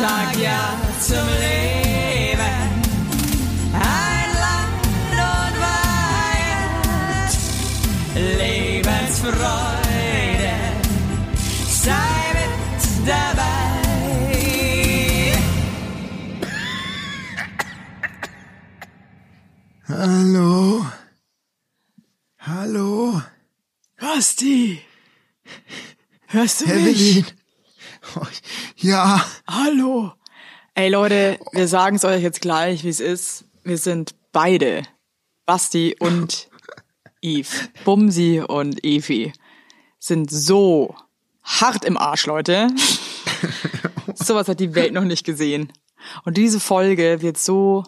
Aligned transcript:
Sag 0.00 0.36
ja 0.38 0.78
zum 1.00 1.26
Leben. 1.40 2.58
Ein 3.74 4.30
Land 4.44 4.84
und 5.34 5.54
Weihend. 5.66 7.32
Lebensfreude. 8.38 10.54
Sei 11.66 12.20
mit 12.38 12.54
dabei. 13.08 13.74
Hallo? 19.88 20.86
Hallo? 22.38 23.20
Basti! 23.98 24.80
Hörst 26.28 26.60
du 26.60 26.66
mich? 26.66 27.16
Evelyn? 27.16 27.37
Ja, 28.76 29.24
Hallo! 29.46 30.12
Ey 30.74 30.88
Leute, 30.88 31.38
wir 31.52 31.66
sagen 31.66 31.96
es 31.96 32.04
euch 32.04 32.22
jetzt 32.22 32.40
gleich, 32.40 32.84
wie 32.84 32.88
es 32.88 33.00
ist. 33.00 33.44
Wir 33.64 33.78
sind 33.78 34.14
beide, 34.32 34.82
Basti 35.46 35.96
und 35.98 36.48
Eve, 37.20 37.48
Bumsi 37.84 38.40
und 38.46 38.84
Evi, 38.84 39.32
sind 39.98 40.30
so 40.30 40.94
hart 41.42 41.84
im 41.84 41.96
Arsch, 41.96 42.26
Leute. 42.26 42.68
Sowas 44.14 44.48
hat 44.48 44.60
die 44.60 44.74
Welt 44.74 44.92
noch 44.92 45.04
nicht 45.04 45.24
gesehen. 45.24 45.72
Und 46.24 46.36
diese 46.36 46.60
Folge 46.60 47.20
wird 47.20 47.38
so 47.38 47.84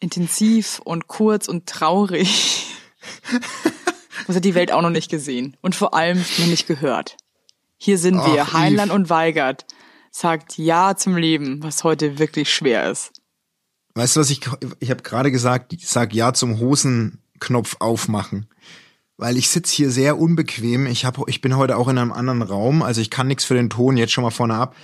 intensiv 0.00 0.80
und 0.84 1.08
kurz 1.08 1.48
und 1.48 1.66
traurig. 1.66 2.66
Das 4.26 4.36
hat 4.36 4.44
die 4.44 4.54
Welt 4.54 4.70
auch 4.70 4.82
noch 4.82 4.90
nicht 4.90 5.10
gesehen. 5.10 5.56
Und 5.60 5.74
vor 5.74 5.92
allem 5.92 6.24
noch 6.38 6.46
nicht 6.46 6.68
gehört. 6.68 7.16
Hier 7.82 7.96
sind 7.96 8.16
wir, 8.16 8.42
Ach, 8.42 8.52
Heinlein 8.52 8.88
Yves. 8.88 8.94
und 8.94 9.10
Weigert. 9.10 9.64
Sagt 10.10 10.58
Ja 10.58 10.96
zum 10.96 11.16
Leben, 11.16 11.62
was 11.62 11.82
heute 11.82 12.18
wirklich 12.18 12.52
schwer 12.52 12.90
ist. 12.90 13.12
weißt 13.94 14.16
du 14.16 14.20
was, 14.20 14.28
ich, 14.30 14.40
ich 14.80 14.90
habe 14.90 15.02
gerade 15.02 15.30
gesagt, 15.30 15.72
ich 15.72 15.88
sag 15.88 16.12
ja 16.12 16.34
zum 16.34 16.58
Hosenknopf 16.58 17.76
aufmachen. 17.78 18.46
Weil 19.16 19.36
ich 19.36 19.48
sitz 19.48 19.70
hier 19.70 19.90
sehr 19.90 20.18
unbequem. 20.18 20.86
Ich, 20.86 21.04
hab, 21.06 21.26
ich 21.28 21.40
bin 21.40 21.56
heute 21.56 21.76
auch 21.78 21.88
in 21.88 21.96
einem 21.98 22.12
anderen 22.12 22.42
Raum, 22.42 22.82
also 22.82 23.00
ich 23.00 23.10
kann 23.10 23.28
nichts 23.28 23.44
für 23.44 23.54
den 23.54 23.70
Ton, 23.70 23.96
jetzt 23.96 24.12
schon 24.12 24.24
mal 24.24 24.30
vorne 24.30 24.54
ab. 24.56 24.74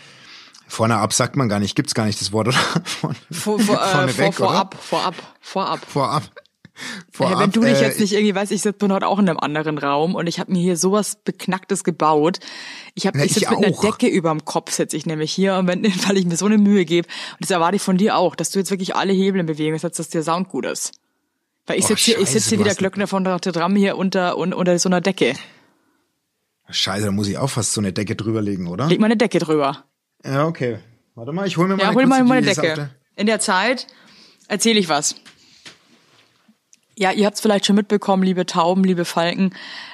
Vorne 0.69 0.97
ab 0.97 1.13
sagt 1.13 1.37
man 1.37 1.49
gar 1.49 1.61
nicht, 1.61 1.77
gibt's 1.77 1.95
gar 1.95 2.07
nicht 2.07 2.21
das 2.21 2.33
Wort, 2.33 2.49
oder? 2.49 2.57
Vorne, 2.85 3.17
Vor, 3.31 3.59
vor, 3.61 3.77
äh, 3.77 4.09
vor, 4.09 4.19
weg, 4.19 4.41
oder? 4.41 4.71
vorab, 4.81 5.17
vorab, 5.41 5.87
vorab. 5.87 6.23
Vorab. 7.11 7.41
Wenn 7.41 7.51
du 7.53 7.61
dich 7.63 7.81
äh, 7.81 7.85
jetzt 7.87 8.01
nicht 8.01 8.13
irgendwie 8.13 8.35
weißt, 8.35 8.53
ich 8.53 8.63
sitze 8.63 8.79
bin 8.79 8.93
heute 8.93 9.07
auch 9.07 9.19
in 9.19 9.29
einem 9.29 9.39
anderen 9.39 9.79
Raum 9.79 10.15
und 10.15 10.27
ich 10.27 10.39
habe 10.39 10.53
mir 10.53 10.61
hier 10.61 10.77
sowas 10.77 11.17
beknacktes 11.25 11.85
gebaut. 11.85 12.39
Ich 12.95 13.07
habe 13.07 13.25
ich 13.25 13.33
sitze 13.35 13.51
mit 13.57 13.65
einer. 13.65 13.77
Decke 13.81 14.09
überm 14.09 14.45
Kopf 14.45 14.73
sitze 14.73 14.97
ich 14.97 15.07
nämlich 15.07 15.33
hier 15.33 15.55
und 15.57 15.67
wenn, 15.67 15.83
weil 16.09 16.17
ich 16.19 16.27
mir 16.27 16.37
so 16.37 16.47
eine 16.47 16.59
Mühe 16.59 16.85
gebe 16.85 17.09
und 17.09 17.41
das 17.41 17.51
erwarte 17.51 17.77
ich 17.77 17.83
von 17.83 17.97
dir 17.97 18.17
auch, 18.17 18.35
dass 18.37 18.51
du 18.51 18.59
jetzt 18.59 18.71
wirklich 18.71 18.95
alle 18.95 19.13
Hebel 19.13 19.41
in 19.41 19.47
Bewegung 19.47 19.79
setzt, 19.79 19.99
dass 19.99 20.09
der 20.11 20.23
Sound 20.23 20.49
gut 20.49 20.67
ist. 20.67 20.93
Weil 21.67 21.79
ich 21.79 21.85
Oh, 21.85 21.89
sitze 21.89 22.05
hier, 22.05 22.21
ich 22.21 22.29
sitze 22.31 22.51
hier 22.51 22.59
du 22.59 22.61
wie 22.61 22.65
der 22.65 22.71
hast- 22.73 22.79
Glöckner 22.79 23.07
von 23.07 23.23
Notre 23.23 23.53
Dame 23.53 23.79
hier 23.79 23.97
unter 23.97 24.37
un, 24.39 24.53
unter 24.53 24.79
so 24.79 24.89
einer 24.89 25.01
Decke. 25.01 25.35
Scheiße, 26.69 27.07
da 27.07 27.13
muss 27.13 27.29
ich 27.29 27.39
auch 27.39 27.49
fast 27.51 27.73
so 27.73 27.81
eine 27.81 27.93
Decke 27.93 28.17
drüberlegen, 28.17 28.67
oder? 28.67 28.87
Leg 28.89 28.99
mal 29.01 29.07
eine 29.07 29.17
Decke 29.17 29.39
drüber. 29.39 29.85
Ja, 30.25 30.47
okay. 30.47 30.79
Warte 31.15 31.33
mal, 31.33 31.47
ich 31.47 31.57
hol 31.57 31.69
mir 31.69 31.77
mal 31.77 31.83
Ja, 31.85 31.89
eine 31.91 31.97
hol 31.97 32.07
mal 32.07 32.25
meine 32.25 32.45
Decke. 32.47 32.91
In 33.15 33.27
der 33.27 33.41
Zeit 33.41 33.87
erzähle 34.49 34.79
ich 34.79 34.89
was. 34.89 35.15
Ja, 36.99 37.13
ihr 37.13 37.27
habt 37.27 37.35
es 37.37 37.43
vielleicht 37.43 37.67
schon 37.67 37.77
mitbekommen, 37.77 38.23
liebe 38.23 38.47
Tauben, 38.47 38.83
liebe 38.83 39.05
Falken. 39.05 39.51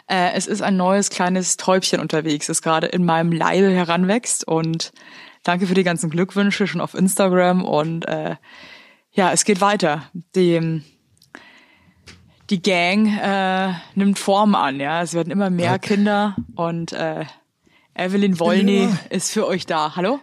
Äh, 0.07 0.35
es 0.35 0.47
ist 0.47 0.63
ein 0.63 0.77
neues 0.77 1.11
kleines 1.11 1.57
Täubchen 1.57 1.99
unterwegs, 1.99 2.47
das 2.47 2.63
gerade 2.63 2.87
in 2.87 3.05
meinem 3.05 3.33
Leibe 3.33 3.71
heranwächst. 3.71 4.47
Und 4.47 4.93
danke 5.43 5.67
für 5.67 5.75
die 5.75 5.83
ganzen 5.83 6.11
Glückwünsche 6.11 6.69
schon 6.69 6.81
auf 6.81 6.95
Instagram. 6.95 7.65
Und 7.65 8.07
äh, 8.07 8.37
ja, 9.11 9.33
es 9.33 9.45
geht 9.45 9.61
weiter. 9.61 10.11
Die, 10.37 10.83
die 12.51 12.63
Gang 12.63 13.09
äh, 13.21 13.73
nimmt 13.97 14.21
Form 14.21 14.55
an. 14.55 14.79
Ja, 14.79 15.03
es 15.03 15.13
werden 15.13 15.33
immer 15.33 15.51
mehr 15.51 15.75
Okay. 15.75 15.95
Kinder. 15.97 16.37
Und 16.55 16.93
äh, 16.93 17.25
Evelyn 17.95 18.39
Wolny 18.39 18.83
wieder. 18.89 18.99
ist 19.11 19.33
für 19.33 19.49
euch 19.49 19.67
da. 19.67 19.97
Hallo? 19.97 20.21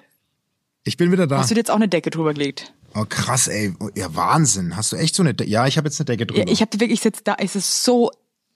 Ich 0.86 0.96
bin 0.96 1.12
wieder 1.12 1.28
da. 1.28 1.40
Hast 1.40 1.52
du 1.52 1.56
dir 1.56 1.60
jetzt 1.60 1.72
auch 1.72 1.76
eine 1.76 1.90
Decke 1.90 2.10
drüber 2.10 2.34
gelegt? 2.34 2.74
Oh 2.96 3.06
krass, 3.08 3.48
ey. 3.48 3.74
Ja, 3.96 4.14
Wahnsinn. 4.16 4.76
Hast 4.76 4.92
du 4.92 4.96
echt 4.96 5.16
so 5.16 5.24
eine 5.24 5.34
Decke? 5.34 5.50
Ja, 5.50 5.68
ich 5.68 5.78
habe 5.78 5.88
jetzt 5.88 6.00
eine 6.00 6.06
Decke 6.06 6.26
drüber. 6.26 6.42
Ja, 6.46 6.52
ich 6.52 6.62
habe 6.62 6.72
wirklich, 6.74 6.92
ich 7.00 7.02
sitze 7.02 7.22
da, 7.24 7.36
es 7.40 7.56
ist 7.56 7.84
so 7.84 8.12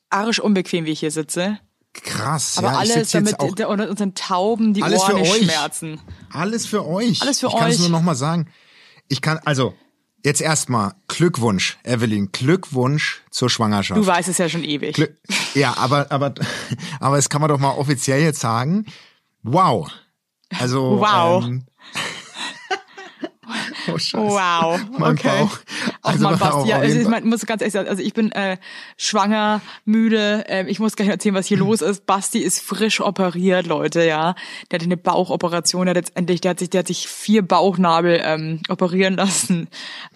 arsch 0.09 0.39
unbequem, 0.39 0.85
wie 0.85 0.91
ich 0.91 0.99
hier 0.99 1.11
sitze. 1.11 1.59
krass. 1.93 2.57
Aber 2.57 2.73
ja, 2.73 2.83
ich 2.83 2.93
alles 2.93 3.11
damit, 3.11 3.39
und 3.39 3.59
unseren 3.81 4.15
Tauben 4.15 4.73
die 4.73 4.81
Alles 4.83 5.03
für 5.03 5.13
Ohren 5.13 5.21
euch. 5.21 5.43
schmerzen. 5.43 5.99
alles 6.31 6.65
für 6.65 6.85
euch. 6.85 7.21
Alles 7.21 7.39
für 7.39 7.47
ich 7.47 7.53
kann 7.55 7.69
es 7.69 7.75
euch. 7.75 7.81
nur 7.81 7.89
noch 7.89 8.01
mal 8.01 8.15
sagen. 8.15 8.47
Ich 9.09 9.21
kann, 9.21 9.39
also, 9.45 9.73
jetzt 10.23 10.41
erstmal 10.41 10.93
Glückwunsch, 11.07 11.77
Evelyn. 11.83 12.31
Glückwunsch 12.31 13.21
zur 13.29 13.49
Schwangerschaft. 13.49 13.99
Du 13.99 14.05
weißt 14.05 14.29
es 14.29 14.37
ja 14.39 14.49
schon 14.49 14.63
ewig. 14.63 14.95
Glück, 14.95 15.17
ja, 15.53 15.75
aber, 15.77 16.11
aber, 16.11 16.33
aber 16.99 17.17
es 17.17 17.29
kann 17.29 17.41
man 17.41 17.49
doch 17.49 17.59
mal 17.59 17.71
offiziell 17.71 18.21
jetzt 18.21 18.39
sagen. 18.39 18.85
Wow. 19.43 19.89
Also, 20.57 20.99
Wow. 20.99 21.43
Ähm, 21.45 21.65
oh, 23.87 23.97
Scheiße. 23.97 24.17
Wow, 24.17 24.79
Mein 24.97 25.13
okay. 25.13 25.39
Bauch. 25.39 25.59
Ach 26.01 26.11
Also, 26.11 26.27
auf 26.27 26.39
Basti, 26.39 26.69
ja, 26.69 26.77
also 26.77 26.99
ich 26.99 27.07
mein, 27.07 27.27
muss 27.27 27.45
ganz 27.45 27.61
ehrlich 27.61 27.73
sagen, 27.73 27.89
also 27.89 28.01
ich 28.01 28.13
bin 28.13 28.31
äh, 28.31 28.57
schwanger, 28.97 29.61
müde, 29.85 30.45
äh, 30.47 30.65
ich 30.67 30.79
muss 30.79 30.95
gleich 30.95 31.09
erzählen, 31.09 31.35
was 31.35 31.47
hier 31.47 31.57
los 31.57 31.81
ist. 31.81 32.05
Basti 32.05 32.39
ist 32.39 32.61
frisch 32.61 33.01
operiert, 33.01 33.67
Leute, 33.67 34.03
ja. 34.05 34.35
Der 34.71 34.77
hatte 34.77 34.85
eine 34.85 34.97
Bauchoperation, 34.97 35.85
der 35.85 35.91
hat 35.91 35.97
jetzt 35.97 36.17
endlich, 36.17 36.41
der 36.41 36.51
hat 36.51 36.59
sich, 36.59 36.69
der 36.69 36.79
hat 36.79 36.87
sich 36.87 37.07
vier 37.07 37.41
Bauchnabel 37.41 38.21
ähm, 38.23 38.61
operieren 38.69 39.15
lassen. 39.15 39.67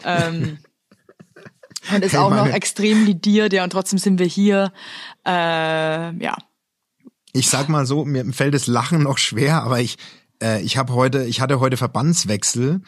Ähm, 0.04 0.60
und 1.94 2.04
ist 2.04 2.14
Hey, 2.14 2.20
auch 2.20 2.32
noch 2.32 2.48
extrem 2.48 3.06
lidiert, 3.06 3.54
ja, 3.54 3.64
und 3.64 3.72
trotzdem 3.72 4.00
sind 4.00 4.20
wir 4.20 4.28
hier. 4.28 4.72
Äh, 5.26 5.32
ja. 5.32 6.36
Ich 7.34 7.50
sag 7.50 7.70
mal 7.70 7.86
so, 7.86 8.06
mir 8.06 8.26
fällt 8.34 8.54
das 8.54 8.68
Lachen 8.68 9.04
noch 9.04 9.18
schwer, 9.18 9.64
aber 9.64 9.80
ich, 9.80 9.98
äh, 10.42 10.62
ich 10.62 10.78
habe 10.78 10.94
heute, 10.94 11.26
ich 11.26 11.42
hatte 11.42 11.60
heute 11.60 11.78
Verbandswechsel 11.78 12.82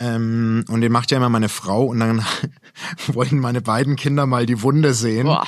ähm, 0.00 0.64
und 0.68 0.80
den 0.80 0.92
macht 0.92 1.10
ja 1.10 1.16
immer 1.16 1.28
meine 1.28 1.48
Frau 1.48 1.84
und 1.86 2.00
dann 2.00 2.24
wollten 3.08 3.38
meine 3.38 3.60
beiden 3.60 3.96
Kinder 3.96 4.26
mal 4.26 4.46
die 4.46 4.62
Wunde 4.62 4.94
sehen. 4.94 5.26
Boah, 5.26 5.46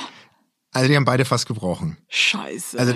Also 0.73 0.87
die 0.87 0.95
haben 0.95 1.05
beide 1.05 1.25
fast 1.25 1.47
gebrochen. 1.47 1.97
scheiße. 2.09 2.77
Also 2.79 2.93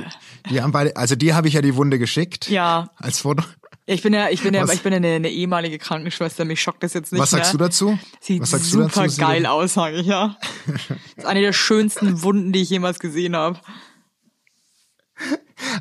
die 0.49 0.61
haben 0.61 0.71
beide, 0.71 0.95
also 0.97 1.15
die 1.15 1.33
habe 1.33 1.47
ich 1.47 1.53
ja 1.53 1.61
die 1.61 1.75
Wunde 1.75 1.97
geschickt 1.99 2.49
ja, 2.49 2.89
als 2.97 3.19
Foto. 3.21 3.43
ich 3.85 4.01
bin 4.01 4.13
ja, 4.13 4.29
ich 4.29 4.41
bin 4.41 4.53
ja, 4.53 4.63
Was- 4.63 4.73
ich 4.73 4.81
bin 4.81 4.91
ja 4.93 4.97
eine, 4.97 5.13
eine 5.15 5.29
ehemalige 5.29 5.77
Krankenschwester, 5.77 6.43
mich 6.45 6.61
schockt 6.61 6.83
das 6.83 6.93
jetzt 6.93 7.11
nicht 7.13 7.21
Was 7.21 7.29
sagst 7.31 7.53
du 7.53 7.57
mehr. 7.57 7.67
dazu? 7.67 7.99
Sieht 8.19 8.41
Was 8.41 8.49
sagst 8.51 8.73
du 8.73 8.83
super 8.83 9.03
dazu? 9.03 9.21
geil 9.21 9.45
aus, 9.45 9.73
sage 9.75 9.97
ich 9.97 10.07
ja. 10.07 10.37
Das 10.67 10.97
ist 11.17 11.25
eine 11.25 11.41
der 11.41 11.53
schönsten 11.53 12.21
Wunden, 12.21 12.51
die 12.51 12.61
ich 12.61 12.69
jemals 12.69 12.99
gesehen 12.99 13.35
habe. 13.35 13.59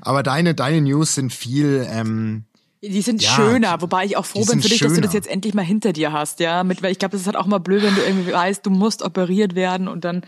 Aber 0.03 0.23
deine, 0.23 0.55
deine 0.55 0.81
News 0.81 1.15
sind 1.17 1.33
viel, 1.33 1.87
ähm, 1.91 2.45
Die 2.89 3.03
sind 3.03 3.23
Ja, 3.23 3.31
schöner, 3.31 3.81
wobei 3.81 4.05
ich 4.05 4.17
auch 4.17 4.27
froh 4.27 4.45
bin 4.45 4.61
für 4.63 4.69
dich, 4.69 4.79
dass 4.81 4.93
du 4.95 5.01
das 5.01 5.13
schöner. 5.13 5.15
jetzt 5.15 5.29
endlich 5.29 5.55
mal 5.55 5.65
hinter 5.65 5.93
dir 5.93 6.13
hast, 6.13 6.41
ja. 6.41 6.65
Mit, 6.65 6.83
weil 6.83 6.93
ich 6.93 6.99
glaube, 6.99 7.13
das 7.13 7.23
ist 7.23 7.27
halt 7.27 7.37
auch 7.37 7.47
mal 7.47 7.59
blöd, 7.59 7.83
wenn 7.83 7.95
du 7.95 8.03
irgendwie 8.03 8.33
weißt, 8.33 8.65
du 8.67 8.71
musst 8.71 9.03
operiert 9.03 9.55
werden 9.55 9.89
und 9.89 10.05
dann 10.05 10.23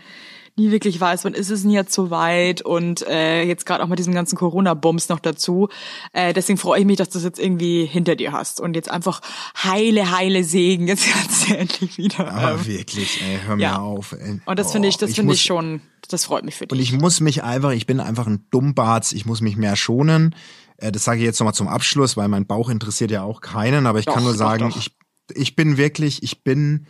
nie 0.59 0.71
wirklich 0.71 0.99
weißt, 0.99 1.23
wann 1.23 1.35
ist 1.35 1.51
es 1.51 1.61
denn 1.61 1.69
jetzt 1.69 1.93
so 1.93 2.09
weit 2.09 2.63
und 2.63 3.05
äh, 3.07 3.43
jetzt 3.43 3.67
gerade 3.67 3.83
auch 3.83 3.87
mit 3.87 3.99
diesem 3.99 4.15
ganzen 4.15 4.35
Corona-Bums 4.37 5.07
noch 5.07 5.19
dazu. 5.19 5.69
Äh, 6.13 6.33
deswegen 6.33 6.57
freue 6.57 6.79
ich 6.79 6.85
mich, 6.87 6.97
dass 6.97 7.09
du 7.09 7.19
das 7.19 7.25
jetzt 7.25 7.37
irgendwie 7.39 7.85
hinter 7.85 8.15
dir 8.15 8.31
hast 8.31 8.59
und 8.59 8.73
jetzt 8.75 8.89
einfach 8.89 9.21
heile, 9.63 10.09
heile 10.17 10.43
Segen. 10.43 10.87
Jetzt 10.87 11.05
kannst 11.13 11.47
du 11.49 11.55
endlich 11.57 11.99
wieder. 11.99 12.31
aber 12.33 12.59
ähm, 12.59 12.65
wirklich, 12.65 13.21
ey, 13.21 13.37
hör 13.45 13.55
mir 13.55 13.61
ja. 13.61 13.77
auf. 13.79 14.13
Ey. 14.13 14.41
und 14.43 14.57
das 14.57 14.71
finde 14.71 14.87
ich, 14.87 14.97
das 14.97 15.13
finde 15.13 15.27
muss- 15.27 15.35
ich 15.35 15.43
schon, 15.43 15.81
das 16.09 16.25
freut 16.25 16.43
mich 16.43 16.55
für 16.55 16.65
dich. 16.65 16.71
Und 16.75 16.81
ich 16.83 16.91
muss 16.91 17.19
mich 17.19 17.43
einfach, 17.43 17.71
ich 17.73 17.85
bin 17.85 17.99
einfach 17.99 18.25
ein 18.25 18.45
Dummbarz, 18.49 19.11
ich 19.11 19.27
muss 19.27 19.41
mich 19.41 19.57
mehr 19.57 19.75
schonen. 19.75 20.33
Äh, 20.77 20.91
Das 20.91 21.03
sage 21.03 21.19
ich 21.19 21.25
jetzt 21.25 21.39
nochmal 21.39 21.53
zum 21.53 21.67
Abschluss, 21.67 22.17
weil 22.17 22.27
mein 22.27 22.45
Bauch 22.45 22.69
interessiert 22.69 23.11
ja 23.11 23.23
auch 23.23 23.41
keinen, 23.41 23.85
aber 23.85 23.99
ich 23.99 24.05
Doch, 24.05 24.13
kann 24.15 24.23
nur 24.23 24.33
doch, 24.33 24.39
sagen, 24.39 24.69
doch. 24.69 24.77
ich 24.77 24.95
ich 25.33 25.55
bin 25.55 25.77
wirklich, 25.77 26.23
ich 26.23 26.43
bin 26.43 26.87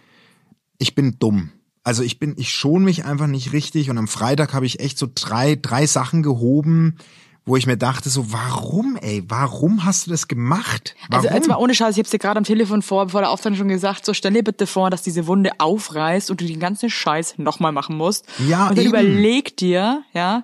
ich 0.77 0.93
bin 0.93 1.17
dumm. 1.19 1.51
Also 1.83 2.03
ich 2.03 2.19
bin 2.19 2.35
ich 2.37 2.51
schon 2.51 2.83
mich 2.83 3.05
einfach 3.05 3.27
nicht 3.27 3.53
richtig 3.53 3.89
und 3.89 3.97
am 3.97 4.07
Freitag 4.07 4.53
habe 4.53 4.65
ich 4.65 4.79
echt 4.79 4.97
so 4.97 5.07
drei 5.13 5.55
drei 5.55 5.87
Sachen 5.87 6.21
gehoben, 6.21 6.97
wo 7.47 7.55
ich 7.55 7.65
mir 7.65 7.77
dachte 7.77 8.09
so, 8.09 8.31
warum, 8.31 8.97
ey, 9.01 9.23
warum 9.27 9.85
hast 9.85 10.05
du 10.05 10.11
das 10.11 10.27
gemacht? 10.27 10.95
Warum? 11.09 11.25
Also 11.25 11.35
jetzt 11.35 11.47
mal 11.47 11.55
ohne 11.55 11.73
Scheiß, 11.73 11.95
ich 11.95 11.99
hab's 11.99 12.11
dir 12.11 12.19
gerade 12.19 12.37
am 12.37 12.43
Telefon 12.43 12.81
vor, 12.81 13.09
vor 13.09 13.21
der 13.21 13.31
Aufzeichnung 13.31 13.57
schon 13.57 13.67
gesagt, 13.69 14.05
so 14.05 14.13
stell 14.13 14.33
dir 14.33 14.43
bitte 14.43 14.67
vor, 14.67 14.89
dass 14.89 15.01
diese 15.01 15.25
Wunde 15.27 15.51
aufreißt 15.57 16.29
und 16.29 16.41
du 16.41 16.45
den 16.45 16.59
ganzen 16.59 16.89
Scheiß 16.89 17.35
nochmal 17.37 17.71
machen 17.71 17.95
musst. 17.95 18.25
Ja, 18.47 18.67
Und 18.67 18.77
dann 18.77 18.85
eben. 18.85 18.89
überleg 18.89 19.55
dir, 19.57 20.03
ja, 20.13 20.43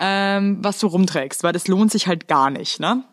ähm, 0.00 0.58
was 0.62 0.78
du 0.78 0.86
rumträgst, 0.86 1.42
weil 1.42 1.52
das 1.52 1.66
lohnt 1.68 1.90
sich 1.90 2.06
halt 2.06 2.28
gar 2.28 2.50
nicht, 2.50 2.78
ne? 2.80 3.04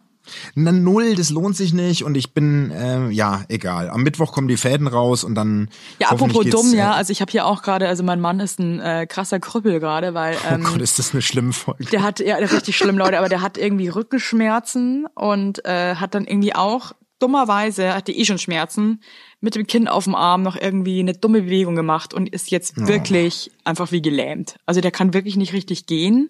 Na 0.55 0.71
null, 0.71 1.15
das 1.15 1.29
lohnt 1.29 1.55
sich 1.55 1.73
nicht 1.73 2.03
und 2.03 2.15
ich 2.15 2.33
bin, 2.33 2.71
ähm, 2.75 3.11
ja, 3.11 3.43
egal. 3.49 3.89
Am 3.89 4.03
Mittwoch 4.03 4.31
kommen 4.31 4.47
die 4.47 4.57
Fäden 4.57 4.87
raus 4.87 5.23
und 5.23 5.35
dann. 5.35 5.69
Ja, 5.99 6.09
apropos 6.09 6.45
dumm, 6.45 6.73
ja, 6.73 6.91
äh, 6.91 6.95
also 6.95 7.11
ich 7.11 7.21
habe 7.21 7.31
hier 7.31 7.45
auch 7.45 7.61
gerade, 7.61 7.87
also 7.87 8.03
mein 8.03 8.19
Mann 8.19 8.39
ist 8.39 8.59
ein 8.59 8.79
äh, 8.79 9.07
krasser 9.07 9.39
Krüppel 9.39 9.79
gerade, 9.79 10.13
weil 10.13 10.37
ähm, 10.49 10.65
oh 10.65 10.71
Gott, 10.71 10.81
ist 10.81 10.99
das 10.99 11.11
eine 11.13 11.21
schlimme 11.21 11.53
Folge. 11.53 11.85
der 11.85 12.03
hat, 12.03 12.19
ja, 12.19 12.35
richtig 12.37 12.77
schlimm, 12.77 12.97
Leute, 12.97 13.17
aber 13.17 13.29
der 13.29 13.41
hat 13.41 13.57
irgendwie 13.57 13.87
Rückenschmerzen 13.87 15.07
und 15.15 15.65
äh, 15.65 15.95
hat 15.95 16.15
dann 16.15 16.25
irgendwie 16.25 16.55
auch 16.55 16.93
dummerweise, 17.19 17.93
hatte 17.93 18.11
eh 18.11 18.25
schon 18.25 18.39
Schmerzen, 18.39 19.01
mit 19.41 19.55
dem 19.55 19.67
Kind 19.67 19.89
auf 19.89 20.03
dem 20.05 20.15
Arm 20.15 20.43
noch 20.43 20.55
irgendwie 20.55 20.99
eine 20.99 21.13
dumme 21.13 21.41
Bewegung 21.41 21.75
gemacht 21.75 22.13
und 22.13 22.29
ist 22.29 22.51
jetzt 22.51 22.77
wirklich 22.87 23.51
einfach 23.63 23.91
wie 23.91 24.01
gelähmt. 24.01 24.55
Also 24.65 24.81
der 24.81 24.91
kann 24.91 25.13
wirklich 25.13 25.35
nicht 25.35 25.53
richtig 25.53 25.87
gehen. 25.87 26.29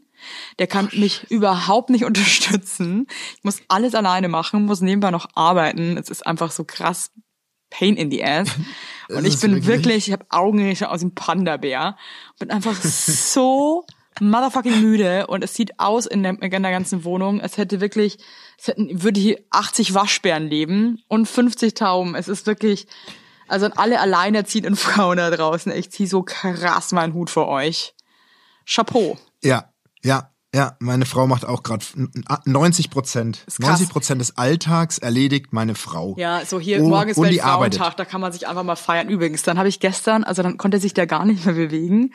Der 0.60 0.68
kann 0.68 0.90
mich 0.94 1.30
überhaupt 1.30 1.90
nicht 1.90 2.06
unterstützen. 2.06 3.08
Ich 3.38 3.44
muss 3.44 3.60
alles 3.68 3.96
alleine 3.96 4.30
machen, 4.30 4.66
muss 4.66 4.82
nebenbei 4.82 5.12
noch 5.12 5.28
arbeiten. 5.36 5.98
Es 5.98 6.10
ist 6.10 6.26
einfach 6.26 6.52
so 6.52 6.64
krass 6.64 7.12
pain 7.70 7.96
in 7.96 8.12
the 8.12 8.24
ass. 8.24 8.50
Und 9.10 9.26
ich 9.26 9.40
bin 9.40 9.52
wirklich- 9.52 9.68
wirklich, 9.68 10.08
ich 10.08 10.14
habe 10.14 10.26
Augenringe 10.30 10.90
aus 10.90 11.02
dem 11.02 11.14
Panda-Bär. 11.14 11.98
Bin 12.40 12.50
einfach 12.50 12.76
so 12.82 13.86
motherfucking 14.20 14.82
müde 14.82 15.28
und 15.28 15.44
es 15.44 15.54
sieht 15.54 15.80
aus 15.80 16.06
in 16.06 16.24
der, 16.24 16.42
in 16.42 16.64
der 16.64 16.72
ganzen 16.72 17.04
Wohnung, 17.04 17.42
als 17.42 17.58
hätte 17.58 17.82
wirklich, 17.82 18.18
es 18.58 18.68
hätten, 18.68 19.04
würde 19.04 19.20
hier 19.20 19.40
80 19.52 19.94
Waschbären 19.94 20.48
leben 20.48 21.02
und 21.08 21.28
50 21.28 21.74
Tauben. 21.74 22.16
Es 22.16 22.28
ist 22.28 22.46
wirklich, 22.46 22.88
also 23.48 23.68
alle 23.76 24.00
alleinerziehenden 24.00 24.76
Frauen 24.78 25.18
da 25.18 25.30
draußen, 25.30 25.72
ich 25.72 25.92
zieh 25.92 26.08
so 26.08 26.24
krass 26.24 26.92
meinen 26.92 27.14
Hut 27.14 27.30
vor 27.30 27.48
euch. 27.48 27.94
Chapeau. 28.66 29.18
Ja, 29.44 29.72
ja, 30.04 30.30
ja. 30.54 30.76
Meine 30.80 31.06
Frau 31.06 31.26
macht 31.26 31.46
auch 31.46 31.64
gerade 31.64 31.84
90 32.46 32.90
Prozent. 32.92 33.44
Ist 33.48 33.60
krass. 33.60 33.80
90 33.80 33.90
Prozent 33.90 34.22
des 34.22 34.38
Alltags 34.38 34.98
erledigt 35.00 35.52
meine 35.52 35.74
Frau. 35.74 36.16
Ja, 36.18 36.46
so 36.46 36.60
hier 36.60 36.82
Oh, 36.84 36.90
morgen 36.90 37.10
ist 37.10 37.18
die 37.18 37.42
arbeitet. 37.42 37.80
Weltfrauentag, 37.80 37.98
da 37.98 38.06
kann 38.06 38.22
man 38.22 38.32
sich 38.32 38.48
einfach 38.48 38.64
mal 38.64 38.76
feiern. 38.76 39.10
Übrigens, 39.10 39.42
dann 39.44 39.58
habe 39.58 39.68
ich 39.68 39.80
gestern, 39.80 40.24
also 40.24 40.44
dann 40.44 40.58
konnte 40.58 40.80
sich 40.80 40.94
der 40.94 41.08
gar 41.08 41.26
nicht 41.26 41.46
mehr 41.46 41.56
bewegen. 41.56 42.14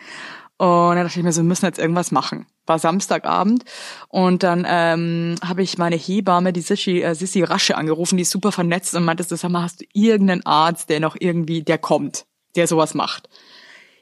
Und 0.58 0.97
dann 0.97 1.05
dachte 1.05 1.19
ich 1.19 1.25
mir 1.25 1.32
so, 1.32 1.43
wir 1.43 1.49
müssen 1.49 1.67
jetzt 1.67 1.79
irgendwas 1.79 2.11
machen. 2.12 2.47
War 2.67 2.79
Samstagabend 2.79 3.64
und 4.08 4.43
dann 4.43 4.67
ähm, 4.69 5.37
habe 5.44 5.62
ich 5.62 5.79
meine 5.79 5.94
Hebamme, 5.97 6.53
die 6.53 6.62
Sissi, 6.62 7.00
äh, 7.03 7.14
Sissi 7.14 7.43
Rasche 7.44 7.76
angerufen, 7.76 8.17
die 8.17 8.23
ist 8.23 8.31
super 8.32 8.50
vernetzt 8.50 8.94
und 8.97 9.05
meinte, 9.05 9.23
sag 9.23 9.49
mal, 9.50 9.62
hast 9.62 9.82
du 9.82 9.85
irgendeinen 9.93 10.44
Arzt, 10.47 10.88
der 10.88 10.99
noch 10.99 11.14
irgendwie, 11.19 11.62
der 11.62 11.79
kommt, 11.79 12.25
der 12.56 12.67
sowas 12.67 12.94
macht? 12.94 13.29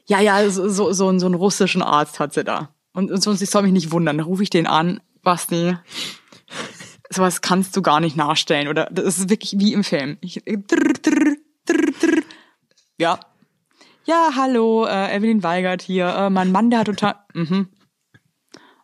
Ja, 0.07 0.19
ja, 0.19 0.49
so, 0.49 0.67
so, 0.69 0.93
so, 0.93 1.09
einen- 1.09 1.19
so 1.19 1.25
einen 1.27 1.35
russischen 1.35 1.81
Arzt 1.83 2.19
hat 2.19 2.33
sie 2.33 2.43
da. 2.43 2.69
Und, 2.93 3.11
und 3.11 3.21
sonst, 3.21 3.41
ich 3.41 3.49
soll 3.49 3.63
mich 3.63 3.71
nicht 3.73 3.91
wundern. 3.91 4.17
Dann 4.17 4.25
rufe 4.25 4.41
ich 4.43 4.49
den 4.49 4.65
an, 4.67 5.01
Basti, 5.21 5.77
sowas 7.09 7.41
kannst 7.41 7.75
du 7.75 7.81
gar 7.81 7.99
nicht 7.99 8.15
nachstellen. 8.15 8.67
Oder 8.67 8.87
das 8.91 9.17
ist 9.19 9.29
wirklich 9.29 9.55
wie 9.59 9.73
im 9.73 9.83
Film. 9.83 10.17
Ich, 10.21 10.41
drr, 10.45 10.55
drr, 10.65 11.35
drr, 11.65 11.91
drr. 12.01 12.21
Ja. 12.97 13.19
Ja, 14.07 14.33
hallo, 14.35 14.85
äh, 14.85 15.15
Evelyn 15.15 15.41
Weigert 15.41 15.81
hier. 15.81 16.07
Äh, 16.07 16.29
mein 16.29 16.51
Mann, 16.51 16.69
der 16.69 16.79
hat 16.79 16.87
total. 16.87 17.15
Mhm. 17.33 17.67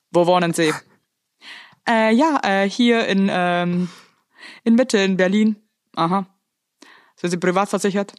Wo 0.09 0.27
wohnen 0.27 0.51
Sie? 0.51 0.73
Äh, 1.87 2.13
ja, 2.13 2.39
äh, 2.43 2.69
hier 2.69 3.07
in, 3.07 3.29
ähm, 3.31 3.87
in 4.63 4.75
Mitte, 4.75 4.97
in 4.97 5.15
Berlin. 5.15 5.55
Aha. 5.95 6.25
Sind 7.15 7.29
Sie 7.29 7.37
privat 7.37 7.69
versichert? 7.69 8.13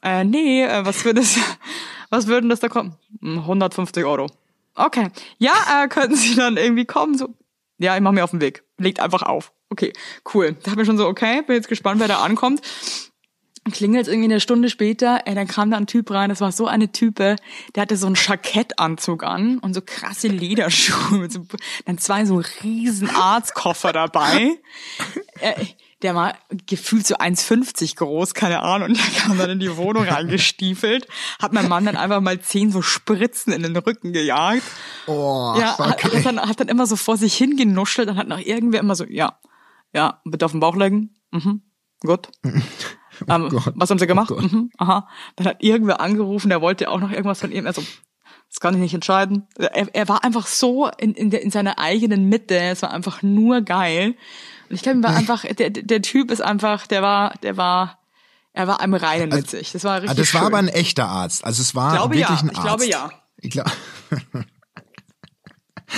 Äh, 0.00 0.24
nee, 0.24 0.62
äh, 0.62 0.86
was 0.86 1.04
würde 1.04 1.20
das, 1.20 1.36
was 2.10 2.28
würden 2.28 2.48
das 2.48 2.60
da 2.60 2.68
kommen? 2.68 2.96
Hm, 3.20 3.40
150 3.40 4.04
Euro. 4.04 4.28
Okay. 4.74 5.10
Ja, 5.38 5.52
äh, 5.82 5.88
könnten 5.88 6.16
Sie 6.16 6.34
dann 6.34 6.56
irgendwie 6.56 6.86
kommen? 6.86 7.18
So, 7.18 7.34
ja, 7.78 7.94
ich 7.96 8.00
mache 8.00 8.14
mir 8.14 8.24
auf 8.24 8.30
den 8.30 8.40
Weg. 8.40 8.64
Legt 8.78 9.00
einfach 9.00 9.22
auf. 9.22 9.52
Okay, 9.70 9.92
cool. 10.32 10.56
Da 10.62 10.70
hab 10.70 10.78
ich 10.78 10.86
schon 10.86 10.98
so, 10.98 11.06
okay, 11.08 11.42
bin 11.42 11.56
jetzt 11.56 11.68
gespannt, 11.68 12.00
wer 12.00 12.08
da 12.08 12.22
ankommt. 12.22 12.62
Klingelt 13.72 14.08
irgendwie 14.08 14.26
eine 14.30 14.40
Stunde 14.40 14.68
später, 14.68 15.22
ey, 15.24 15.34
dann 15.34 15.46
kam 15.46 15.70
da 15.70 15.78
ein 15.78 15.86
Typ 15.86 16.10
rein, 16.10 16.28
das 16.28 16.40
war 16.42 16.52
so 16.52 16.66
eine 16.66 16.92
Type, 16.92 17.36
der 17.74 17.80
hatte 17.82 17.96
so 17.96 18.06
einen 18.06 18.16
Jackettanzug 18.16 19.22
an 19.24 19.58
und 19.58 19.72
so 19.74 19.80
krasse 19.84 20.28
Lederschuhe, 20.28 21.18
mit 21.18 21.32
so, 21.32 21.46
dann 21.86 21.96
zwei 21.98 22.26
so 22.26 22.42
riesen 22.62 23.08
Arztkoffer 23.08 23.92
dabei. 23.92 24.58
äh, 25.40 25.64
der 26.02 26.14
war 26.14 26.34
gefühlt 26.66 27.06
so 27.06 27.14
1,50 27.16 27.96
groß, 27.96 28.34
keine 28.34 28.60
Ahnung, 28.60 28.90
und 28.90 28.98
der 28.98 29.22
kam 29.22 29.38
dann 29.38 29.48
in 29.48 29.60
die 29.60 29.74
Wohnung 29.78 30.04
reingestiefelt, 30.04 31.08
hat 31.40 31.54
mein 31.54 31.66
Mann 31.66 31.86
dann 31.86 31.96
einfach 31.96 32.20
mal 32.20 32.38
zehn 32.42 32.70
so 32.70 32.82
Spritzen 32.82 33.54
in 33.54 33.62
den 33.62 33.74
Rücken 33.74 34.12
gejagt. 34.12 34.62
Oh, 35.06 35.54
Ja, 35.58 35.72
fuck, 35.72 36.04
hat, 36.04 36.26
dann, 36.26 36.38
hat 36.38 36.60
dann 36.60 36.68
immer 36.68 36.86
so 36.86 36.96
vor 36.96 37.16
sich 37.16 37.34
hingenuschelt 37.34 38.10
und 38.10 38.16
hat 38.18 38.28
noch 38.28 38.38
irgendwer 38.38 38.80
immer 38.80 38.94
so, 38.94 39.06
ja, 39.06 39.38
ja, 39.94 40.20
bitte 40.26 40.44
auf 40.44 40.50
den 40.50 40.60
Bauch 40.60 40.76
legen. 40.76 41.14
Mhm, 41.30 41.62
gut. 42.00 42.28
ähm, 43.28 43.48
Gott, 43.48 43.72
was 43.76 43.90
haben 43.90 43.98
sie 43.98 44.06
gemacht? 44.06 44.30
oh 44.30 44.40
mhm, 44.40 44.70
aha. 44.78 45.08
Dann 45.36 45.46
hat 45.46 45.62
irgendwer 45.62 46.00
angerufen, 46.00 46.48
der 46.48 46.60
wollte 46.60 46.90
auch 46.90 47.00
noch 47.00 47.10
irgendwas 47.10 47.40
von 47.40 47.52
ihm. 47.52 47.66
Also, 47.66 47.82
das 48.48 48.60
kann 48.60 48.74
ich 48.74 48.80
nicht 48.80 48.94
entscheiden. 48.94 49.46
Er, 49.56 49.94
er 49.94 50.08
war 50.08 50.22
einfach 50.24 50.46
so 50.46 50.88
in, 50.98 51.12
in, 51.14 51.30
der, 51.30 51.42
in 51.42 51.50
seiner 51.50 51.78
eigenen 51.78 52.28
Mitte. 52.28 52.56
Es 52.56 52.82
war 52.82 52.92
einfach 52.92 53.22
nur 53.22 53.60
geil. 53.62 54.14
Und 54.70 54.76
ich 54.76 54.82
glaube, 54.82 55.02
war 55.02 55.14
einfach, 55.16 55.44
der, 55.44 55.70
der 55.70 56.02
Typ 56.02 56.30
ist 56.30 56.40
einfach, 56.42 56.86
der 56.86 57.02
war, 57.02 57.34
der 57.42 57.56
war, 57.56 57.98
er 58.52 58.68
war 58.68 58.80
am 58.80 58.94
Reinen 58.94 59.30
mit 59.30 59.50
sich. 59.50 59.72
Das 59.72 59.82
war 59.84 59.94
Ah, 59.94 59.96
richtig 59.96 60.16
das 60.18 60.34
war 60.34 60.42
schön. 60.42 60.46
aber 60.46 60.58
ein 60.58 60.68
echter 60.68 61.06
Arzt. 61.08 61.44
Also 61.44 61.62
es 61.62 61.74
war 61.74 61.92
Ich 61.94 61.98
glaube 62.00 62.14
wirklich 62.16 62.28
ja, 62.40 62.44
ein 62.44 62.50
ich 62.52 62.58
Arzt. 62.58 62.66
glaube 62.66 62.86
ja. 62.86 63.10
Ich 63.38 63.50
glaube. 63.50 63.70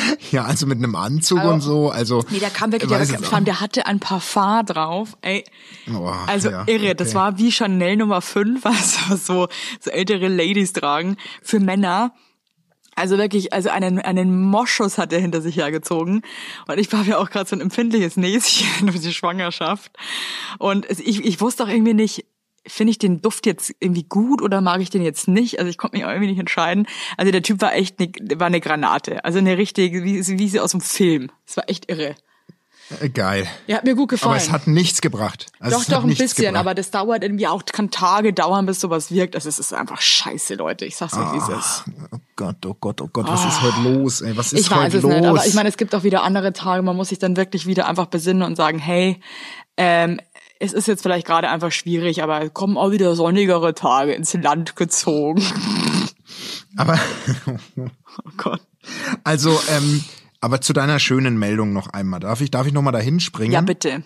ja, 0.31 0.45
also 0.45 0.67
mit 0.67 0.79
einem 0.79 0.95
Anzug 0.95 1.39
Also- 1.41 1.53
und 1.53 1.61
so. 1.61 1.91
Also 1.91 2.25
Nee, 2.31 2.39
der 2.39 2.51
kam 2.51 2.73
wirklich, 2.73 2.85
ich 2.85 2.89
der, 2.91 3.01
weiß 3.01 3.09
der, 3.09 3.17
jetzt 3.19 3.27
vor 3.29 3.35
allem, 3.37 3.43
auch- 3.43 3.47
der 3.47 3.61
hatte 3.61 3.87
ein 3.87 4.01
Parfum 4.01 4.65
drauf. 4.67 5.17
Ey, 5.23 5.45
Oh, 5.93 6.07
also 6.27 6.51
ja, 6.51 6.65
irre. 6.67 6.95
Das 6.95 7.09
okay. 7.09 7.17
war 7.17 7.39
wie 7.39 7.51
Chanel 7.53 7.97
Nummer 7.97 8.21
5, 8.23 8.65
was 8.65 8.97
so, 9.27 9.49
so 9.81 9.91
ältere 9.91 10.29
Ladies 10.29 10.73
tragen. 10.73 11.17
Für 11.43 11.61
Männer. 11.61 12.13
Also 12.99 13.19
wirklich, 13.19 13.53
also 13.53 13.69
einen, 13.69 13.99
einen 13.99 14.43
Moschus 14.43 14.97
hat 14.97 15.13
er 15.13 15.21
hinter 15.21 15.43
sich 15.43 15.57
hergezogen. 15.59 16.23
Und 16.67 16.79
ich 16.79 16.91
habe 16.93 17.05
ja 17.09 17.19
auch 17.19 17.29
gerade 17.29 17.47
so 17.49 17.55
ein 17.55 17.61
empfindliches 17.61 18.17
Näschen 18.17 18.67
durch 18.87 19.01
die 19.01 19.13
Schwangerschaft. 19.13 19.93
Und 20.59 20.89
ich, 20.91 21.23
ich 21.25 21.41
wusste 21.43 21.65
auch 21.65 21.69
irgendwie 21.69 21.93
nicht, 21.93 22.25
finde 22.67 22.91
ich 22.91 22.99
den 22.99 23.23
Duft 23.23 23.47
jetzt 23.47 23.75
irgendwie 23.81 24.05
gut 24.05 24.43
oder 24.43 24.61
mag 24.61 24.81
ich 24.81 24.91
den 24.91 25.03
jetzt 25.03 25.29
nicht? 25.29 25.59
Also 25.59 25.71
ich 25.71 25.79
konnte 25.79 25.97
mich 25.97 26.05
auch 26.05 26.11
irgendwie 26.11 26.29
nicht 26.31 26.41
entscheiden. 26.41 26.87
Also 27.17 27.33
der 27.33 27.43
Typ 27.43 27.61
war 27.61 27.75
echt 27.75 27.99
eine, 28.01 28.41
war 28.41 28.47
eine 28.47 28.61
Granate. 28.61 29.25
Also 29.25 29.39
eine 29.39 29.57
richtige, 29.59 30.05
wie, 30.05 30.27
wie 30.27 30.49
sie 30.49 30.61
aus 30.61 30.73
dem 30.73 30.81
Film. 30.81 31.31
Es 31.47 31.57
war 31.57 31.69
echt 31.69 31.91
irre. 31.91 32.15
Äh, 33.01 33.09
Geil. 33.09 33.47
Ja, 33.67 33.79
hat 33.79 33.85
mir 33.85 33.97
gut 33.97 34.11
gefallen. 34.11 34.35
Aber 34.35 34.41
es 34.41 34.53
hat 34.53 34.67
nichts 34.69 35.01
gebracht. 35.01 35.47
Also 35.59 35.79
Doch, 35.79 35.85
doch, 35.87 36.05
ein 36.05 36.15
bisschen, 36.15 36.45
gebracht. 36.47 36.61
aber 36.61 36.75
das 36.75 36.91
dauert 36.93 37.25
irgendwie 37.25 37.49
auch, 37.49 37.65
kann 37.65 37.91
Tage 37.91 38.33
dauern, 38.33 38.65
bis 38.67 38.81
sowas 38.81 39.11
wirkt. 39.11 39.35
Also 39.35 39.49
es 39.49 39.59
ist 39.59 39.73
einfach 39.73 40.01
scheiße, 40.01 40.55
Leute. 40.55 40.85
Ich 40.85 40.97
sag's 40.97 41.15
euch, 41.15 41.33
wie 41.33 41.39
es 41.39 41.49
ist. 41.49 41.85
Oh 42.13 42.19
Gott, 42.37 42.65
oh 42.65 42.77
Gott, 42.79 43.01
oh 43.01 43.09
Gott, 43.13 43.27
was 43.27 43.45
ist 43.45 43.61
heute 43.63 43.81
los? 43.83 44.21
Ey? 44.21 44.37
Was 44.37 44.53
ist 44.53 44.61
Ich 44.61 44.71
weiß 44.71 44.79
heute 44.79 44.97
es 44.99 45.03
los? 45.03 45.15
nicht, 45.15 45.27
aber 45.27 45.47
ich 45.47 45.55
meine, 45.55 45.69
es 45.69 45.77
gibt 45.77 45.95
auch 45.95 46.05
wieder 46.05 46.23
andere 46.23 46.53
Tage, 46.53 46.83
man 46.83 46.95
muss 46.97 47.09
sich 47.09 47.19
dann 47.19 47.37
wirklich 47.37 47.67
wieder 47.67 47.89
einfach 47.89 48.07
besinnen 48.07 48.43
und 48.45 48.55
sagen, 48.57 48.79
hey, 48.79 49.21
ähm, 49.77 50.21
es 50.61 50.73
ist 50.73 50.89
jetzt 50.89 51.03
vielleicht 51.03 51.27
gerade 51.27 51.49
einfach 51.49 51.73
schwierig, 51.73 52.23
aber 52.23 52.49
kommen 52.51 52.77
auch 52.77 52.91
wieder 52.91 53.15
sonnigere 53.15 53.75
Tage 53.75 54.13
ins 54.13 54.35
Land 54.35 54.77
gezogen. 54.77 55.43
aber 56.77 56.99
Oh 57.77 58.31
Gott. 58.37 58.61
also, 59.25 59.61
ähm, 59.71 60.05
aber 60.41 60.61
zu 60.61 60.73
deiner 60.73 60.99
schönen 60.99 61.39
Meldung 61.39 61.73
noch 61.73 61.89
einmal. 61.89 62.21
Darf 62.21 62.41
ich, 62.41 62.51
darf 62.51 62.67
ich 62.67 62.73
noch 62.73 62.83
mal 62.83 62.93
dahin 62.93 63.21
springen? 63.21 63.53
Ja, 63.53 63.61
bitte. 63.61 64.03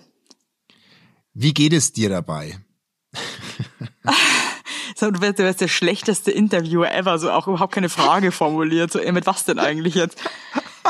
Wie 1.35 1.55
geht 1.55 1.73
es 1.73 1.93
dir 1.93 2.09
dabei? 2.09 2.59
So, 4.97 5.11
Du 5.11 5.23
wärst, 5.23 5.39
du 5.39 5.45
wärst 5.45 5.63
der 5.63 5.69
schlechteste 5.69 6.31
Interviewer 6.31 6.93
ever, 6.93 7.19
so 7.19 7.31
auch 7.31 7.49
überhaupt 7.49 7.73
keine 7.73 7.89
Frage 7.89 8.33
formuliert. 8.33 8.93
So, 8.93 8.99
ey, 8.99 9.13
mit 9.13 9.25
was 9.25 9.47
denn 9.47 9.59
eigentlich 9.59 9.95
jetzt? 9.95 10.21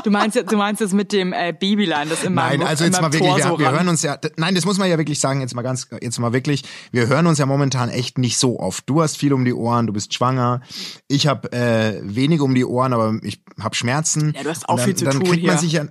Du 0.04 0.10
meinst, 0.10 0.36
jetzt- 0.36 0.50
du 0.52 0.56
meinst 0.56 0.80
jetzt 0.80 0.92
mit 0.94 1.12
dem 1.12 1.32
äh, 1.32 1.52
Babylein, 1.58 2.08
das 2.08 2.22
in 2.24 2.34
meinem 2.34 2.60
Nein, 2.60 2.68
also 2.68 2.84
jetzt 2.84 3.00
mal 3.00 3.12
wirklich, 3.12 3.34
wir, 3.36 3.42
so 3.42 3.58
wir 3.58 3.70
hören 3.72 3.88
uns 3.88 4.02
ja, 4.02 4.18
nein, 4.36 4.54
das 4.54 4.64
muss 4.64 4.78
man 4.78 4.88
ja 4.88 4.98
wirklich 4.98 5.18
sagen, 5.20 5.40
jetzt 5.40 5.54
mal 5.54 5.62
ganz, 5.62 5.88
jetzt 6.00 6.18
mal 6.18 6.32
wirklich, 6.32 6.64
wir 6.92 7.08
hören 7.08 7.26
uns 7.26 7.38
ja 7.38 7.46
momentan 7.46 7.88
echt 7.88 8.18
nicht 8.18 8.38
so 8.38 8.58
oft. 8.60 8.88
Du 8.88 9.02
hast 9.02 9.16
viel 9.16 9.32
um 9.32 9.44
die 9.44 9.52
Ohren, 9.54 9.86
du 9.86 9.92
bist 9.92 10.14
schwanger, 10.14 10.60
ich 11.08 11.26
habe 11.26 11.52
äh, 11.52 12.00
wenig 12.02 12.40
um 12.40 12.54
die 12.54 12.64
Ohren, 12.64 12.92
aber 12.92 13.18
ich 13.22 13.42
habe 13.60 13.74
Schmerzen. 13.74 14.32
Ja, 14.36 14.42
du 14.44 14.50
hast 14.50 14.68
auch 14.68 14.76
dann, 14.76 14.84
viel 14.84 14.94
zu 14.96 15.04
dann 15.04 15.14
tun 15.14 15.24
kriegt 15.24 15.44
man 15.44 15.54
hier. 15.56 15.60
sich 15.60 15.72
ja 15.72 15.84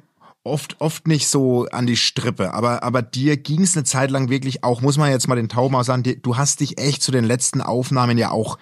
oft, 0.44 0.78
oft 0.80 1.08
nicht 1.08 1.28
so 1.28 1.68
an 1.72 1.86
die 1.86 1.98
Strippe, 1.98 2.54
aber, 2.54 2.84
aber 2.84 3.02
dir 3.02 3.38
ging 3.38 3.62
es 3.62 3.76
eine 3.76 3.84
Zeit 3.84 4.10
lang 4.12 4.30
wirklich 4.30 4.64
auch, 4.64 4.82
muss 4.82 4.98
man 4.98 5.12
jetzt 5.12 5.28
mal 5.28 5.36
den 5.36 5.50
Tauben 5.50 5.82
sagen, 5.84 6.04
du 6.22 6.38
hast 6.38 6.62
dich 6.62 6.80
echt 6.80 7.04
zu 7.04 7.12
den 7.12 7.26
letzten 7.26 7.62
Aufnahmen 7.62 8.18
ja 8.18 8.32
auch 8.32 8.58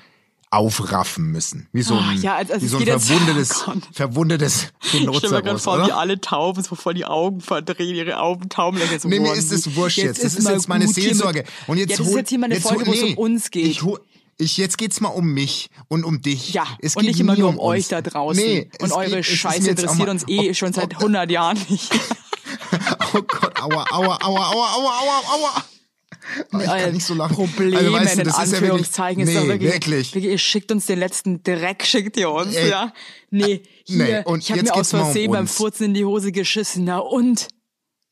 aufraffen 0.50 1.32
müssen. 1.32 1.68
Wie 1.74 1.82
so 1.82 1.96
Ah, 1.96 2.10
ein, 2.10 2.22
ja, 2.22 2.36
also 2.38 2.54
wie 2.62 2.66
es 2.66 2.72
so 2.72 2.78
ein 2.78 2.86
jetzt- 2.86 3.08
verwundetes, 3.08 3.64
oh 3.68 3.74
verwundetes 3.92 4.68
Ich 4.82 4.90
stelle 4.90 5.06
mir 5.06 5.12
gerade 5.20 5.38
Rhinoceros, 5.50 5.64
vor, 5.64 5.86
wie 5.88 5.92
alle 5.92 6.22
Tauben 6.22 6.64
so 6.64 6.76
voll 6.76 6.94
die 6.94 7.06
Augen 7.06 7.42
verdrehen, 7.42 7.96
ihre 7.96 8.18
Augen. 8.20 8.48
Denken 8.50 9.00
so, 9.00 9.08
Nee, 9.10 9.20
mir 9.20 9.34
ist 9.34 9.52
es 9.52 9.76
wurscht 9.76 9.98
jetzt. 9.98 10.24
Das 10.24 10.36
ist 10.36 10.48
jetzt 10.48 10.70
meine 10.70 10.86
hier 10.86 10.94
mit- 10.94 11.04
Seelsorge. 11.04 11.44
Und 11.68 11.78
jetzt 11.78 11.92
ja, 11.92 11.98
das 11.98 12.06
ist 12.08 12.12
hol- 12.14 12.20
jetzt 12.20 12.30
hier 12.30 12.40
mal 12.40 12.46
eine 12.46 12.56
jetzt 12.56 12.64
Folge, 12.68 12.86
hol- 12.86 12.88
wo 12.88 12.94
es 12.94 13.02
nee, 13.02 13.12
um 13.14 13.18
uns 13.18 13.52
geht. 13.52 13.66
Ich, 13.68 13.82
hol- 13.84 14.00
ich, 14.38 14.56
jetzt 14.58 14.78
geht's 14.78 15.02
mal 15.02 15.10
um 15.10 15.26
mich 15.34 15.70
und 15.90 16.04
um 16.06 16.22
dich. 16.22 16.54
ja, 16.54 16.66
es 16.80 16.96
und 16.96 17.02
geht 17.02 17.12
nicht 17.12 17.20
immer 17.20 17.36
nur 17.36 17.50
um 17.50 17.58
uns. 17.58 17.64
euch 17.66 17.88
da 17.90 18.02
draußen. 18.02 18.42
Nee, 18.42 18.70
und 18.80 18.92
eure 18.94 19.16
geht- 19.18 19.26
Scheiße 19.26 19.68
jetzt 19.68 19.82
interessiert 19.82 20.08
uns 20.10 20.24
eh 20.28 20.50
ob- 20.52 20.56
schon 20.56 20.72
seit 20.74 20.96
ob- 20.96 21.02
100 21.02 21.30
Jahren 21.32 21.58
nicht. 21.70 21.92
Oh 23.14 23.22
Gott, 23.22 23.62
aua, 23.62 23.86
aua, 23.92 24.18
aua, 24.22 24.48
aua, 24.52 24.72
aua, 24.76 25.00
aua, 25.00 25.22
aua. 25.34 25.64
Oh, 26.52 26.58
ich 26.60 26.66
kann 26.66 26.94
nicht 26.94 27.06
so 27.06 27.14
lachen. 27.14 27.36
Probleme 27.36 27.78
Also, 27.78 27.94
weißt 27.94 28.16
du, 28.18 28.22
in 28.22 28.28
das 28.28 28.34
ist 28.34 28.38
ja 28.38 28.44
wirklich, 28.44 28.62
Anführungszeichen 28.62 29.22
ist 29.24 29.28
nee, 29.34 29.48
wirklich, 29.48 29.74
wirklich. 29.74 30.16
Ihr 30.16 30.38
schickt 30.38 30.72
uns 30.72 30.86
den 30.86 31.00
letzten 31.00 31.44
Dreck, 31.44 31.86
schickt 31.86 32.18
ihr 32.18 32.30
uns, 32.30 32.56
Ey. 32.56 32.70
ja? 32.70 32.94
Nee, 33.30 33.64
hier, 33.86 34.04
Nee, 34.04 34.24
und 34.26 34.44
ich 34.44 34.52
habe 34.52 34.64
mir 34.64 34.74
aus 34.74 34.94
mal 34.94 35.00
um 35.00 35.06
Versehen 35.06 35.32
beim. 35.32 35.48
Furzen 35.48 35.86
in 35.86 35.94
die 35.94 36.06
Hose 36.06 36.32
geschissen. 36.32 36.86
Na 36.86 37.00
und? 37.00 37.48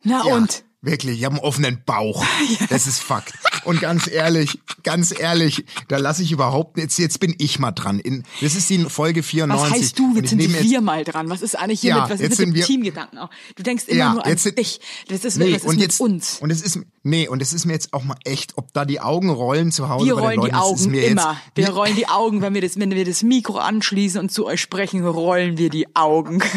Na 0.04 0.24
Ja, 0.26 0.36
und? 0.36 0.64
Wirklich, 0.82 1.20
ich 1.20 1.26
habe 1.26 1.36
einen 1.36 1.44
offenen 1.44 1.84
Bauch. 1.86 2.24
Das 2.70 2.88
ist 2.88 3.02
Fakt. 3.02 3.34
Und 3.66 3.82
ganz 3.82 4.08
ehrlich, 4.08 4.60
ganz 4.84 5.18
ehrlich, 5.18 5.66
da 5.88 5.98
lasse 5.98 6.24
ich 6.24 6.32
überhaupt 6.32 6.78
jetzt 6.78 6.98
jetzt 7.00 7.20
bin 7.20 7.36
ich 7.40 7.60
mal 7.60 7.72
dran. 7.72 8.00
In, 8.00 8.24
das 8.42 8.56
ist 8.56 8.70
die 8.70 8.80
Folge 8.86 9.24
94. 9.24 9.72
Was 9.72 9.78
heißt 9.80 10.00
du? 10.00 10.16
Jetzt 10.16 10.30
sind 10.30 10.40
wir 10.40 10.82
mal 10.82 11.04
dran. 11.04 11.30
Was 11.30 11.42
ist 11.42 11.58
eigentlich 11.58 11.82
hier 11.82 11.90
Ja, 11.92 12.02
mit, 12.04 12.12
was 12.12 12.20
ist 12.22 12.30
mit 12.30 12.40
dem 12.40 12.54
wir- 12.54 12.66
Teamgedanken 12.66 13.18
auch? 13.20 13.30
Du 13.56 13.64
denkst 13.64 13.86
immer 13.88 13.98
Ja, 13.98 14.14
nur 14.14 14.26
an 14.26 14.38
sind- 14.38 14.58
dich. 14.58 14.80
Das 15.08 15.26
ist, 15.26 15.38
Nee, 15.38 15.54
was 15.54 15.62
ist 15.62 15.66
und 15.66 15.76
mit 15.76 15.82
jetzt 15.82 16.00
uns? 16.00 16.38
und 16.42 16.52
es 16.52 16.62
ist 16.62 16.80
nee 17.04 17.28
und 17.28 17.42
es 17.42 17.54
ist 17.54 17.66
mir 17.66 17.74
jetzt 17.74 17.92
auch 17.94 18.04
mal 18.04 18.18
echt, 18.24 18.58
ob 18.58 18.72
da 18.74 18.86
die 18.86 19.02
Augen 19.02 19.30
rollen 19.30 19.72
zu 19.72 19.90
Hause 19.90 20.06
Wir 20.06 20.14
rollen 20.14 20.42
die 20.42 20.48
Leuten, 20.48 20.54
das 20.54 20.72
ist 20.82 20.86
Augen 20.88 20.94
immer. 20.94 21.38
Jetzt, 21.56 21.68
wir 21.68 21.70
rollen 21.76 21.96
die 21.96 22.08
Augen, 22.08 22.42
wenn 22.42 22.54
wir 22.54 22.62
das, 22.62 22.80
wenn 22.80 22.92
wir 22.92 23.04
das 23.06 23.24
Mikro 23.24 23.58
anschließen 23.58 24.20
und 24.20 24.32
zu 24.32 24.46
euch 24.46 24.62
sprechen, 24.62 25.06
rollen 25.06 25.58
wir 25.58 25.70
die 25.72 25.96
Augen. 25.96 26.44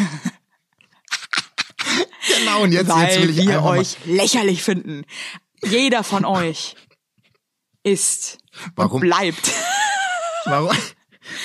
genau 2.45 2.63
und 2.63 2.73
jetzt, 2.73 2.89
weil 2.89 3.09
jetzt 3.09 3.23
will 3.23 3.31
ich 3.39 3.49
wir 3.49 3.63
euch 3.63 3.97
lächerlich 4.05 4.63
finden. 4.63 5.05
Jeder 5.65 6.05
von 6.05 6.25
euch 6.25 6.77
ist 7.93 8.39
Warum? 8.77 8.95
und 8.95 9.01
bleibt 9.01 9.51
Warum, 10.45 10.71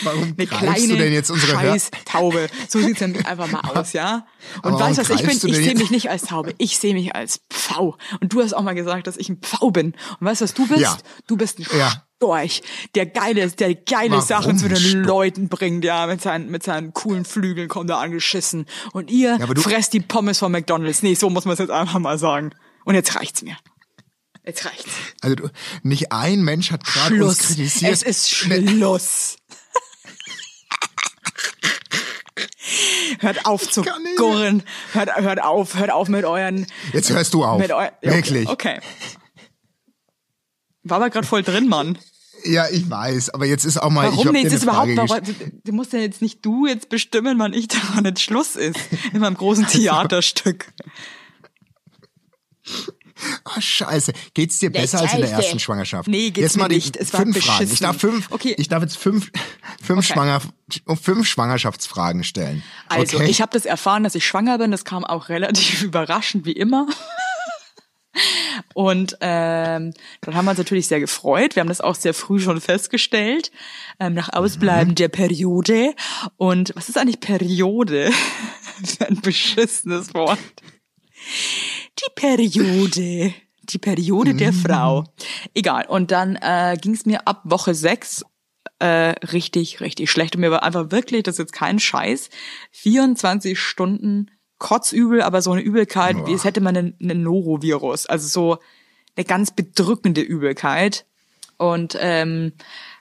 warum 0.03 0.23
eine 0.23 0.35
greifst 0.47 0.59
kleine 0.63 0.87
du 0.87 0.95
denn 0.97 1.11
jetzt 1.13 1.29
unsere 1.29 1.51
scheiß 1.53 1.91
Taube. 2.05 2.47
So 2.69 2.79
sieht's 2.79 3.01
nämlich 3.01 3.25
einfach 3.25 3.51
mal 3.51 3.59
aus, 3.75 3.91
ja? 3.93 4.25
Und 4.61 4.73
weißt 4.79 4.97
du, 4.99 5.01
was 5.01 5.09
ich 5.09 5.25
bin? 5.27 5.31
Ich 5.49 5.57
sehe 5.57 5.75
mich 5.75 5.91
nicht 5.91 6.09
als 6.09 6.23
Taube. 6.23 6.53
Ich 6.57 6.77
sehe 6.77 6.93
mich 6.93 7.13
als 7.15 7.41
Pfau. 7.49 7.97
Und 8.21 8.31
du 8.31 8.41
hast 8.41 8.53
auch 8.53 8.61
mal 8.61 8.75
gesagt, 8.75 9.07
dass 9.07 9.17
ich 9.17 9.27
ein 9.29 9.37
Pfau 9.41 9.71
bin. 9.71 9.93
Und 10.19 10.27
weißt 10.27 10.39
du, 10.41 10.45
was 10.45 10.53
du 10.53 10.67
bist? 10.67 10.79
Ja. 10.81 10.97
Du 11.27 11.35
bist 11.35 11.59
ein 11.59 11.65
Ja. 11.77 12.03
Storch, 12.17 12.61
der 12.95 13.05
geile, 13.07 13.49
der 13.49 13.75
geile 13.75 14.11
Warum 14.11 14.25
Sachen 14.25 14.57
zu 14.57 14.69
den 14.69 14.77
Storch? 14.77 15.05
Leuten 15.05 15.49
bringt, 15.49 15.83
ja, 15.83 16.07
mit 16.07 16.21
seinen, 16.21 16.49
mit 16.49 16.63
seinen 16.63 16.93
coolen 16.93 17.25
Flügeln 17.25 17.67
kommt 17.67 17.89
er 17.89 17.97
angeschissen. 17.97 18.65
Und 18.93 19.11
ihr 19.11 19.37
du- 19.37 19.61
fresst 19.61 19.91
die 19.91 19.99
Pommes 19.99 20.39
von 20.39 20.49
McDonalds. 20.53 21.03
Nee, 21.03 21.15
so 21.15 21.29
muss 21.29 21.43
man 21.43 21.53
es 21.53 21.59
jetzt 21.59 21.71
einfach 21.71 21.99
mal 21.99 22.17
sagen. 22.17 22.51
Und 22.85 22.95
jetzt 22.95 23.15
reicht's 23.15 23.41
mir. 23.41 23.57
Jetzt 24.45 24.65
reicht's. 24.65 24.91
Also 25.21 25.35
du, 25.35 25.49
nicht 25.83 26.11
ein 26.11 26.41
Mensch 26.41 26.71
hat 26.71 26.83
gerade 26.83 27.13
uns 27.23 27.37
Schluss. 27.37 27.47
kritisiert. 27.47 27.93
Es 27.93 28.03
ist 28.03 28.29
Schluss. 28.29 29.37
hört 33.19 33.45
auf 33.45 33.69
zu 33.69 33.83
gurren. 34.17 34.63
Hört, 34.91 35.15
hört 35.15 35.41
auf, 35.41 35.75
hört 35.75 35.91
auf 35.91 36.09
mit 36.09 36.25
euren. 36.25 36.67
Jetzt 36.91 37.09
hörst 37.09 37.33
du 37.33 37.45
auf. 37.45 37.59
Mit 37.59 37.71
eu 37.71 37.81
ja, 37.81 37.91
okay, 38.01 38.15
Wirklich. 38.15 38.49
Okay. 38.49 38.79
War 40.83 40.97
aber 40.97 41.09
gerade 41.09 41.25
voll 41.25 41.43
drin, 41.43 41.69
Mann. 41.69 41.97
Ja, 42.43 42.67
ich 42.69 42.89
weiß, 42.89 43.29
aber 43.29 43.45
jetzt 43.45 43.63
ist 43.63 43.77
auch 43.77 43.89
mal 43.89 44.09
ich 44.09 44.11
Warum 44.11 44.27
hab 44.27 44.33
nicht? 44.33 44.45
dir 44.45 44.49
Das 44.49 44.61
ist 44.61 44.67
eine 44.67 44.93
überhaupt, 44.93 45.09
warum, 45.09 45.23
gestellt. 45.23 45.53
du 45.63 45.71
musst 45.71 45.93
ja 45.93 45.99
jetzt 45.99 46.21
nicht 46.21 46.45
du 46.45 46.67
jetzt 46.67 46.89
bestimmen, 46.89 47.39
wann 47.39 47.53
ich 47.53 47.67
daran 47.69 48.03
jetzt 48.03 48.21
Schluss 48.21 48.57
ist. 48.57 48.77
In 49.13 49.21
meinem 49.21 49.35
großen 49.35 49.67
Theaterstück. 49.67 50.73
Oh, 53.45 53.59
scheiße. 53.59 54.13
Geht's 54.33 54.59
dir 54.59 54.71
besser 54.71 54.99
als 55.01 55.13
in 55.13 55.21
der 55.21 55.31
ersten 55.31 55.59
Schwangerschaft? 55.59 56.07
Nee, 56.07 56.31
geht's 56.31 56.53
jetzt 56.53 56.57
mal 56.57 56.67
die 56.67 56.75
nicht. 56.75 56.97
Es 56.97 57.13
war 57.13 57.21
fünf 57.21 57.37
Fragen. 57.43 57.63
Ich 57.63 57.69
beschissen. 57.69 57.83
darf 57.85 57.97
fünf, 57.99 58.31
Okay. 58.31 58.55
ich 58.57 58.67
darf 58.69 58.81
jetzt 58.83 58.97
fünf, 58.97 59.31
fünf, 59.81 59.99
Okay. 59.99 60.13
Schwanger, 60.13 60.41
fünf 61.01 61.27
Schwangerschaftsfragen 61.27 62.23
stellen. 62.23 62.63
Also, 62.87 63.17
okay? 63.17 63.29
ich 63.29 63.41
habe 63.41 63.51
das 63.53 63.65
erfahren, 63.65 64.03
dass 64.03 64.15
ich 64.15 64.25
schwanger 64.25 64.57
bin. 64.57 64.71
Das 64.71 64.85
kam 64.85 65.03
auch 65.05 65.29
relativ 65.29 65.81
überraschend, 65.83 66.45
wie 66.45 66.53
immer. 66.53 66.87
Und 68.75 69.17
ähm, 69.21 69.93
dann 70.21 70.35
haben 70.35 70.45
wir 70.45 70.51
uns 70.51 70.59
natürlich 70.59 70.87
sehr 70.87 70.99
gefreut. 70.99 71.55
Wir 71.55 71.61
haben 71.61 71.67
das 71.67 71.81
auch 71.81 71.95
sehr 71.95 72.13
früh 72.13 72.39
schon 72.39 72.61
festgestellt, 72.61 73.51
ähm, 73.99 74.13
nach 74.13 74.29
Ausbleiben 74.33 74.89
Mhm. 74.91 74.95
der 74.95 75.07
Periode. 75.07 75.95
Und 76.37 76.73
was 76.75 76.89
ist 76.89 76.97
eigentlich 76.97 77.19
Periode? 77.19 78.11
Ein 78.99 79.19
beschissenes 79.21 80.13
Wort. 80.13 80.37
Die 81.99 82.11
Periode. 82.15 83.33
Die 83.63 83.77
Periode 83.77 84.33
der 84.33 84.51
Frau. 84.51 85.05
Egal. 85.53 85.85
Und 85.87 86.11
dann 86.11 86.35
äh, 86.35 86.77
ging 86.79 86.93
es 86.93 87.05
mir 87.05 87.27
ab 87.27 87.41
Woche 87.45 87.73
sechs 87.73 88.25
äh, 88.79 89.15
richtig, 89.31 89.79
richtig 89.79 90.11
schlecht. 90.11 90.35
Und 90.35 90.41
mir 90.41 90.51
war 90.51 90.63
einfach 90.63 90.91
wirklich, 90.91 91.23
das 91.23 91.35
ist 91.35 91.39
jetzt 91.39 91.53
kein 91.53 91.79
Scheiß, 91.79 92.29
24 92.71 93.57
Stunden 93.57 94.29
kotzübel, 94.57 95.21
aber 95.21 95.41
so 95.41 95.51
eine 95.51 95.61
Übelkeit, 95.61 96.25
wie 96.25 96.33
es 96.33 96.43
hätte 96.43 96.61
man 96.61 96.75
einen, 96.75 96.95
einen 97.01 97.23
Norovirus. 97.23 98.05
Also 98.05 98.27
so 98.27 98.57
eine 99.15 99.25
ganz 99.25 99.51
bedrückende 99.51 100.21
Übelkeit. 100.21 101.05
Und 101.57 101.95
ähm, 101.99 102.53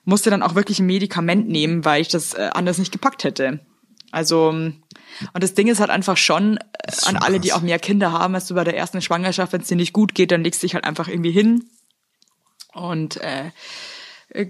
musste 0.05 0.31
dann 0.31 0.43
auch 0.43 0.55
wirklich 0.55 0.79
ein 0.79 0.87
Medikament 0.87 1.49
nehmen, 1.49 1.85
weil 1.85 2.03
ich 2.03 2.09
das 2.09 2.35
äh, 2.35 2.51
anders 2.53 2.79
nicht 2.79 2.93
gepackt 2.93 3.25
hätte. 3.25 3.61
Also, 4.13 4.49
und 4.51 4.83
das 5.35 5.55
Ding 5.55 5.67
ist 5.69 5.81
halt 5.81 5.91
einfach 5.91 6.17
schon, 6.17 6.57
äh, 6.59 6.61
an 6.87 6.95
schon 7.05 7.17
alle, 7.17 7.41
die 7.41 7.49
krass. 7.49 7.59
auch 7.59 7.63
mehr 7.63 7.79
Kinder 7.81 8.13
haben, 8.13 8.35
als 8.37 8.47
du 8.47 8.55
bei 8.55 8.63
der 8.65 8.77
ersten 8.77 9.01
Schwangerschaft, 9.03 9.53
wenn 9.53 9.63
es 9.63 9.69
dir 9.69 9.77
nicht 9.77 9.93
gut 9.93 10.15
geht, 10.15 10.31
dann 10.31 10.45
legst 10.45 10.63
du 10.63 10.67
dich 10.67 10.75
halt 10.75 10.85
einfach 10.85 11.09
irgendwie 11.09 11.31
hin 11.33 11.65
und 12.75 13.17
äh, 13.19 13.51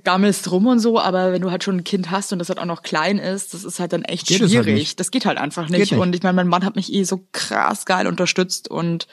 gammelst 0.05 0.51
rum 0.51 0.67
und 0.67 0.79
so, 0.79 1.01
aber 1.01 1.33
wenn 1.33 1.43
du 1.43 1.51
halt 1.51 1.65
schon 1.65 1.79
ein 1.79 1.85
Kind 1.85 2.11
hast 2.13 2.33
und 2.33 2.39
das 2.39 2.49
halt 2.49 2.59
auch 2.61 2.65
noch 2.67 2.83
klein 2.83 3.19
ist, 3.19 3.53
das 3.55 3.65
ist 3.65 3.81
halt 3.81 3.93
dann 3.93 4.03
echt 4.03 4.29
Geht 4.29 4.41
es 4.41 4.51
schwierig. 4.51 4.67
halt 4.67 4.77
nicht. 4.77 5.01
das 5.01 5.11
geht 5.11 5.27
halt 5.27 5.39
einfach 5.39 5.69
nicht. 5.69 5.79
nicht. 5.91 5.95
Und 5.95 6.15
ich 6.15 6.23
meine, 6.23 6.37
mein 6.37 6.47
Mann 6.49 6.65
hat 6.65 6.77
mich 6.77 6.93
eh 6.93 7.03
so 7.05 7.27
krass 7.33 7.85
geil 7.87 8.07
unterstützt 8.07 8.69
und 8.69 9.09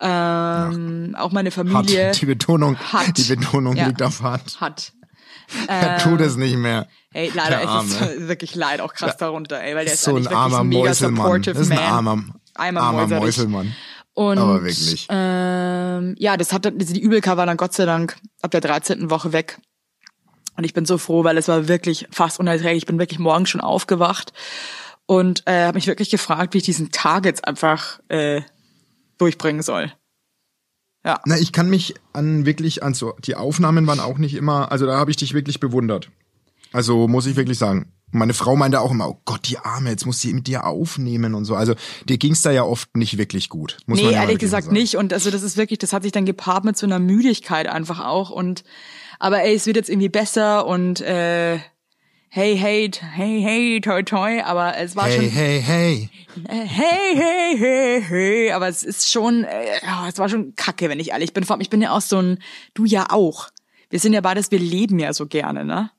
ähm, 0.00 1.14
auch 1.18 1.32
meine 1.32 1.50
Familie 1.50 2.08
hat. 2.08 2.20
Die 2.20 2.26
Betonung, 2.26 2.76
hat. 2.78 3.18
die 3.18 3.24
Betonung 3.24 3.76
Ja. 3.76 3.88
liegt 3.88 4.02
auf 4.02 4.22
hat. 4.22 4.58
hat. 4.60 4.92
Er 5.66 5.98
tut 5.98 6.20
es 6.20 6.36
nicht 6.36 6.56
mehr. 6.56 6.86
Ey, 7.12 7.30
leider 7.34 7.58
Der 7.58 7.82
ist 7.82 8.00
es 8.00 8.28
wirklich 8.28 8.54
leid 8.54 8.80
auch 8.80 8.94
krass 8.94 9.16
darunter, 9.16 9.60
ey, 9.60 9.74
weil 9.74 9.84
der 9.84 9.94
ist 9.94 10.02
so 10.02 10.16
ein 10.16 10.26
armer 10.28 10.64
Mäuselmann. 10.64 11.42
Das 11.42 11.58
ist 11.58 11.72
ein 11.72 11.78
armer, 11.78 12.24
armer 12.54 12.92
Mäuserich. 12.92 13.22
Mäuselmann. 13.22 13.74
Und, 14.14 14.38
Aber 14.38 14.62
wirklich. 14.62 15.06
Ähm, 15.08 16.14
ja, 16.18 16.36
das 16.36 16.52
hat 16.52 16.64
dann, 16.64 16.78
die 16.78 17.00
Übelkeit 17.00 17.36
war 17.36 17.46
dann 17.46 17.56
Gott 17.56 17.72
sei 17.72 17.86
Dank 17.86 18.16
ab 18.42 18.50
der 18.50 18.60
13. 18.60 19.10
Woche 19.10 19.32
weg. 19.32 19.58
Und 20.56 20.64
ich 20.64 20.74
bin 20.74 20.84
so 20.84 20.98
froh, 20.98 21.24
weil 21.24 21.38
es 21.38 21.48
war 21.48 21.68
wirklich 21.68 22.06
fast 22.10 22.38
unerträglich. 22.38 22.82
Ich 22.82 22.86
bin 22.86 22.98
wirklich 22.98 23.18
morgens 23.18 23.48
schon 23.48 23.60
aufgewacht 23.60 24.32
und 25.06 25.42
äh, 25.46 25.64
habe 25.64 25.76
mich 25.76 25.86
wirklich 25.86 26.10
gefragt, 26.10 26.54
wie 26.54 26.58
ich 26.58 26.64
diesen 26.64 26.90
Tag 26.90 27.24
jetzt 27.24 27.46
einfach 27.46 28.00
äh, 28.08 28.42
durchbringen 29.18 29.62
soll. 29.62 29.92
Ja. 31.04 31.20
Na, 31.24 31.38
ich 31.38 31.52
kann 31.52 31.70
mich 31.70 31.94
an 32.12 32.44
wirklich 32.46 32.82
an 32.82 32.94
so 32.94 33.14
die 33.24 33.34
Aufnahmen 33.34 33.86
waren 33.86 34.00
auch 34.00 34.18
nicht 34.18 34.34
immer, 34.34 34.70
also 34.70 34.86
da 34.86 34.98
habe 34.98 35.10
ich 35.10 35.16
dich 35.16 35.32
wirklich 35.32 35.60
bewundert. 35.60 36.10
Also 36.72 37.08
muss 37.08 37.26
ich 37.26 37.36
wirklich 37.36 37.58
sagen. 37.58 37.92
Meine 38.12 38.34
Frau 38.34 38.56
meinte 38.56 38.80
auch 38.80 38.90
immer, 38.90 39.08
oh 39.08 39.20
Gott, 39.24 39.48
die 39.48 39.58
Arme, 39.58 39.90
jetzt 39.90 40.04
muss 40.04 40.20
sie 40.20 40.32
mit 40.34 40.48
dir 40.48 40.66
aufnehmen 40.66 41.34
und 41.34 41.44
so. 41.44 41.54
Also 41.54 41.74
dir 42.08 42.18
ging's 42.18 42.42
da 42.42 42.50
ja 42.50 42.64
oft 42.64 42.96
nicht 42.96 43.18
wirklich 43.18 43.48
gut. 43.48 43.78
Muss 43.86 43.98
nee, 43.98 44.04
man 44.04 44.14
ja 44.14 44.22
ehrlich 44.22 44.38
gesagt 44.38 44.72
nicht. 44.72 44.96
Und 44.96 45.12
also 45.12 45.30
das 45.30 45.42
ist 45.42 45.56
wirklich, 45.56 45.78
das 45.78 45.92
hat 45.92 46.02
sich 46.02 46.10
dann 46.10 46.26
gepaart 46.26 46.64
mit 46.64 46.76
so 46.76 46.86
einer 46.86 46.98
Müdigkeit 46.98 47.68
einfach 47.68 48.04
auch. 48.04 48.30
Und 48.30 48.64
aber 49.20 49.42
ey, 49.42 49.54
es 49.54 49.66
wird 49.66 49.76
jetzt 49.76 49.88
irgendwie 49.88 50.08
besser 50.08 50.66
und 50.66 51.00
äh, 51.00 51.60
hey, 52.30 52.56
hey, 52.56 52.90
hey, 52.90 53.40
hey, 53.42 53.80
toi, 53.80 54.02
toi. 54.02 54.40
Aber 54.42 54.76
es 54.78 54.96
war 54.96 55.06
Hey, 55.06 55.16
schon 55.16 55.28
hey, 55.28 55.60
hey. 55.60 56.10
Äh, 56.48 56.64
hey, 56.64 57.14
hey, 57.16 57.58
hey, 57.58 58.02
hey, 58.02 58.52
aber 58.52 58.68
es 58.68 58.82
ist 58.82 59.10
schon, 59.10 59.44
äh, 59.44 59.80
ja, 59.82 60.08
es 60.08 60.18
war 60.18 60.28
schon 60.28 60.54
kacke, 60.54 60.88
wenn 60.88 61.00
ich 61.00 61.10
ehrlich 61.10 61.32
bin. 61.32 61.44
Vor 61.44 61.54
allem, 61.54 61.60
ich 61.60 61.70
bin 61.70 61.82
ja 61.82 61.90
auch 61.90 62.00
so 62.00 62.18
ein, 62.20 62.38
du 62.74 62.84
ja 62.84 63.06
auch. 63.10 63.48
Wir 63.90 63.98
sind 63.98 64.12
ja 64.12 64.20
beides, 64.20 64.50
wir 64.52 64.60
leben 64.60 64.98
ja 65.00 65.12
so 65.12 65.26
gerne, 65.26 65.64
ne? 65.64 65.90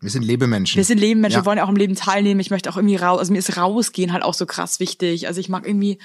Wir 0.00 0.10
sind 0.10 0.24
Lebemenschen. 0.24 0.76
Wir 0.78 0.84
sind 0.84 0.98
Lebenmenschen, 0.98 1.38
Ja. 1.38 1.42
wir 1.42 1.46
wollen 1.46 1.58
ja 1.58 1.64
auch 1.64 1.68
im 1.68 1.76
Leben 1.76 1.94
teilnehmen. 1.94 2.40
Ich 2.40 2.50
möchte 2.50 2.68
auch 2.68 2.76
irgendwie 2.76 2.96
raus, 2.96 3.20
also 3.20 3.32
mir 3.32 3.38
ist 3.38 3.56
rausgehen 3.56 4.12
halt 4.12 4.24
auch 4.24 4.34
so 4.34 4.46
krass 4.46 4.80
wichtig. 4.80 5.28
Also 5.28 5.38
ich 5.38 5.48
mag 5.48 5.64
irgendwie 5.64 5.98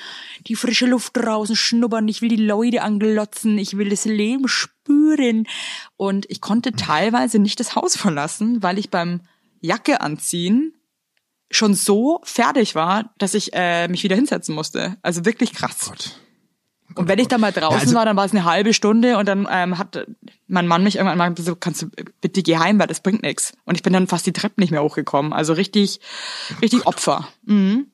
die 0.46 0.54
frische 0.56 0.86
Luft 0.86 1.18
draußen 1.18 1.56
schnuppern, 1.56 2.08
ich 2.08 2.22
will 2.22 2.30
die 2.30 2.36
Leute 2.36 2.84
anglotzen, 2.84 3.58
ich 3.58 3.76
will 3.76 3.90
das 3.90 4.06
Leben 4.06 4.48
spüren. 4.48 5.48
Und 5.96 6.28
ich 6.30 6.42
konnte 6.42 6.74
teilweise 6.74 7.40
nicht 7.40 7.60
das 7.60 7.76
Haus 7.76 7.98
verlassen, 7.98 8.62
weil 8.62 8.78
ich 8.78 8.92
beim 8.92 9.22
Jacke 9.62 10.02
anziehen 10.02 10.74
schon 11.50 11.74
so 11.74 12.20
fertig 12.24 12.76
war, 12.76 13.14
dass 13.18 13.34
ich 13.34 13.52
äh, 13.54 13.88
mich 13.88 14.04
wieder 14.04 14.16
hinsetzen 14.16 14.54
musste. 14.54 14.98
Also 15.02 15.26
wirklich 15.26 15.54
krass. 15.54 15.86
Gott. 15.88 16.20
Und 16.96 17.08
wenn 17.08 17.20
ich 17.20 17.28
dann 17.28 17.42
mal 17.42 17.52
draußen 17.52 17.80
also- 17.80 17.96
war, 17.96 18.06
dann 18.06 18.16
war 18.16 18.26
es 18.26 18.32
eine 18.32 18.46
halbe 18.46 18.74
Stunde 18.74 19.18
und 19.18 19.28
dann 19.28 19.48
ähm, 19.50 19.78
hat 19.78 20.08
mein 20.48 20.68
Mann 20.68 20.84
mich 20.84 20.96
irgendwann 20.96 21.18
mal 21.18 21.34
gesagt, 21.34 21.48
so, 21.48 21.56
kannst 21.56 21.82
du 21.82 21.88
bitte 22.22 22.44
geh 22.44 22.58
heim, 22.58 22.80
weil 22.80 22.88
das 22.88 23.02
bringt 23.02 23.24
nichts. 23.24 23.54
Und 23.66 23.76
ich 23.76 23.84
bin 23.84 23.94
dann 23.94 24.08
fast 24.08 24.26
die 24.26 24.34
Treppe 24.34 24.60
nicht 24.62 24.72
mehr 24.72 24.84
hochgekommen. 24.84 25.34
Also 25.34 25.54
richtig, 25.54 26.00
richtig 26.62 26.86
Opfer. 26.86 27.28
Mhm. 27.44 27.88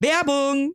Werbung! 0.00 0.74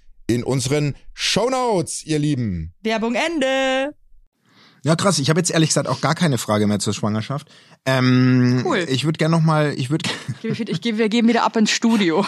in 0.35 0.43
unseren 0.43 0.95
Shownotes, 1.13 2.05
ihr 2.05 2.19
Lieben. 2.19 2.73
Werbung 2.81 3.15
Ende. 3.15 3.95
Ja, 4.83 4.95
krass. 4.95 5.19
Ich 5.19 5.29
habe 5.29 5.39
jetzt 5.39 5.51
ehrlich 5.51 5.69
gesagt 5.69 5.87
auch 5.87 6.01
gar 6.01 6.15
keine 6.15 6.37
Frage 6.39 6.65
mehr 6.65 6.79
zur 6.79 6.93
Schwangerschaft. 6.93 7.47
Ähm, 7.85 8.63
Cool. 8.65 8.85
Ich 8.89 9.05
würde 9.05 9.17
gerne 9.17 9.35
noch 9.35 9.43
mal, 9.43 9.73
ich 9.77 9.89
würde, 9.91 10.09
Ich, 10.43 10.59
ich, 10.59 10.81
gebe- 10.81 10.97
wir 10.97 11.07
gehen 11.09 11.27
wieder 11.27 11.43
ab 11.43 11.55
ins 11.55 11.69
Studio. 11.71 12.25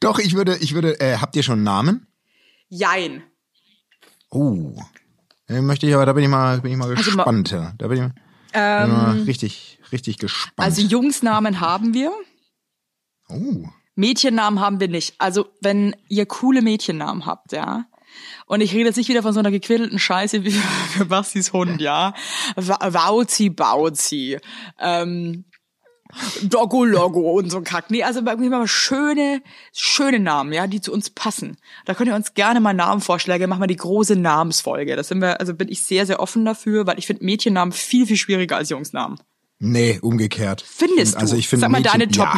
doch, 0.00 0.18
ich 0.20 0.34
würde, 0.34 0.56
ich 0.58 0.74
würde, 0.74 1.00
äh, 1.00 1.16
habt 1.18 1.34
ihr 1.36 1.42
schon 1.42 1.54
einen 1.54 1.64
Namen? 1.64 2.06
Jein. 2.68 3.22
Oh, 4.30 4.80
den 5.48 5.66
möchte 5.66 5.86
ich 5.86 5.94
aber, 5.94 6.06
da 6.06 6.12
bin 6.12 6.24
ich 6.24 6.30
mal, 6.30 6.60
bin 6.60 6.72
ich 6.72 6.78
mal 6.78 6.90
Also 6.90 7.02
gespannt. 7.02 7.50
ja. 7.50 7.72
Da 7.78 7.88
bin 7.88 7.96
ich 7.98 8.02
mal, 8.02 8.12
bin 8.86 8.92
ich 8.94 9.02
mal 9.02 9.22
richtig, 9.22 9.78
richtig 9.92 10.18
gespannt. 10.18 10.54
Also 10.66 10.80
Jungsnamen 10.82 11.60
haben 11.60 11.92
wir, 11.94 12.12
oh, 13.28 13.66
Mädchennamen 13.94 14.60
haben 14.60 14.80
wir 14.80 14.88
nicht. 14.88 15.14
Also 15.18 15.46
wenn 15.60 15.94
ihr 16.08 16.26
coole 16.26 16.62
Mädchennamen 16.62 17.26
habt, 17.26 17.52
ja. 17.52 17.86
Und 18.46 18.60
ich 18.60 18.72
rede 18.72 18.84
jetzt 18.86 18.96
nicht 18.96 19.08
wieder 19.08 19.22
von 19.22 19.32
so 19.32 19.40
einer 19.40 19.50
gequirlten 19.50 19.98
Scheiße 19.98 20.44
wie 20.44 20.50
für 20.96 21.04
Bastis 21.06 21.52
Hund, 21.52 21.80
ja. 21.80 22.14
Wa- 22.56 22.78
Wauzi, 22.80 23.50
Bauzi, 23.50 24.38
ähm, 24.80 25.44
Doggo 26.42 26.84
Logo 26.84 27.32
und 27.38 27.50
so 27.50 27.56
ein 27.58 27.64
Kack. 27.64 27.90
Nee, 27.90 28.04
also 28.04 28.20
irgendwie 28.20 28.48
mal 28.48 28.68
schöne, 28.68 29.42
schöne 29.72 30.20
Namen, 30.20 30.52
ja, 30.52 30.68
die 30.68 30.80
zu 30.80 30.92
uns 30.92 31.10
passen. 31.10 31.56
Da 31.86 31.94
könnt 31.94 32.08
ihr 32.08 32.14
uns 32.14 32.34
gerne 32.34 32.60
mal 32.60 32.72
Namenvorschläge, 32.72 33.48
machen 33.48 33.62
wir 33.62 33.66
die 33.66 33.74
große 33.76 34.14
Namensfolge. 34.14 34.94
Das 34.94 35.08
sind 35.08 35.20
wir, 35.20 35.40
also 35.40 35.54
bin 35.54 35.68
ich 35.68 35.82
sehr, 35.82 36.06
sehr 36.06 36.20
offen 36.20 36.44
dafür, 36.44 36.86
weil 36.86 36.98
ich 37.00 37.06
finde 37.06 37.24
Mädchennamen 37.24 37.72
viel, 37.72 38.06
viel 38.06 38.16
schwieriger 38.16 38.56
als 38.56 38.68
Jungsnamen. 38.70 39.18
nee, 39.58 39.98
umgekehrt. 40.02 40.62
Findest 40.64 41.14
du? 41.16 41.18
Also 41.18 41.36
ich 41.36 41.48
finde 41.48 41.62
Sag 41.62 41.70
mal 41.72 41.80
Mädchen- 41.80 41.98
deine 41.98 42.12
ja. 42.12 42.34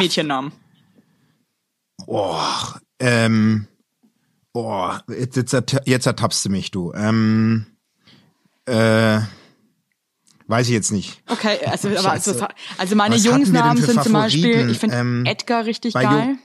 Oh, 2.05 2.39
ähm, 2.99 3.67
oh, 4.53 4.91
jetzt, 5.09 5.35
jetzt, 5.35 5.55
jetzt 5.85 6.05
ertappst 6.05 6.45
du 6.45 6.49
mich, 6.49 6.71
du. 6.71 6.93
Ähm, 6.93 7.65
äh, 8.65 9.19
weiß 10.47 10.67
ich 10.67 10.73
jetzt 10.73 10.91
nicht. 10.91 11.21
Okay, 11.27 11.57
also, 11.65 11.89
aber 11.97 12.11
also, 12.11 12.47
also 12.77 12.95
meine 12.95 13.15
Was 13.15 13.23
Jungsnamen 13.23 13.83
sind 13.83 14.03
zum 14.03 14.13
Beispiel, 14.13 14.69
ich 14.69 14.79
finde 14.79 14.95
Ähm, 14.95 15.25
Edgar 15.25 15.65
richtig 15.65 15.93
geil. 15.93 16.27
Jung- 16.27 16.39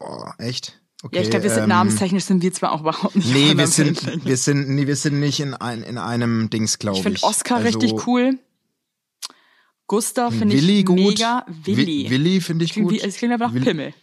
Oh, 0.00 0.24
echt? 0.38 0.80
Okay, 1.04 1.16
ja, 1.16 1.22
ich 1.22 1.30
glaube, 1.30 1.44
wir 1.44 1.50
sind 1.50 1.64
ähm, 1.64 1.68
namenstechnisch 1.68 2.24
sind 2.24 2.42
wir 2.42 2.52
zwar 2.52 2.72
auch 2.72 2.80
überhaupt 2.80 3.14
nicht. 3.16 3.32
Nee, 3.32 3.56
wir 3.56 3.66
sind, 3.66 4.24
wir 4.24 4.36
sind, 4.36 4.68
nee, 4.68 4.86
wir 4.86 4.96
sind 4.96 5.18
nicht 5.20 5.40
in, 5.40 5.54
ein, 5.54 5.82
in 5.82 5.98
einem 5.98 6.48
Dings, 6.50 6.78
glaube 6.78 6.96
ich. 6.98 7.00
Ich 7.00 7.02
finde 7.20 7.22
Oscar 7.24 7.56
also, 7.56 7.78
richtig 7.78 8.06
cool. 8.06 8.38
Gustav 9.86 10.32
finde 10.32 10.54
ich 10.56 10.62
Willi 10.62 10.84
gut. 10.84 10.96
mega. 10.96 11.44
Wi- 11.64 11.76
Willi. 11.76 12.10
Willi 12.10 12.40
finde 12.40 12.64
ich 12.64 12.72
Klingt 12.72 12.88
gut. 12.88 12.98
Wie, 12.98 13.04
es 13.06 13.16
klingt 13.16 13.32
einfach 13.32 13.52
nach 13.52 13.62
Pimmel. 13.62 13.94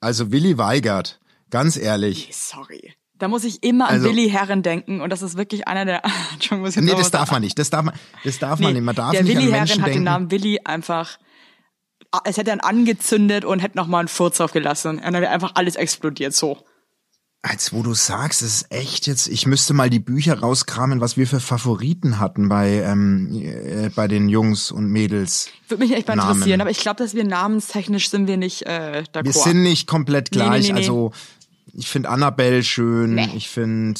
Also 0.00 0.32
Willi 0.32 0.56
Weigert, 0.58 1.20
ganz 1.50 1.76
ehrlich. 1.76 2.30
Sorry. 2.32 2.94
Da 3.18 3.28
muss 3.28 3.44
ich 3.44 3.62
immer 3.62 3.88
an 3.88 3.96
Also- 3.96 4.08
Willi 4.08 4.30
Herren 4.30 4.62
denken 4.62 5.00
und 5.02 5.10
das 5.10 5.20
ist 5.22 5.36
wirklich 5.36 5.68
einer 5.68 5.84
der. 5.84 6.02
Entschuldigung, 6.32 6.60
muss 6.60 6.76
ich 6.76 6.82
Nee, 6.82 6.92
das 6.92 7.10
darf 7.10 7.28
sagen. 7.28 7.32
man 7.36 7.42
nicht. 7.42 7.58
Das 7.58 7.68
darf 7.70 7.84
man, 7.84 7.94
das 8.24 8.38
darf 8.38 8.58
man 8.60 8.68
Nee, 8.72 8.78
nicht. 8.80 8.84
Man 8.86 8.94
darf 8.94 9.10
der 9.12 9.22
nicht 9.22 9.36
Willi 9.36 9.46
an 9.48 9.52
Herren 9.52 9.60
Menschen 9.68 9.82
hat 9.82 9.88
denken. 9.88 10.00
den 10.00 10.04
Namen 10.04 10.30
Willi 10.30 10.60
einfach. 10.64 11.18
Es 12.24 12.38
hätte 12.38 12.50
er 12.50 12.64
angezündet 12.64 13.44
und 13.44 13.60
hätte 13.60 13.76
noch 13.76 13.86
mal 13.86 13.98
einen 14.00 14.08
Furz 14.08 14.38
drauf 14.38 14.52
gelassen. 14.52 14.96
Und 14.98 15.02
dann 15.04 15.14
wäre 15.14 15.28
einfach 15.30 15.52
alles 15.54 15.76
explodiert 15.76 16.32
so. 16.32 16.58
Als 17.42 17.72
wo 17.72 17.82
du 17.82 17.94
sagst, 17.94 18.42
es 18.42 18.56
ist 18.62 18.66
echt 18.70 19.06
jetzt, 19.06 19.26
ich 19.26 19.46
müsste 19.46 19.72
mal 19.72 19.88
die 19.88 19.98
Bücher 19.98 20.38
rauskramen, 20.40 21.00
was 21.00 21.16
wir 21.16 21.26
für 21.26 21.40
Favoriten 21.40 22.18
hatten 22.18 22.50
bei, 22.50 22.82
ähm, 22.82 23.30
äh, 23.32 23.88
bei 23.88 24.08
den 24.08 24.28
Jungs 24.28 24.70
und 24.70 24.88
Mädels. 24.88 25.48
Würde 25.66 25.82
mich 25.82 25.92
echt 25.96 26.06
mal 26.06 26.16
Namen. 26.16 26.32
interessieren, 26.32 26.60
aber 26.60 26.68
ich 26.70 26.80
glaube, 26.80 26.98
dass 27.02 27.14
wir 27.14 27.24
namenstechnisch 27.24 28.10
sind 28.10 28.26
wir 28.26 28.36
nicht 28.36 28.66
äh, 28.66 29.04
d'accord. 29.10 29.24
Wir 29.24 29.32
sind 29.32 29.62
nicht 29.62 29.86
komplett 29.86 30.28
Nee, 30.32 30.38
nee, 30.38 30.44
gleich. 30.44 30.66
nee, 30.66 30.72
nee. 30.72 30.78
Also 30.80 31.12
ich 31.72 31.88
finde 31.88 32.10
Annabelle 32.10 32.62
schön. 32.62 33.16
Ich 33.34 33.48
finde, 33.48 33.98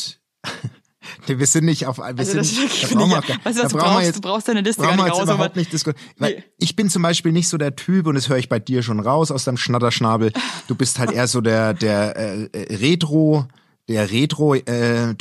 wir 1.27 1.47
sind 1.47 1.65
nicht 1.65 1.87
auf. 1.87 1.99
Wir 1.99 2.05
Also 2.05 2.25
sind, 2.25 2.39
das 2.39 2.91
da 2.91 2.97
brauchen 2.97 3.11
wir, 3.11 3.17
weißt 3.45 3.59
du, 3.59 3.63
da 3.63 3.69
brauchst? 3.69 4.07
jetzt, 4.07 4.17
Du 4.17 4.21
brauchst 4.21 4.49
deine 4.49 4.61
Liste 4.61 4.83
gar 4.83 4.97
nicht 4.97 5.11
raus, 5.11 5.23
überhaupt 5.23 5.57
nicht 5.57 5.73
diskutieren. 5.73 6.07
Nee. 6.19 6.43
ich 6.59 6.77
bin 6.77 6.89
zum 6.91 7.03
Beispiel 7.03 7.33
nicht 7.33 7.49
so 7.49 7.59
der 7.59 7.77
Typ 7.77 8.07
und 8.07 8.15
das 8.15 8.29
höre 8.29 8.39
ich 8.39 8.49
bei 8.49 8.59
dir 8.59 8.83
schon 8.83 9.01
raus 9.01 9.31
aus 9.31 9.45
deinem 9.45 9.57
Schnatterschnabel. 9.57 10.33
Du 10.69 10.75
bist 10.75 10.99
halt 10.99 11.13
eher 11.13 11.27
so 11.27 11.41
der 11.41 11.75
der 11.75 12.17
äh, 12.17 12.75
Retro, 12.77 13.47
der 13.89 14.11
Retro 14.11 14.55
äh. 14.55 15.15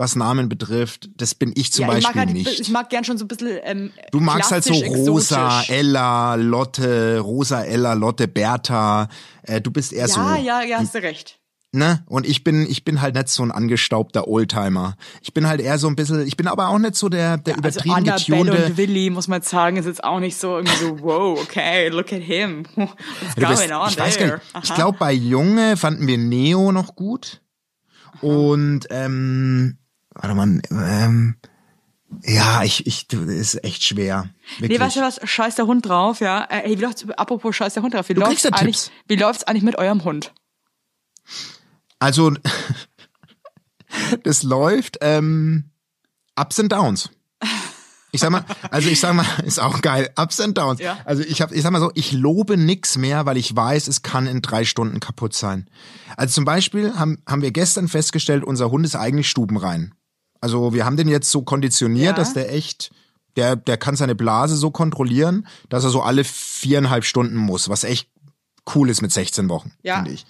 Was 0.00 0.14
Namen 0.14 0.48
betrifft, 0.48 1.10
das 1.16 1.34
bin 1.34 1.50
ich 1.56 1.72
zum 1.72 1.86
ja, 1.86 1.98
ich 1.98 2.04
Beispiel 2.04 2.20
halt, 2.20 2.32
nicht. 2.32 2.60
Ich 2.60 2.68
mag 2.68 2.88
gern 2.88 3.02
schon 3.02 3.18
so 3.18 3.24
ein 3.24 3.28
bisschen. 3.28 3.58
Ähm, 3.64 3.90
Du 4.12 4.20
magst 4.20 4.52
halt 4.52 4.62
so 4.62 4.72
Rosa, 4.72 5.58
exotisch. 5.62 5.70
Ella, 5.70 6.36
Lotte, 6.36 7.18
Rosa, 7.18 7.64
Ella, 7.64 7.94
Lotte, 7.94 8.28
Bertha. 8.28 9.08
Äh, 9.42 9.60
du 9.60 9.72
bist 9.72 9.92
eher 9.92 10.06
so, 10.06 10.20
Ja, 10.20 10.36
ja, 10.36 10.62
ja, 10.62 10.78
hast 10.78 10.94
du 10.94 11.02
recht. 11.02 11.40
Ne? 11.72 12.02
Und 12.06 12.26
ich 12.26 12.44
bin, 12.44 12.66
ich 12.68 12.84
bin 12.84 13.00
halt 13.00 13.14
nicht 13.14 13.28
so 13.28 13.42
ein 13.42 13.50
angestaubter 13.50 14.28
Oldtimer. 14.28 14.96
Ich 15.22 15.34
bin 15.34 15.46
halt 15.46 15.60
eher 15.60 15.78
so 15.78 15.88
ein 15.88 15.96
bisschen, 15.96 16.26
ich 16.26 16.36
bin 16.36 16.46
aber 16.46 16.68
auch 16.68 16.78
nicht 16.78 16.94
so 16.94 17.08
der, 17.08 17.38
der 17.38 17.56
Also 17.56 17.80
übertrieben 17.80 17.94
Annabelle 17.94 18.44
getunte. 18.44 18.66
und 18.66 18.76
Willi, 18.76 19.10
muss 19.10 19.28
man 19.28 19.42
sagen, 19.42 19.76
ist 19.76 19.86
jetzt 19.86 20.04
auch 20.04 20.20
nicht 20.20 20.36
so 20.38 20.56
irgendwie 20.56 20.76
so, 20.76 21.00
wow, 21.00 21.38
okay, 21.40 21.88
look 21.88 22.12
at 22.12 22.22
him. 22.22 22.64
What's 22.74 22.94
bist, 23.34 23.46
going 23.46 23.72
on 23.72 23.88
ich 23.90 23.98
weiß 23.98 24.18
gar 24.18 24.26
there? 24.26 24.40
Ich 24.62 24.74
glaube, 24.74 24.98
bei 24.98 25.12
Junge 25.12 25.76
fanden 25.76 26.06
wir 26.06 26.18
Neo 26.18 26.72
noch 26.72 26.94
gut. 26.94 27.42
Und 28.20 28.86
ähm, 28.90 29.78
warte 30.14 30.34
mal, 30.34 30.60
ähm, 30.70 31.36
ja, 32.24 32.62
ich, 32.64 32.86
ich, 32.86 33.12
ist 33.12 33.62
echt 33.62 33.82
schwer. 33.84 34.30
Wirklich. 34.58 34.78
Nee, 34.78 34.84
weißt 34.84 34.96
du 34.96 35.00
was? 35.00 35.20
Scheiß 35.22 35.56
der 35.56 35.66
Hund 35.66 35.86
drauf, 35.86 36.20
ja. 36.20 36.44
Äh, 36.48 36.62
Hey, 36.64 36.78
wie 36.78 36.82
läuft's, 36.82 37.08
apropos 37.10 37.54
Scheiß 37.54 37.74
der 37.74 37.82
Hund 37.82 37.94
drauf, 37.94 38.08
wie 38.08 38.14
Du 38.14 38.22
läuft's 38.22 38.44
ja 38.44 38.50
eigentlich, 38.52 38.84
Tipps. 38.84 38.92
wie 39.08 39.16
läuft's 39.16 39.44
eigentlich 39.44 39.62
mit 39.62 39.76
eurem 39.76 40.02
Hund? 40.04 40.32
Also, 41.98 42.32
das 44.24 44.42
läuft 44.42 44.98
ähm, 45.00 45.64
Ups 46.38 46.60
and 46.60 46.72
Downs. 46.72 47.10
Ich 48.10 48.20
sag 48.22 48.30
mal, 48.30 48.44
also 48.70 48.88
ich 48.88 49.00
sag 49.00 49.14
mal, 49.14 49.26
ist 49.44 49.60
auch 49.60 49.82
geil. 49.82 50.10
Ups 50.16 50.40
and 50.40 50.56
Downs. 50.56 50.80
Ja. 50.80 50.98
Also 51.04 51.22
ich 51.22 51.42
hab, 51.42 51.52
ich 51.52 51.62
sag 51.62 51.72
mal 51.72 51.80
so, 51.80 51.90
ich 51.94 52.12
lobe 52.12 52.56
nix 52.56 52.96
mehr, 52.96 53.26
weil 53.26 53.36
ich 53.36 53.54
weiß, 53.54 53.86
es 53.88 54.02
kann 54.02 54.26
in 54.26 54.40
drei 54.40 54.64
Stunden 54.64 54.98
kaputt 55.00 55.34
sein. 55.34 55.68
Also 56.16 56.34
zum 56.34 56.44
Beispiel 56.46 56.94
haben, 56.96 57.22
haben 57.28 57.42
wir 57.42 57.50
gestern 57.50 57.86
festgestellt, 57.88 58.44
unser 58.44 58.70
Hund 58.70 58.86
ist 58.86 58.96
eigentlich 58.96 59.28
stubenrein. 59.28 59.94
Also 60.40 60.72
wir 60.72 60.86
haben 60.86 60.96
den 60.96 61.08
jetzt 61.08 61.30
so 61.30 61.42
konditioniert, 61.42 62.16
Ja. 62.16 62.22
dass 62.22 62.32
der 62.32 62.52
echt, 62.54 62.92
der, 63.36 63.56
der 63.56 63.76
kann 63.76 63.96
seine 63.96 64.14
Blase 64.14 64.56
so 64.56 64.70
kontrollieren, 64.70 65.46
dass 65.68 65.84
er 65.84 65.90
so 65.90 66.00
alle 66.00 66.24
viereinhalb 66.24 67.04
Stunden 67.04 67.36
muss, 67.36 67.68
was 67.68 67.84
echt 67.84 68.08
cool 68.74 68.88
ist 68.88 69.02
mit 69.02 69.12
16 69.12 69.48
Wochen, 69.50 69.72
Ja. 69.82 69.96
finde 69.96 70.12
ich. 70.12 70.24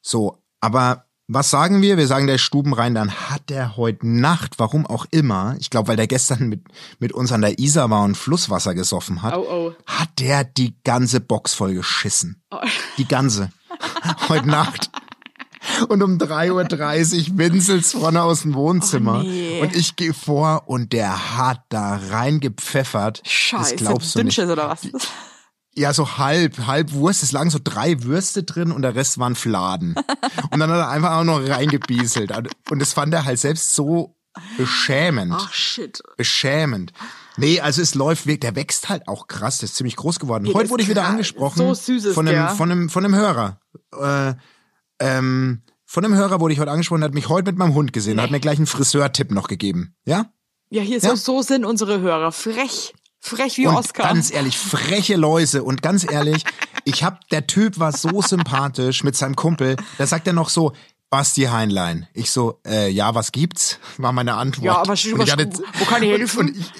So, 0.00 0.38
aber 0.60 1.05
was 1.28 1.50
sagen 1.50 1.82
wir? 1.82 1.96
Wir 1.96 2.06
sagen 2.06 2.26
der 2.26 2.38
stubenrein, 2.38 2.94
dann 2.94 3.10
hat 3.10 3.50
der 3.50 3.76
heute 3.76 4.06
Nacht, 4.06 4.58
warum 4.58 4.86
auch 4.86 5.06
immer, 5.10 5.56
ich 5.58 5.70
glaube, 5.70 5.88
weil 5.88 5.96
der 5.96 6.06
gestern 6.06 6.48
mit, 6.48 6.62
mit 7.00 7.12
uns 7.12 7.32
an 7.32 7.40
der 7.40 7.58
Isar 7.58 7.90
war 7.90 8.04
und 8.04 8.16
Flusswasser 8.16 8.74
gesoffen 8.74 9.22
hat, 9.22 9.34
Oh, 9.36 9.46
oh. 9.48 9.72
hat 9.86 10.10
der 10.20 10.44
die 10.44 10.76
ganze 10.84 11.20
Box 11.20 11.54
voll 11.54 11.74
geschissen. 11.74 12.42
Die 12.98 13.08
ganze. 13.08 13.50
heute 14.28 14.48
Nacht. 14.48 14.90
Und 15.88 16.00
um 16.02 16.16
3.30 16.16 17.32
Uhr 17.32 17.38
winselt's 17.38 17.92
vorne 17.92 18.22
aus 18.22 18.42
dem 18.42 18.54
Wohnzimmer. 18.54 19.20
Oh, 19.24 19.28
nee. 19.28 19.60
Und 19.60 19.74
ich 19.74 19.96
gehe 19.96 20.14
vor 20.14 20.62
und 20.66 20.92
der 20.92 21.36
hat 21.36 21.62
da 21.70 22.00
reingepfeffert. 22.10 23.22
Scheiße, 23.24 23.74
das 23.74 23.76
glaubst 23.76 24.14
du 24.14 24.22
nicht. 24.22 24.38
Oder 24.38 24.68
was? 24.68 24.88
Ja, 25.76 25.92
so 25.92 26.16
halb, 26.18 26.66
halb 26.66 26.92
Wurst. 26.92 27.22
Es 27.22 27.32
lagen 27.32 27.50
so 27.50 27.58
drei 27.62 28.02
Würste 28.02 28.42
drin 28.44 28.72
und 28.72 28.82
der 28.82 28.94
Rest 28.94 29.18
waren 29.18 29.34
Fladen. 29.34 29.94
und 30.50 30.58
dann 30.58 30.70
hat 30.70 30.78
er 30.78 30.88
einfach 30.88 31.12
auch 31.16 31.24
noch 31.24 31.46
reingebieselt. 31.46 32.32
Und 32.70 32.78
das 32.78 32.92
fand 32.94 33.12
er 33.12 33.24
halt 33.24 33.38
selbst 33.38 33.74
so 33.74 34.16
beschämend. 34.56 35.32
Ach, 35.36 35.52
shit. 35.52 36.02
Beschämend. 36.16 36.92
Nee, 37.36 37.60
also 37.60 37.82
es 37.82 37.94
läuft, 37.94 38.26
wirklich- 38.26 38.40
der 38.40 38.56
wächst 38.56 38.88
halt 38.88 39.06
auch 39.08 39.26
krass, 39.28 39.58
der 39.58 39.64
ist 39.66 39.76
ziemlich 39.76 39.96
groß 39.96 40.18
geworden. 40.18 40.46
Ja, 40.46 40.54
Heute 40.54 40.70
wurde 40.70 40.82
ich 40.82 40.88
wieder 40.88 41.04
angesprochen. 41.04 41.58
So 41.58 41.74
süß 41.74 42.06
ist 42.06 42.14
von 42.14 42.26
einem. 42.26 42.48
Von 42.56 42.70
einem, 42.72 42.88
von 42.88 43.04
einem 43.04 43.14
Hörer. 43.14 43.60
Äh, 44.00 44.34
ähm, 44.98 45.62
von 45.84 46.04
einem 46.04 46.14
Hörer 46.14 46.40
wurde 46.40 46.54
ich 46.54 46.60
heute 46.60 46.70
angesprochen, 46.70 47.02
der 47.02 47.08
hat 47.08 47.14
mich 47.14 47.28
heute 47.28 47.52
mit 47.52 47.58
meinem 47.58 47.74
Hund 47.74 47.92
gesehen, 47.92 48.20
hat 48.20 48.30
mir 48.30 48.40
gleich 48.40 48.56
einen 48.58 48.66
Friseurtipp 48.66 49.30
noch 49.30 49.46
gegeben. 49.48 49.94
Ja? 50.06 50.32
Ja, 50.70 50.82
hier, 50.82 50.98
Ja. 50.98 51.10
So, 51.10 51.16
so 51.16 51.42
sind 51.42 51.64
unsere 51.64 52.00
Hörer. 52.00 52.32
Frech. 52.32 52.94
Frech 53.26 53.56
wie 53.56 53.66
Und 53.66 53.74
Oscar. 53.74 54.04
ganz 54.04 54.32
ehrlich, 54.32 54.56
freche 54.56 55.16
Läuse. 55.16 55.64
Und 55.64 55.82
ganz 55.82 56.08
ehrlich, 56.08 56.44
ich 56.84 57.02
hab, 57.02 57.28
der 57.28 57.46
Typ 57.48 57.78
war 57.78 57.92
so 57.92 58.22
sympathisch 58.22 59.02
mit 59.02 59.16
seinem 59.16 59.34
Kumpel. 59.34 59.76
Da 59.98 60.06
sagt 60.06 60.28
er 60.28 60.32
noch 60.32 60.48
so, 60.48 60.72
Basti 61.10 61.42
Heinlein. 61.42 62.06
Ich 62.14 62.30
so, 62.30 62.60
äh, 62.64 62.88
ja, 62.88 63.14
was 63.14 63.32
gibt's? 63.32 63.80
War 63.98 64.12
meine 64.12 64.34
Antwort. 64.34 64.64
Ja, 64.64 64.76
aber 64.76 64.94
ich 64.94 65.12
hatte, 65.12 65.50
wo 65.78 65.84
kann 65.86 66.02
ich 66.04 66.10
helfen? 66.10 66.38
Und 66.40 66.56
ich, 66.56 66.72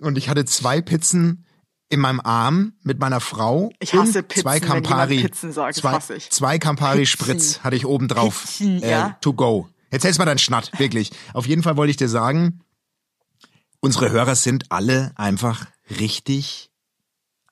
und 0.00 0.18
ich 0.18 0.28
hatte 0.30 0.46
zwei 0.46 0.80
Pizzen 0.80 1.44
in 1.90 2.00
meinem 2.00 2.20
Arm 2.20 2.72
mit 2.82 2.98
meiner 2.98 3.20
Frau. 3.20 3.70
Ich 3.78 3.92
hasse 3.92 4.20
und 4.20 4.28
Pizzen, 4.28 4.42
zwei 4.42 4.60
Campari. 4.60 5.22
Pizzen 5.22 5.52
sagt, 5.52 5.76
zwei, 5.76 5.98
zwei 5.98 6.58
Campari. 6.58 7.04
Spritz 7.04 7.60
hatte 7.60 7.76
ich 7.76 7.84
oben 7.84 8.08
drauf. 8.08 8.42
Pizzen, 8.42 8.82
äh, 8.82 8.90
ja. 8.90 9.18
To 9.20 9.34
go. 9.34 9.68
Jetzt 9.90 10.04
hältst 10.04 10.18
mal 10.18 10.24
deinen 10.24 10.38
Schnatt, 10.38 10.70
wirklich. 10.78 11.10
Auf 11.34 11.46
jeden 11.46 11.62
Fall 11.62 11.76
wollte 11.76 11.90
ich 11.90 11.96
dir 11.98 12.08
sagen, 12.08 12.60
unsere 13.80 14.10
Hörer 14.10 14.34
sind 14.34 14.72
alle 14.72 15.12
einfach 15.16 15.66
richtig 15.90 16.70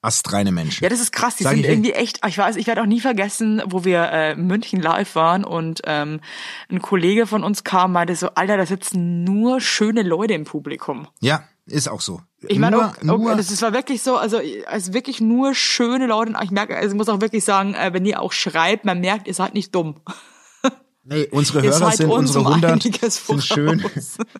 astreine 0.04 0.50
Menschen. 0.50 0.82
Ja, 0.82 0.90
das 0.90 1.00
ist 1.00 1.12
krass. 1.12 1.36
Die 1.36 1.44
Sag 1.44 1.52
sind 1.52 1.60
ich 1.64 1.68
irgendwie 1.70 1.92
echt. 1.92 2.26
Ich 2.26 2.36
weiß, 2.36 2.56
ich 2.56 2.66
werde 2.66 2.82
auch 2.82 2.86
nie 2.86 3.00
vergessen, 3.00 3.62
wo 3.66 3.84
wir 3.84 4.02
äh, 4.10 4.32
in 4.32 4.46
München 4.48 4.80
live 4.82 5.14
waren 5.14 5.44
und 5.44 5.82
ähm, 5.84 6.20
ein 6.68 6.82
Kollege 6.82 7.26
von 7.26 7.44
uns 7.44 7.62
kam, 7.62 7.92
meinte 7.92 8.16
so, 8.16 8.30
Alter, 8.34 8.56
da 8.56 8.66
sitzen 8.66 9.22
nur 9.22 9.60
schöne 9.60 10.02
Leute 10.02 10.34
im 10.34 10.44
Publikum. 10.44 11.06
Ja, 11.20 11.44
ist 11.66 11.88
auch 11.88 12.00
so. 12.00 12.20
Ich 12.48 12.58
meine, 12.58 12.76
nur, 12.76 12.92
nur, 13.16 13.32
auch, 13.32 13.36
das 13.36 13.52
ist- 13.52 13.62
war 13.62 13.72
wirklich 13.72 14.02
so, 14.02 14.16
also 14.16 14.40
also 14.66 14.92
wirklich 14.92 15.20
nur 15.20 15.54
schöne 15.54 16.06
Leute. 16.08 16.32
Und 16.32 16.42
ich 16.42 16.50
merke, 16.50 16.76
also 16.76 16.88
ich 16.88 16.96
muss 16.96 17.08
auch 17.08 17.20
wirklich 17.20 17.44
sagen, 17.44 17.74
äh, 17.74 17.92
wenn 17.92 18.04
ihr 18.04 18.20
auch 18.20 18.32
schreibt, 18.32 18.84
man 18.84 18.98
merkt, 19.00 19.28
ihr 19.28 19.34
seid 19.34 19.54
nicht 19.54 19.72
dumm. 19.72 20.00
Nee, 21.04 21.26
unsere 21.30 21.62
Hörer 21.62 21.72
seid 21.78 21.96
sind 21.96 22.10
uns 22.10 22.30
unsere 22.34 22.40
um 22.44 22.46
100 22.62 22.72
einiges 22.72 23.26
sind 23.26 23.44
schön. 23.44 23.84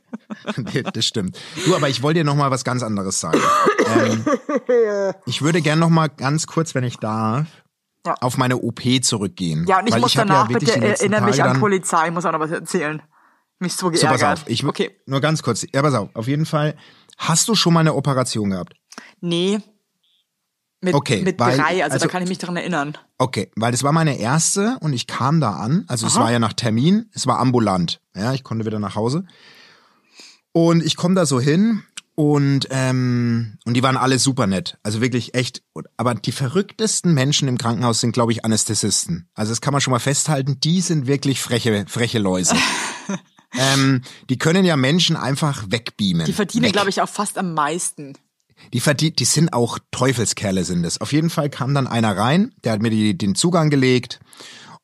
nee, 0.57 0.83
das 0.83 1.05
stimmt. 1.05 1.38
Du, 1.64 1.75
aber 1.77 1.88
ich 1.88 2.03
wollte 2.03 2.20
dir 2.20 2.25
noch 2.25 2.35
mal 2.37 2.51
was 2.51 2.64
ganz 2.64 2.83
anderes 2.83 3.20
sagen. 3.20 3.40
ähm, 3.96 4.25
ich 5.27 5.42
würde 5.42 5.61
gern 5.62 5.79
noch 5.79 5.88
mal 5.90 6.09
ganz 6.09 6.46
kurz, 6.46 6.75
wenn 6.75 6.85
ich 6.85 6.96
darf, 6.98 7.46
Ja. 8.07 8.14
auf 8.20 8.37
meine 8.38 8.57
OP 8.59 8.81
zurückgehen. 9.03 9.66
Ja, 9.66 9.81
und 9.81 9.88
ich 9.88 9.96
muss 9.98 10.16
hab 10.16 10.27
danach 10.29 10.48
wirklich 10.48 10.72
bitte 10.72 10.87
letzten 10.87 11.12
erinnern 11.12 11.29
mich 11.31 11.42
an 11.42 11.59
Polizei. 11.61 12.07
Ich 12.09 12.12
muss 12.12 12.25
auch 12.25 12.33
noch 12.33 12.40
was 12.40 12.51
erzählen. 12.51 13.03
Mich 13.59 13.75
so 13.75 13.87
So, 13.87 13.90
geärgert. 13.92 14.20
pass 14.20 14.40
auf. 14.42 14.48
Ich, 14.48 14.64
okay. 14.64 14.90
Nur 15.07 15.20
ganz 15.20 15.42
kurz. 15.42 15.64
Ja, 15.72 15.83
pass 15.83 15.94
auf. 15.94 16.09
Auf 16.14 16.27
jeden 16.27 16.46
Fall. 16.46 16.75
Hast 17.18 17.46
du 17.48 17.55
schon 17.55 17.72
mal 17.75 17.81
eine 17.81 17.94
Operation 17.94 18.51
gehabt? 18.51 18.75
Nee. 19.20 19.61
Mit, 20.81 20.94
Okay, 20.94 21.22
mit 21.22 21.38
weil- 21.38 21.57
drei, 21.57 21.85
also, 21.85 21.94
also- 21.94 22.07
da 22.07 22.11
kann 22.11 22.22
ich 22.25 22.29
mich 22.29 22.38
dran 22.38 22.57
erinnern. 22.57 22.98
Okay, 23.23 23.53
weil 23.55 23.71
das 23.71 23.85
war 23.85 23.93
meine 23.93 24.19
erste 24.19 24.79
und 24.81 24.93
ich 24.93 25.07
kam 25.07 25.41
da 25.41 25.53
an. 25.53 25.85
Also 25.87 26.09
es 26.09 26.17
war 26.17 26.33
ja 26.33 26.41
nach 26.41 26.55
Termin, 26.55 27.09
es 27.15 27.25
war 27.29 27.39
ambulant. 27.39 28.01
Ja, 28.17 28.33
ich 28.33 28.43
konnte 28.43 28.67
wieder 28.67 28.81
nach 28.81 28.97
Hause. 28.97 29.27
Und 30.51 30.83
ich 30.85 30.97
komme 30.97 31.15
da 31.15 31.25
so 31.25 31.41
hin 31.41 31.85
und 32.17 32.67
ähm, 32.71 33.59
und 33.65 33.75
die 33.75 33.83
waren 33.85 33.97
alle 33.97 34.19
super 34.19 34.49
nett. 34.49 34.77
Also 34.83 35.01
wirklich 35.01 35.35
echt. 35.35 35.63
Aber 35.97 36.17
die 36.17 36.33
verrücktesten 36.33 37.15
Menschen 37.15 37.47
im 37.47 37.59
Krankenhaus 37.59 38.01
sind, 38.01 38.11
glaube 38.11 38.33
ich, 38.33 38.45
Anästhesisten. 38.45 39.29
Also 39.35 39.53
das 39.53 39.61
kann 39.61 39.71
man 39.71 39.81
schon 39.81 39.93
mal 39.93 40.01
festhalten. 40.01 40.59
Die 40.59 40.81
sind 40.81 41.07
wirklich 41.07 41.41
freche 41.41 41.85
freche 41.87 42.19
Läuse. 42.19 42.57
ähm, 43.57 44.03
die 44.31 44.39
können 44.39 44.65
ja 44.65 44.77
Menschen 44.77 45.15
einfach 45.15 45.67
wegbeamen. 45.69 46.27
Die 46.27 46.33
verdienen, 46.33 46.65
Weg. 46.65 46.73
glaube 46.73 46.91
ich, 46.91 47.01
auch 47.01 47.09
fast 47.09 47.39
am 47.39 47.55
meisten. 47.55 48.15
Die 48.72 48.81
verdient, 48.81 49.18
die 49.18 49.25
sind 49.25 49.53
auch 49.53 49.79
Teufelskerle 49.90 50.64
sind 50.64 50.85
es. 50.85 51.01
Auf 51.01 51.12
jeden 51.12 51.31
Fall 51.31 51.51
kam 51.51 51.75
dann 51.75 51.87
einer 51.87 52.16
rein, 52.16 52.53
der 52.64 52.72
hat 52.72 52.83
mir 52.83 52.90
die, 52.90 53.16
den 53.16 53.35
Zugang 53.35 53.70
gelegt 53.70 54.20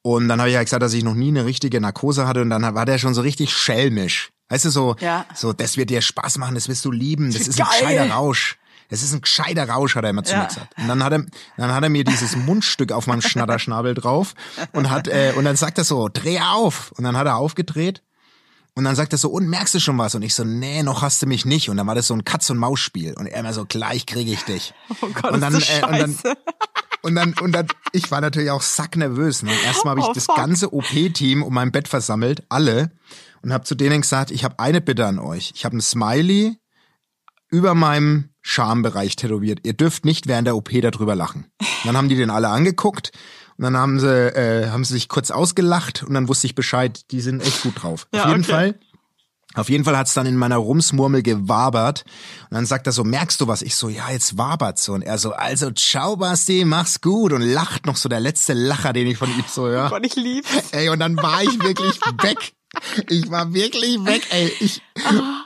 und 0.02 0.28
dann 0.28 0.40
habe 0.40 0.50
ich 0.50 0.54
ja 0.54 0.62
gesagt, 0.62 0.82
dass 0.82 0.92
ich 0.94 1.04
noch 1.04 1.14
nie 1.14 1.28
eine 1.28 1.44
richtige 1.44 1.80
Narkose 1.80 2.26
hatte 2.26 2.42
und 2.42 2.50
dann 2.50 2.74
war 2.74 2.84
der 2.86 2.98
schon 2.98 3.14
so 3.14 3.20
richtig 3.22 3.52
schelmisch. 3.52 4.30
Weißt 4.50 4.64
du 4.64 4.70
so, 4.70 4.96
Ja. 5.00 5.26
so 5.34 5.52
das 5.52 5.76
wird 5.76 5.90
dir 5.90 6.00
Spaß 6.00 6.38
machen, 6.38 6.54
das 6.54 6.68
wirst 6.68 6.84
du 6.84 6.90
lieben, 6.90 7.32
das 7.32 7.42
ist 7.48 7.60
ein 7.60 7.66
geil. 7.66 7.78
gescheiter 7.80 8.10
Rausch. 8.14 8.58
Das 8.90 9.02
ist 9.02 9.12
ein 9.12 9.20
gescheiter 9.20 9.68
Rausch, 9.68 9.96
hat 9.96 10.04
er 10.04 10.10
immer 10.10 10.24
zu 10.24 10.32
Ja. 10.32 10.40
mir 10.40 10.46
gesagt. 10.46 10.72
Und 10.78 10.88
dann 10.88 11.04
hat 11.04 11.12
er, 11.12 11.26
dann 11.58 11.74
hat 11.74 11.82
er 11.82 11.90
mir 11.90 12.04
dieses 12.04 12.36
Mundstück 12.36 12.90
auf 12.92 13.06
meinem 13.06 13.20
Schnatterschnabel 13.20 13.92
drauf 13.92 14.32
und 14.72 14.88
hat, 14.88 15.08
äh, 15.08 15.34
und 15.36 15.44
dann 15.44 15.56
sagt 15.56 15.76
er 15.76 15.84
so, 15.84 16.08
dreh 16.10 16.40
auf. 16.40 16.92
Und 16.92 17.04
dann 17.04 17.14
hat 17.16 17.26
er 17.26 17.36
aufgedreht 17.36 18.02
und 18.78 18.84
dann 18.84 18.94
sagt 18.94 19.10
er 19.12 19.18
so, 19.18 19.28
und 19.30 19.48
merkst 19.48 19.74
du 19.74 19.80
schon 19.80 19.98
was? 19.98 20.14
Und 20.14 20.22
ich 20.22 20.36
so, 20.36 20.44
nee, 20.44 20.84
noch 20.84 21.02
hast 21.02 21.20
du 21.20 21.26
mich 21.26 21.44
nicht. 21.44 21.68
Und 21.68 21.78
dann 21.78 21.88
war 21.88 21.96
das 21.96 22.06
so 22.06 22.14
ein 22.14 22.22
Katz-und-Maus-Spiel. 22.22 23.14
Und 23.14 23.26
er 23.26 23.40
immer 23.40 23.52
so, 23.52 23.64
gleich 23.64 24.06
kriege 24.06 24.30
ich 24.30 24.44
dich. 24.44 24.72
Oh 25.02 25.08
Gott, 25.08 25.32
und 25.32 25.40
dann, 25.40 25.52
ist 25.52 25.68
das 25.68 25.80
äh, 25.80 25.84
und 25.84 25.98
dann, 25.98 26.36
und 27.02 27.14
dann, 27.16 27.34
und 27.40 27.50
dann, 27.50 27.66
ich 27.90 28.12
war 28.12 28.20
natürlich 28.20 28.52
auch 28.52 28.62
sacknervös. 28.62 29.42
Ne? 29.42 29.50
Erstmal 29.64 29.96
habe 29.96 30.02
ich 30.02 30.06
Oh, 30.06 30.12
das 30.12 30.26
fuck. 30.26 30.36
ganze 30.36 30.72
OP-Team 30.72 31.42
um 31.42 31.52
mein 31.52 31.72
Bett 31.72 31.88
versammelt, 31.88 32.44
alle, 32.50 32.92
und 33.42 33.52
habe 33.52 33.64
zu 33.64 33.74
denen 33.74 34.02
gesagt, 34.02 34.30
ich 34.30 34.44
habe 34.44 34.60
eine 34.60 34.80
Bitte 34.80 35.06
an 35.06 35.18
euch. 35.18 35.52
Ich 35.56 35.64
habe 35.64 35.76
ein 35.76 35.80
Smiley 35.80 36.56
über 37.48 37.74
meinem 37.74 38.28
Schambereich 38.42 39.16
tätowiert. 39.16 39.66
Ihr 39.66 39.72
dürft 39.72 40.04
nicht 40.04 40.28
während 40.28 40.46
der 40.46 40.54
OP 40.54 40.70
darüber 40.80 41.16
lachen. 41.16 41.46
Und 41.60 41.86
dann 41.86 41.96
haben 41.96 42.08
die 42.08 42.14
den 42.16 42.30
alle 42.30 42.48
angeguckt 42.48 43.10
und 43.58 43.64
dann 43.64 43.76
haben 43.76 43.98
sie, 43.98 44.06
äh, 44.06 44.70
haben 44.70 44.84
sie 44.84 44.94
sich 44.94 45.08
kurz 45.08 45.32
ausgelacht 45.32 46.04
und 46.04 46.14
dann 46.14 46.28
wusste 46.28 46.46
ich 46.46 46.54
Bescheid, 46.54 47.10
die 47.10 47.20
sind 47.20 47.42
echt 47.42 47.62
gut 47.62 47.82
drauf. 47.82 48.06
Ja, 48.14 48.24
Auf 48.24 48.28
jeden 48.30 48.42
okay. 48.42 48.50
Fall. 48.52 48.74
Auf 49.54 49.70
jeden 49.70 49.82
Fall 49.82 49.96
hat's 49.96 50.14
dann 50.14 50.26
in 50.26 50.36
meiner 50.36 50.58
Rumsmurmel 50.58 51.22
gewabert. 51.22 52.04
Und 52.50 52.54
dann 52.54 52.66
sagt 52.66 52.86
er 52.86 52.92
so, 52.92 53.02
merkst 53.02 53.40
du 53.40 53.48
was? 53.48 53.62
Ich 53.62 53.74
so, 53.74 53.88
ja, 53.88 54.10
jetzt 54.10 54.38
wabert's 54.38 54.84
so. 54.84 54.92
Und 54.92 55.02
er 55.02 55.18
so, 55.18 55.32
also 55.32 55.70
ciao 55.72 56.16
Basti, 56.16 56.64
mach's 56.64 57.00
gut. 57.00 57.32
Und 57.32 57.40
lacht 57.40 57.86
noch 57.86 57.96
so 57.96 58.08
der 58.08 58.20
letzte 58.20 58.52
Lacher, 58.52 58.92
den 58.92 59.08
ich 59.08 59.16
von 59.16 59.28
ihm 59.30 59.42
so 59.48 59.66
höre. 59.66 59.88
Gott, 59.88 60.06
ich 60.06 60.14
lieb's. 60.14 60.70
Ey, 60.70 60.90
und 60.90 61.00
dann 61.00 61.16
war 61.16 61.42
ich 61.42 61.60
wirklich 61.60 61.98
weg. 62.22 62.52
Ich 63.08 63.30
war 63.30 63.52
wirklich 63.54 64.04
weg, 64.04 64.22
ey. 64.30 64.52
Ich, 64.60 64.82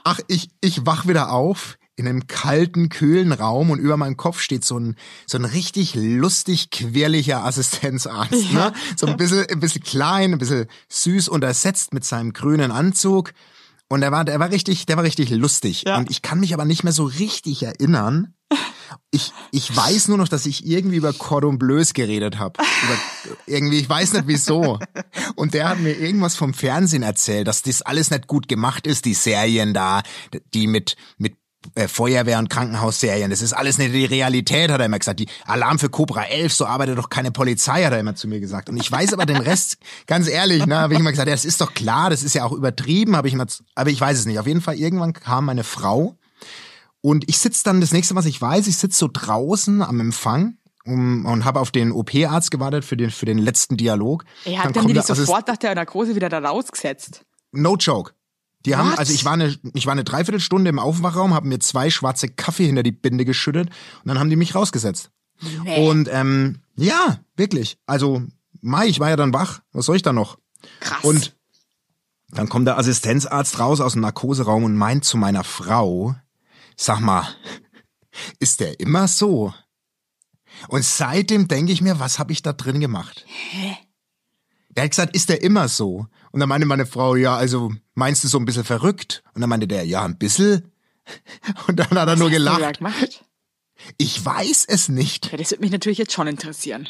ach, 0.05 0.19
ich, 0.27 0.51
ich 0.61 0.85
wach 0.85 1.07
wieder 1.07 1.31
auf 1.31 1.79
in 1.97 2.09
einem 2.09 2.27
kalten, 2.27 2.89
kühlen 2.89 3.33
Raum 3.33 3.71
und 3.71 3.79
über 3.79 3.97
meinem 3.97 4.17
Kopf 4.17 4.41
steht 4.41 4.65
so 4.65 4.79
ein, 4.79 4.97
so 5.27 5.39
ein 5.39 5.45
richtig 5.45 5.95
lustig, 5.95 6.71
quirliger 6.71 7.45
Assistenzarzt, 7.45 8.53
ne? 8.53 8.73
So 8.97 9.07
ein 9.07 9.17
bisschen, 9.17 9.47
ein 9.51 9.61
bisschen 9.61 9.83
klein, 9.83 10.33
ein 10.33 10.39
bisschen 10.39 10.67
süß 10.89 11.29
untersetzt 11.29 11.93
mit 11.93 12.05
seinem 12.05 12.33
grünen 12.33 12.71
Anzug. 12.71 13.33
Und 13.89 14.03
er 14.03 14.11
war, 14.11 14.25
der 14.25 14.41
war 14.41 14.51
richtig, 14.51 14.87
der 14.87 14.97
war 14.97 15.05
richtig 15.05 15.29
lustig. 15.31 15.85
Ja. 15.87 15.99
Und 15.99 16.11
ich 16.11 16.23
kann 16.23 16.41
mich 16.41 16.55
aber 16.55 16.65
nicht 16.65 16.83
mehr 16.83 16.95
so 16.95 17.05
richtig 17.05 17.63
erinnern. 17.63 18.35
Ich, 19.11 19.33
ich 19.51 19.75
weiß 19.75 20.09
nur 20.09 20.17
noch, 20.17 20.29
dass 20.29 20.47
ich 20.47 20.67
irgendwie 20.67 20.97
über 20.97 21.13
Cordon 21.13 21.59
Bleus 21.59 21.93
geredet 21.93 22.39
habe. 22.39 22.63
Irgendwie, 23.47 23.81
ich 23.81 23.89
weiß 23.89 24.15
nicht 24.15 24.27
wieso. 24.27 24.79
Und 25.35 25.53
der 25.53 25.69
hat 25.69 25.81
mir 25.81 25.93
irgendwas 25.93 26.37
vom 26.37 26.55
Fernsehen 26.55 27.03
erzählt, 27.03 27.47
dass 27.47 27.63
das 27.63 27.83
alles 27.83 28.11
nicht 28.11 28.27
gut 28.27 28.49
gemacht 28.49 28.87
ist, 28.87 29.05
die 29.05 29.15
Serien 29.15 29.75
da, 29.75 30.03
die 30.55 30.67
mit, 30.67 30.97
mit 31.19 31.37
äh, 31.75 31.89
Feuerwehr- 31.89 32.39
und 32.39 32.51
Krankenhausserien. 32.51 33.31
Das 33.31 33.43
ist 33.43 33.53
alles 33.53 33.79
nicht 33.79 33.95
die 33.95 34.05
Realität, 34.05 34.71
hat 34.71 34.81
er 34.81 34.87
immer 34.87 34.99
gesagt. 34.99 35.21
Die 35.21 35.29
Alarm 35.45 35.79
für 35.79 35.89
Cobra 35.89 36.25
11, 36.25 36.53
so 36.53 36.67
arbeitet 36.67 36.99
doch 36.99 37.09
keine 37.09 37.31
Polizei, 37.31 37.85
hat 37.85 37.93
er 37.93 38.01
immer 38.01 38.15
zu 38.15 38.29
mir 38.29 38.41
gesagt. 38.41 38.69
Und 38.69 38.77
ich 38.77 38.91
weiß 38.91 39.13
aber 39.13 39.27
den 39.27 39.39
Rest, 39.39 39.79
ganz 40.07 40.29
ehrlich, 40.29 40.67
ne, 40.67 40.77
habe 40.77 40.95
ich 40.95 41.01
immer 41.01 41.11
gesagt, 41.11 41.29
ja, 41.29 41.35
das 41.35 41.45
ist 41.45 41.61
doch 41.61 41.75
klar, 41.75 42.11
das 42.11 42.23
ist 42.23 42.35
ja 42.35 42.45
auch 42.45 42.53
übertrieben, 42.53 43.17
habe 43.17 43.29
ich 43.29 43.35
immer, 43.35 43.47
aber 43.75 43.91
ich 43.91 44.01
weiß 44.01 44.19
es 44.19 44.27
nicht. 44.27 44.39
Auf 44.39 44.47
jeden 44.47 44.61
Fall, 44.61 44.77
irgendwann 44.77 45.13
kam 45.13 45.47
meine 45.47 45.65
Frau 45.65 46.17
und 47.03 47.29
ich 47.29 47.39
sitz 47.39 47.63
dann, 47.63 47.81
das 47.81 47.93
nächste, 47.93 48.15
was 48.15 48.27
ich 48.27 48.41
weiß, 48.41 48.67
ich 48.69 48.77
sitz 48.77 48.97
so 48.97 49.09
draußen 49.13 49.83
am 49.83 50.01
Empfang 50.01 50.57
um, 50.85 51.27
und 51.27 51.45
habe 51.45 51.61
auf 51.61 51.71
den 51.71 51.93
OP-Arzt 51.93 52.51
gewartet 52.51 52.85
für 52.85 52.97
den, 52.97 53.11
für 53.11 53.27
den 53.27 53.39
letzten 53.39 53.77
Dialog. 53.77 54.25
Ey, 54.45 54.53
Dann 54.53 54.59
hat 54.59 54.65
dann 54.65 54.73
kommt 54.75 54.91
die 54.91 54.95
dich 54.95 55.05
sofort 55.05 55.49
nach 55.49 55.57
der 55.57 55.75
Narkose 55.75 56.15
wieder 56.15 56.29
da 56.29 56.39
rausgesetzt? 56.39 57.25
No 57.51 57.77
joke. 57.77 58.13
Die 58.65 58.77
haben, 58.77 58.93
What? 58.93 58.99
also 58.99 59.13
ich 59.13 59.25
war 59.25 59.33
eine, 59.33 59.57
ich 59.75 59.87
war 59.87 59.93
eine 59.93 60.05
Dreiviertelstunde 60.05 60.69
im 60.69 60.79
Aufwachraum, 60.79 61.35
haben 61.35 61.49
mir 61.49 61.59
zwei 61.59 61.91
schwarze 61.91 62.29
Kaffee 62.29 62.67
hinter 62.67 62.83
die 62.83 62.93
Binde 62.93 63.25
geschüttet 63.25 63.69
und 63.69 64.09
dann 64.09 64.19
haben 64.19 64.31
die 64.31 64.37
mich 64.37 64.55
rausgesetzt. 64.55 65.11
Und 65.77 66.09
ähm, 66.13 66.61
ja, 66.77 67.19
wirklich. 67.37 67.79
Also 67.87 68.23
Mai, 68.61 68.87
ich 68.87 69.01
war 69.01 69.11
ja 69.11 69.17
dann 69.17 69.35
wach. 69.35 69.61
Was 69.73 69.87
soll 69.87 69.97
ich 69.97 70.03
da 70.03 70.13
noch? 70.13 70.39
Krass. 70.81 71.05
Und 71.05 71.37
dann 72.29 72.49
kommt 72.49 72.67
der 72.67 72.79
Assistenzarzt 72.79 73.59
raus 73.59 73.81
aus 73.81 73.93
dem 73.93 74.03
Narkoseraum 74.03 74.65
und 74.65 74.77
meint 74.77 75.05
zu 75.05 75.17
meiner 75.17 75.45
Frau, 75.45 76.15
sag 76.77 77.01
mal, 77.01 77.27
ist 78.39 78.61
der 78.61 78.79
immer 78.81 79.09
so? 79.09 79.53
Und 80.69 80.85
seitdem 80.85 81.49
denke 81.49 81.73
ich 81.73 81.83
mir, 81.83 81.99
was 81.99 82.19
habe 82.19 82.33
ich 82.33 82.43
da 82.43 82.53
drin 82.53 82.81
gemacht? 82.81 83.27
Der 84.71 84.85
hat 84.85 84.91
gesagt, 84.91 85.15
ist 85.15 85.29
der 85.29 85.43
immer 85.43 85.69
so? 85.69 86.07
Und 86.33 86.41
dann 86.41 86.49
meinte 86.49 86.67
meine 86.67 86.87
Frau, 86.87 87.15
ja, 87.15 87.37
also 87.37 87.73
meinst 87.95 88.25
du 88.25 88.29
so 88.29 88.39
ein 88.39 88.45
bisschen 88.45 88.65
verrückt? 88.65 89.23
Und 89.35 89.43
dann 89.43 89.51
meinte 89.51 89.69
der, 89.69 89.85
ja, 89.85 90.05
ein 90.05 90.19
bisschen. 90.19 90.73
Und 91.69 91.79
dann 91.79 91.91
hat 91.91 92.09
er 92.09 92.17
nur 92.17 92.31
du 92.31 92.43
da 92.43 92.57
gelacht. 92.57 92.81
Ich 93.99 94.25
weiß 94.25 94.65
es 94.69 94.89
nicht. 94.89 95.31
Ja, 95.33 95.39
das 95.39 95.51
würde 95.51 95.63
mich 95.63 95.73
natürlich 95.73 95.99
jetzt 95.99 96.13
schon 96.13 96.27
interessieren. 96.27 96.89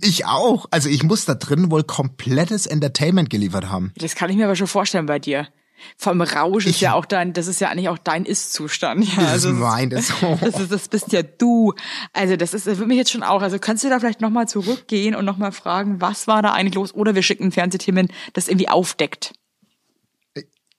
Ich 0.00 0.26
auch. 0.26 0.66
Also 0.70 0.88
ich 0.88 1.02
muss 1.02 1.24
da 1.24 1.34
drin 1.34 1.70
wohl 1.70 1.84
komplettes 1.84 2.66
Entertainment 2.66 3.30
geliefert 3.30 3.68
haben. 3.68 3.92
Das 3.96 4.14
kann 4.14 4.30
ich 4.30 4.36
mir 4.36 4.44
aber 4.44 4.56
schon 4.56 4.66
vorstellen 4.66 5.06
bei 5.06 5.18
dir. 5.18 5.48
Vom 5.96 6.20
Rausch 6.20 6.66
ist 6.66 6.80
ja 6.80 6.94
auch 6.94 7.04
dein, 7.04 7.32
das 7.32 7.46
ist 7.46 7.60
ja 7.60 7.68
eigentlich 7.68 7.88
auch 7.88 7.98
dein 7.98 8.24
Ist-Zustand. 8.24 9.04
Ja, 9.04 9.14
Das 9.16 9.24
ist 9.24 9.46
also, 9.46 9.52
mein, 9.52 9.90
das, 9.90 10.12
das, 10.40 10.60
ist, 10.60 10.72
das 10.72 10.88
bist 10.88 11.12
ja 11.12 11.22
du. 11.22 11.74
Also 12.12 12.36
das 12.36 12.54
ist, 12.54 12.66
das 12.66 12.78
würde 12.78 12.88
mich 12.88 12.98
jetzt 12.98 13.10
schon 13.10 13.22
auch, 13.22 13.42
also 13.42 13.58
kannst 13.58 13.84
du 13.84 13.88
da 13.88 13.98
vielleicht 14.00 14.20
nochmal 14.20 14.48
zurückgehen 14.48 15.14
und 15.14 15.24
nochmal 15.24 15.52
fragen, 15.52 16.00
was 16.00 16.26
war 16.26 16.42
da 16.42 16.52
eigentlich 16.52 16.74
los? 16.74 16.94
Oder 16.94 17.14
wir 17.14 17.22
schicken 17.22 17.44
ein 17.44 17.52
Fernsehteam 17.52 17.96
hin, 17.96 18.08
das 18.32 18.48
irgendwie 18.48 18.68
aufdeckt, 18.68 19.32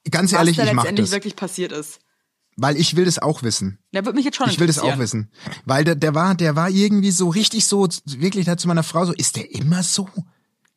ganz 0.10 0.32
was 0.32 0.40
ehrlich, 0.40 0.58
da 0.58 0.66
ich 0.66 0.74
mach 0.74 0.84
letztendlich 0.84 1.08
das. 1.08 1.14
wirklich 1.14 1.36
passiert 1.36 1.72
ist. 1.72 2.00
Weil 2.56 2.78
ich 2.78 2.96
will 2.96 3.06
das 3.06 3.18
auch 3.18 3.42
wissen. 3.42 3.80
Der 3.94 4.06
würde 4.06 4.16
mich 4.16 4.26
jetzt 4.26 4.38
schon 4.38 4.48
Ich 4.48 4.60
will 4.60 4.68
das 4.68 4.78
auch 4.78 5.00
wissen. 5.00 5.32
Weil 5.66 5.84
der, 5.84 5.96
der 5.96 6.14
war, 6.14 6.36
der 6.36 6.56
war 6.56 6.70
irgendwie 6.70 7.10
so 7.10 7.30
richtig 7.30 7.66
so, 7.66 7.88
wirklich 8.06 8.46
da 8.46 8.58
zu 8.58 8.68
meiner 8.68 8.84
Frau 8.84 9.06
so, 9.06 9.14
ist 9.14 9.38
der 9.38 9.52
immer 9.56 9.82
so? 9.82 10.08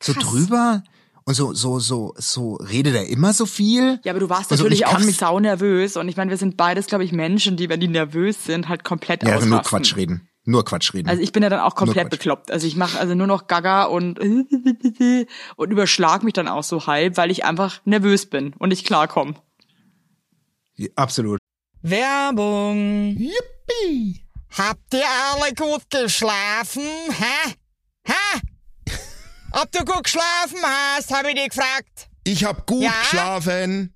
So 0.03 0.15
drüber? 0.15 0.83
Und 1.29 1.35
so, 1.35 1.53
so, 1.55 1.81
so, 1.81 2.15
so, 2.17 2.55
redet 2.55 2.95
er 2.95 3.09
immer 3.09 3.33
so 3.33 3.47
viel? 3.47 3.99
Ja, 4.05 4.13
aber 4.13 4.21
du 4.21 4.29
warst 4.31 4.53
Also, 4.53 4.63
natürlich 4.63 4.81
ich 4.83 4.87
auch 4.87 4.93
kann 4.93 5.07
mich- 5.07 5.17
sau 5.17 5.41
nervös 5.41 5.97
und 5.97 6.09
ich 6.09 6.17
meine, 6.17 6.31
wir 6.31 6.39
sind 6.39 6.57
beides, 6.57 6.87
glaube 6.87 7.03
ich, 7.03 7.11
Menschen, 7.11 7.57
die, 7.57 7.69
wenn 7.69 7.81
die 7.81 7.89
nervös 7.89 8.45
sind, 8.45 8.69
halt 8.69 8.85
komplett 8.85 9.25
Ja, 9.25 9.31
ausrasten. 9.31 9.51
nur 9.51 9.63
Quatsch 9.63 9.97
reden. 9.97 10.29
Nur 10.45 10.65
Quatsch 10.65 10.95
reden. 10.95 11.09
Also 11.09 11.21
ich 11.21 11.33
bin 11.33 11.43
ja 11.43 11.49
dann 11.49 11.59
auch 11.59 11.75
komplett 11.75 12.11
bekloppt. 12.11 12.53
Also 12.53 12.69
ich 12.69 12.77
mache 12.77 13.01
also 13.01 13.17
nur 13.17 13.27
noch 13.27 13.49
Gaga 13.49 13.85
und 13.87 14.21
und 15.57 15.71
überschlag 15.73 16.23
mich 16.23 16.35
dann 16.35 16.47
auch 16.47 16.63
so 16.63 16.87
halb, 16.87 17.17
weil 17.17 17.33
ich 17.33 17.45
einfach 17.45 17.81
nervös 17.85 18.27
bin 18.27 18.53
und 18.61 18.69
nicht 18.69 18.87
klarkomme. 18.87 19.35
Ja, 20.77 20.87
Absolut. 20.95 21.41
Werbung. 21.83 23.17
Yippie! 23.19 24.21
Habt 24.57 24.95
ihr 24.95 25.03
alle 25.33 25.53
gut 25.55 25.91
geschlafen? 25.91 26.83
Hä? 27.11 27.55
Hä? 28.05 28.41
Ob 29.59 29.73
du 29.73 29.85
gut 29.87 30.05
geschlafen 30.05 30.59
hast, 30.63 31.11
habe 31.15 31.31
ich 31.31 31.35
dich 31.37 31.49
gefragt. 31.49 32.09
Ich 32.25 32.45
hab 32.45 32.67
gut 32.67 32.83
Ja? 32.83 32.93
geschlafen. 33.01 33.96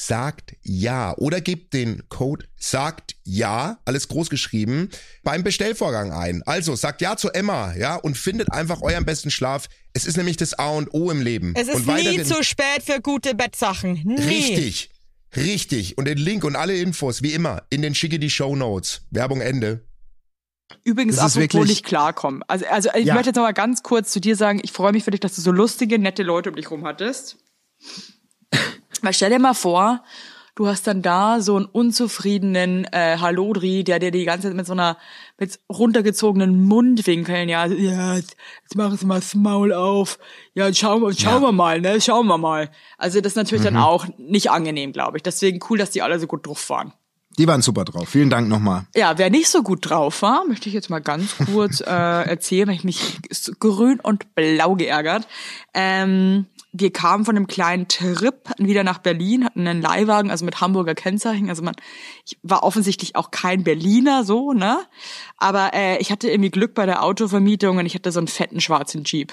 sagt 0.00 0.54
ja 0.62 1.12
oder 1.16 1.40
gebt 1.40 1.74
den 1.74 2.08
Code 2.08 2.46
sagt 2.56 3.16
ja, 3.24 3.80
alles 3.84 4.06
groß 4.06 4.30
geschrieben, 4.30 4.90
beim 5.24 5.42
Bestellvorgang 5.42 6.12
ein. 6.12 6.44
Also 6.46 6.76
sagt 6.76 7.00
ja 7.00 7.16
zu 7.16 7.30
Emma, 7.30 7.74
ja, 7.74 7.96
und 7.96 8.16
findet 8.16 8.52
einfach 8.52 8.80
euren 8.80 9.04
besten 9.04 9.30
Schlaf. 9.32 9.68
Es 9.94 10.06
ist 10.06 10.16
nämlich 10.16 10.36
das 10.36 10.54
A 10.54 10.68
und 10.70 10.94
O 10.94 11.10
im 11.10 11.20
Leben. 11.20 11.52
Es 11.56 11.66
ist 11.66 11.86
und 11.86 11.86
nie 11.96 12.22
zu 12.22 12.44
spät 12.44 12.84
für 12.84 13.00
gute 13.00 13.34
Bettsachen. 13.34 13.94
Nie. 14.04 14.20
Richtig. 14.22 14.90
Richtig. 15.34 15.98
Und 15.98 16.04
den 16.06 16.16
Link 16.18 16.44
und 16.44 16.54
alle 16.54 16.76
Infos, 16.76 17.22
wie 17.22 17.32
immer, 17.32 17.64
in 17.68 17.82
den 17.82 17.94
schicke 17.96 18.20
die 18.20 18.30
Show 18.30 18.54
Notes. 18.54 19.02
Werbung 19.10 19.40
Ende. 19.40 19.84
Übrigens, 20.84 21.16
Das 21.16 21.32
ist 21.32 21.36
apropos 21.38 21.54
wirklich- 21.54 21.68
nicht 21.78 21.84
klarkommen. 21.84 22.44
Also, 22.46 22.66
also 22.66 22.88
ich 22.94 23.06
Ja. 23.06 23.14
möchte 23.14 23.30
jetzt 23.30 23.36
noch 23.36 23.42
mal 23.42 23.52
ganz 23.52 23.82
kurz 23.82 24.12
zu 24.12 24.20
dir 24.20 24.36
sagen, 24.36 24.60
ich 24.62 24.70
freue 24.70 24.92
mich 24.92 25.02
für 25.02 25.10
dich, 25.10 25.20
dass 25.20 25.34
du 25.34 25.40
so 25.42 25.50
lustige, 25.50 25.98
nette 25.98 26.22
Leute 26.22 26.50
um 26.50 26.56
dich 26.56 26.70
rum 26.70 26.84
hattest. 26.86 27.36
Weil 29.02 29.12
stell 29.12 29.30
dir 29.30 29.38
mal 29.38 29.54
vor, 29.54 30.02
du 30.58 30.66
hast 30.66 30.86
dann 30.86 31.02
da 31.02 31.40
so 31.40 31.56
einen 31.56 31.66
unzufriedenen 31.66 32.84
äh, 32.92 33.16
Hallodri, 33.18 33.84
der 33.84 34.00
dir 34.00 34.10
die 34.10 34.24
ganze 34.24 34.48
Zeit 34.48 34.56
mit 34.56 34.66
so 34.66 34.72
einer 34.72 34.96
mit 35.38 35.58
runtergezogenen 35.70 36.64
Mundwinkeln, 36.64 37.48
ja, 37.48 37.66
ja, 37.66 38.16
jetzt, 38.16 38.36
jetzt 38.62 38.76
machen 38.76 38.96
Sie 38.96 39.06
mal 39.06 39.20
das 39.20 39.36
Maul 39.36 39.72
auf. 39.72 40.18
Ja, 40.54 40.66
jetzt 40.66 40.78
schauen 40.78 41.00
wir, 41.00 41.12
schauen 41.14 41.42
wir 41.42 41.52
mal, 41.52 41.80
ne, 41.80 42.00
schauen 42.00 42.26
wir 42.26 42.38
mal. 42.38 42.70
Also 42.96 43.20
das 43.20 43.32
ist 43.32 43.36
natürlich 43.36 43.64
dann 43.64 43.76
auch 43.76 44.06
nicht 44.18 44.50
angenehm, 44.50 44.92
glaube 44.92 45.18
ich. 45.18 45.22
Deswegen 45.22 45.60
cool, 45.70 45.78
dass 45.78 45.90
die 45.90 46.02
alle 46.02 46.18
so 46.18 46.26
gut 46.26 46.46
drauf 46.46 46.68
waren. 46.70 46.92
Die 47.38 47.46
waren 47.46 47.62
super 47.62 47.84
drauf. 47.84 48.08
Vielen 48.08 48.30
Dank 48.30 48.48
nochmal. 48.48 48.86
Ja, 48.96 49.16
wer 49.16 49.30
nicht 49.30 49.48
so 49.48 49.62
gut 49.62 49.88
drauf 49.88 50.22
war, 50.22 50.44
möchte 50.44 50.68
ich 50.68 50.74
jetzt 50.74 50.90
mal 50.90 50.98
ganz 50.98 51.36
kurz 51.52 51.80
äh, 51.80 51.84
erzählen, 51.84 52.66
weil 52.66 52.74
ich 52.74 52.82
mich 52.82 53.18
grün 53.60 54.00
und 54.00 54.34
blau 54.34 54.74
geärgert. 54.74 55.28
Ähm, 55.72 56.46
wir 56.72 56.92
kamen 56.92 57.24
von 57.24 57.36
einem 57.36 57.46
kleinen 57.46 57.88
Trip 57.88 58.34
wieder 58.58 58.84
nach 58.84 58.98
Berlin, 58.98 59.44
hatten 59.44 59.66
einen 59.66 59.80
Leihwagen, 59.80 60.30
also 60.30 60.44
mit 60.44 60.60
Hamburger 60.60 60.94
Kennzeichen. 60.94 61.48
Also 61.48 61.62
man, 61.62 61.74
ich 62.26 62.38
war 62.42 62.62
offensichtlich 62.62 63.16
auch 63.16 63.30
kein 63.30 63.64
Berliner 63.64 64.24
so, 64.24 64.52
ne? 64.52 64.78
Aber 65.38 65.72
äh, 65.72 65.98
ich 65.98 66.12
hatte 66.12 66.30
irgendwie 66.30 66.50
Glück 66.50 66.74
bei 66.74 66.84
der 66.84 67.02
Autovermietung 67.02 67.78
und 67.78 67.86
ich 67.86 67.94
hatte 67.94 68.12
so 68.12 68.20
einen 68.20 68.28
fetten 68.28 68.60
schwarzen 68.60 69.04
Jeep. 69.04 69.32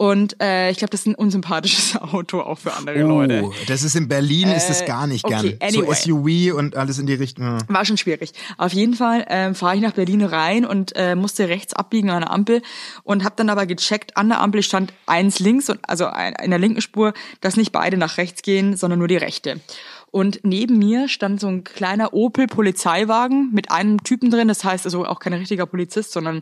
Und 0.00 0.40
äh, 0.40 0.70
ich 0.70 0.78
glaube, 0.78 0.92
das 0.92 1.00
ist 1.00 1.08
ein 1.08 1.14
unsympathisches 1.14 1.94
Auto 2.00 2.40
auch 2.40 2.58
für 2.58 2.72
andere 2.72 3.00
Leute. 3.02 3.42
Oh, 3.44 3.52
das 3.66 3.82
ist 3.82 3.96
in 3.96 4.08
Berlin, 4.08 4.48
ist 4.48 4.70
das 4.70 4.86
gar 4.86 5.06
nicht 5.06 5.26
okay, 5.26 5.58
gern. 5.58 5.68
anyway. 5.74 5.94
So 5.94 6.14
SUV 6.14 6.56
und 6.56 6.74
alles 6.74 6.98
in 6.98 7.06
die 7.06 7.12
Richtung. 7.12 7.58
War 7.68 7.84
schon 7.84 7.98
schwierig. 7.98 8.32
Auf 8.56 8.72
jeden 8.72 8.94
Fall 8.94 9.26
ähm, 9.28 9.54
fahre 9.54 9.76
ich 9.76 9.82
nach 9.82 9.92
Berlin 9.92 10.22
rein 10.22 10.64
und 10.64 10.96
äh, 10.96 11.14
musste 11.16 11.50
rechts 11.50 11.74
abbiegen 11.74 12.08
an 12.08 12.22
der 12.22 12.30
Ampel 12.30 12.62
und 13.02 13.24
habe 13.24 13.34
dann 13.36 13.50
aber 13.50 13.66
gecheckt, 13.66 14.16
an 14.16 14.30
der 14.30 14.40
Ampel 14.40 14.62
stand 14.62 14.94
eins 15.04 15.38
links 15.38 15.68
und 15.68 15.80
also 15.86 16.06
ein- 16.06 16.34
in 16.42 16.48
der 16.48 16.58
linken 16.58 16.80
Spur, 16.80 17.12
dass 17.42 17.56
nicht 17.58 17.70
beide 17.70 17.98
nach 17.98 18.16
rechts 18.16 18.40
gehen, 18.40 18.78
sondern 18.78 19.00
nur 19.00 19.08
die 19.08 19.18
rechte. 19.18 19.60
Und 20.10 20.40
neben 20.44 20.78
mir 20.78 21.08
stand 21.10 21.40
so 21.40 21.48
ein 21.48 21.62
kleiner 21.62 22.14
Opel 22.14 22.46
Polizeiwagen 22.46 23.50
mit 23.52 23.70
einem 23.70 24.02
Typen 24.02 24.30
drin, 24.30 24.48
das 24.48 24.64
heißt 24.64 24.86
also 24.86 25.04
auch 25.04 25.20
kein 25.20 25.34
richtiger 25.34 25.66
Polizist, 25.66 26.12
sondern 26.12 26.40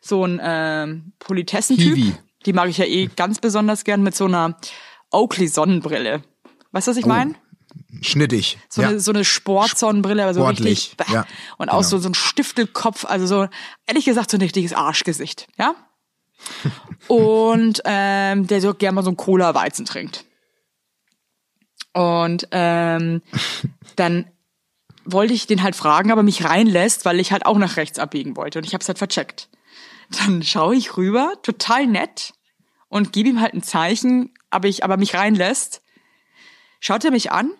so 0.00 0.24
ein 0.24 0.40
ähm, 0.40 1.12
Politessentyp. 1.18 1.96
Hiwi. 1.96 2.14
Die 2.46 2.52
mag 2.52 2.68
ich 2.68 2.78
ja 2.78 2.86
eh 2.86 3.06
ganz 3.16 3.38
besonders 3.38 3.84
gern 3.84 4.02
mit 4.02 4.14
so 4.14 4.24
einer 4.24 4.56
Oakley 5.10 5.48
Sonnenbrille. 5.48 6.22
Weißt 6.72 6.86
du, 6.86 6.90
was 6.92 6.98
ich 6.98 7.06
meine? 7.06 7.34
Schnittig. 8.00 8.58
so, 8.68 8.82
ja. 8.82 8.88
eine, 8.88 9.00
so 9.00 9.12
eine 9.12 9.24
Sportsonnenbrille, 9.24 10.22
aber 10.22 10.34
so 10.34 10.40
Sportlich, 10.40 10.68
richtig. 10.68 10.96
bäh. 10.96 11.12
ja, 11.12 11.26
und 11.58 11.68
auch 11.68 11.78
genau. 11.78 11.82
so, 11.82 11.98
so 11.98 12.08
ein 12.08 12.14
Stiftelkopf, 12.14 13.04
also 13.04 13.26
so, 13.26 13.48
ehrlich 13.86 14.04
gesagt, 14.04 14.30
so 14.30 14.36
ein 14.36 14.42
richtiges 14.42 14.72
Arschgesicht, 14.72 15.48
ja? 15.58 15.74
und 17.08 17.82
ähm, 17.84 18.46
der 18.46 18.60
so 18.60 18.74
gerne 18.74 18.94
mal 18.94 19.02
so 19.02 19.10
ein 19.10 19.16
Cola-Weizen 19.16 19.84
trinkt. 19.84 20.24
Und 21.92 22.48
ähm, 22.52 23.22
dann 23.96 24.30
wollte 25.04 25.34
ich 25.34 25.46
den 25.46 25.62
halt 25.62 25.76
fragen, 25.76 26.12
aber 26.12 26.22
mich 26.22 26.44
reinlässt, 26.44 27.04
weil 27.04 27.20
ich 27.20 27.32
halt 27.32 27.46
auch 27.46 27.58
nach 27.58 27.76
rechts 27.76 27.98
abbiegen 27.98 28.36
wollte. 28.36 28.58
Und 28.58 28.64
ich 28.64 28.74
habe 28.74 28.82
es 28.82 28.88
halt 28.88 28.98
vercheckt. 28.98 29.48
Dann 30.10 30.42
schaue 30.42 30.76
ich 30.76 30.96
rüber, 30.96 31.34
total 31.42 31.86
nett, 31.86 32.34
und 32.88 33.12
gebe 33.12 33.28
ihm 33.28 33.40
halt 33.40 33.54
ein 33.54 33.62
Zeichen, 33.62 34.34
aber 34.50 34.68
ich 34.68 34.84
aber 34.84 34.96
mich 34.96 35.14
reinlässt. 35.14 35.82
Schaut 36.80 37.04
er 37.04 37.10
mich 37.12 37.32
an 37.32 37.52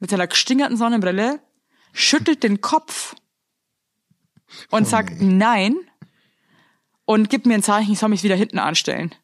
mit 0.00 0.10
seiner 0.10 0.26
gestingerten 0.26 0.76
Sonnenbrille, 0.76 1.40
schüttelt 1.92 2.42
den 2.42 2.60
Kopf 2.60 3.14
und 4.70 4.86
sagt 4.86 5.20
nein 5.20 5.76
und 7.04 7.30
gibt 7.30 7.46
mir 7.46 7.54
ein 7.54 7.62
Zeichen, 7.62 7.92
ich 7.92 7.98
soll 7.98 8.08
mich 8.08 8.24
wieder 8.24 8.34
hinten 8.34 8.58
anstellen. 8.58 9.14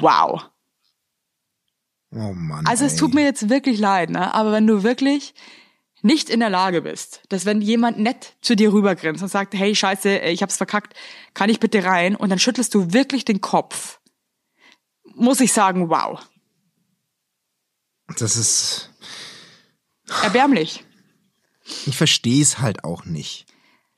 Wow. 0.00 0.50
oh 2.12 2.32
Mann. 2.34 2.66
Also 2.66 2.84
es 2.84 2.96
tut 2.96 3.14
mir 3.14 3.24
jetzt 3.24 3.48
wirklich 3.48 3.78
leid, 3.78 4.10
ne? 4.10 4.34
Aber 4.34 4.52
wenn 4.52 4.66
du 4.66 4.82
wirklich 4.82 5.34
nicht 6.02 6.28
in 6.30 6.40
der 6.40 6.50
Lage 6.50 6.82
bist, 6.82 7.22
dass 7.28 7.44
wenn 7.46 7.60
jemand 7.60 7.98
nett 7.98 8.34
zu 8.40 8.54
dir 8.56 8.72
rübergrinst 8.72 9.22
und 9.22 9.28
sagt, 9.28 9.54
hey 9.54 9.74
Scheiße, 9.74 10.18
ich 10.18 10.42
hab's 10.42 10.56
verkackt, 10.56 10.94
kann 11.34 11.48
ich 11.50 11.60
bitte 11.60 11.84
rein? 11.84 12.16
Und 12.16 12.30
dann 12.30 12.38
schüttelst 12.38 12.74
du 12.74 12.92
wirklich 12.92 13.24
den 13.24 13.40
Kopf. 13.40 14.00
muss 15.14 15.40
ich 15.40 15.52
sagen, 15.52 15.88
wow. 15.90 16.20
Das 18.18 18.36
ist, 18.36 18.90
Erbärmlich. 20.22 20.84
ich 21.86 21.96
verstehe 21.96 22.42
es 22.42 22.58
halt 22.58 22.84
auch 22.84 23.04
nicht. 23.04 23.46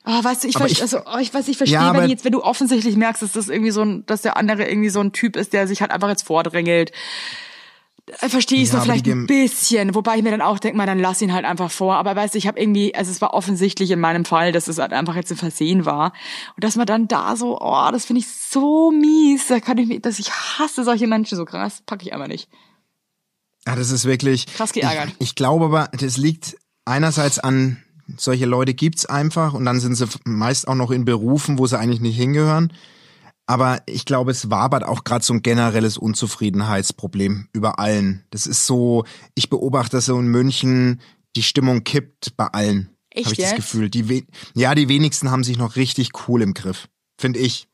Oh, 0.07 0.23
weißt 0.23 0.45
du, 0.45 0.49
ich, 0.49 0.57
verste- 0.57 0.71
ich- 0.73 0.83
also, 0.83 1.01
oh, 1.07 1.17
ich 1.19 1.33
weiß, 1.33 1.49
ich 1.49 1.57
verstehe, 1.57 1.79
Ja, 1.79 1.95
wenn 1.95 2.11
jetzt, 2.11 2.25
wenn 2.27 2.33
du 2.33 2.43
offensichtlich 2.43 2.95
merkst, 2.97 3.23
dass 3.23 3.33
das 3.33 3.49
irgendwie 3.49 3.71
so 3.71 3.81
ein, 3.83 4.05
dass 4.07 4.21
der 4.21 4.37
andere 4.37 4.69
irgendwie 4.69 4.91
so 4.91 5.01
ein 5.01 5.13
Typ 5.13 5.35
ist, 5.37 5.55
der 5.55 5.67
sich 5.67 5.81
halt 5.81 5.91
einfach 5.91 6.11
jetzt 6.11 6.25
vordrängelt. 6.27 6.93
Äh, 8.21 8.29
Verstehe 8.29 8.61
ich 8.61 8.69
Ja, 8.69 8.73
so 8.73 8.77
aber 8.79 8.85
vielleicht 8.85 9.07
ein 9.09 9.27
bisschen, 9.27 9.95
wobei 9.95 10.17
ich 10.17 10.23
mir 10.23 10.31
dann 10.31 10.43
auch 10.43 10.59
denke, 10.59 10.77
mal, 10.77 10.87
dann 10.87 10.99
lass 10.99 11.23
ihn 11.23 11.33
halt 11.33 11.45
einfach 11.45 11.71
vor. 11.71 11.97
Aber 11.97 12.15
weißt 12.15 12.35
du, 12.35 12.39
ich 12.39 12.47
habe 12.47 12.61
irgendwie, 12.61 12.95
also 12.95 13.11
es 13.11 13.21
war 13.21 13.33
offensichtlich 13.33 13.91
in 13.91 14.01
meinem 14.01 14.25
Fall, 14.25 14.53
dass 14.53 14.69
es 14.69 14.79
halt 14.79 14.93
einfach 14.93 15.17
jetzt 15.17 15.31
ein 15.31 15.39
Versehen 15.39 15.87
war. 15.87 16.13
Und 16.55 16.65
dass 16.65 16.77
man 16.77 16.87
dann 16.87 17.09
da 17.09 17.37
so, 17.37 17.59
oh, 17.61 17.89
das 17.91 18.05
finde 18.05 18.21
ich 18.21 18.29
so 18.29 18.91
mies. 18.91 19.47
Da 19.47 19.61
kann 19.61 19.79
ich 19.79 19.89
mir, 19.89 20.01
dass 20.01 20.19
ich 20.19 20.31
hasse 20.31 20.85
solche 20.85 21.07
Menschen 21.07 21.37
so 21.37 21.45
krass, 21.45 21.83
packe 21.87 22.05
ich 22.05 22.13
einfach 22.13 22.29
nicht. 22.29 22.49
Ja, 23.67 23.77
das 23.77 23.91
ist 23.91 24.05
wirklich. 24.05 24.47
Krass 24.47 24.73
geärgert. 24.73 25.09
Ich, 25.19 25.29
ich 25.29 25.35
glaube 25.35 25.65
aber, 25.67 25.89
das 25.99 26.19
liegt 26.19 26.57
einerseits 26.85 27.39
an, 27.39 27.83
solche 28.19 28.45
Leute 28.45 28.75
gibt's 28.75 29.07
einfach 29.07 29.55
und 29.55 29.65
dann 29.65 29.81
sind 29.81 29.95
sie 29.95 30.07
meist 30.25 30.69
auch 30.69 30.75
noch 30.75 30.91
in 30.91 31.07
Berufen, 31.07 31.59
wo 31.59 31.67
sie 31.67 31.79
eigentlich 31.79 32.01
nicht 32.01 32.17
hingehören. 32.17 32.71
Aber 33.47 33.83
ich 33.87 34.05
glaube, 34.07 34.31
es 34.31 34.49
wabert 34.51 34.85
auch 34.85 35.05
gerade 35.05 35.25
so 35.25 35.35
ein 35.35 35.43
generelles 35.43 35.99
Unzufriedenheitsproblem 35.99 37.49
über 37.53 37.79
allen. 37.79 38.25
Das 38.31 38.47
ist 38.47 38.67
so, 38.67 39.05
ich 39.35 39.51
beobachte 39.51 40.01
so 40.01 40.19
in 40.19 40.29
München, 40.29 41.01
die 41.37 41.43
Stimmung 41.43 41.85
kippt 41.85 42.37
bei 42.37 42.47
allen. 42.47 42.91
Echt 43.11 43.27
Habe 43.27 43.35
ich 43.35 43.41
das 43.41 43.51
jetzt? 43.51 43.57
Gefühl. 43.57 43.91
Die 43.91 44.27
ja, 44.55 44.75
die 44.75 44.89
wenigsten 44.89 45.31
haben 45.31 45.45
sich 45.45 45.59
noch 45.59 45.77
richtig 45.77 46.11
cool 46.29 46.43
im 46.43 46.55
Griff, 46.55 46.89
finde 47.19 47.39
ich. 47.39 47.69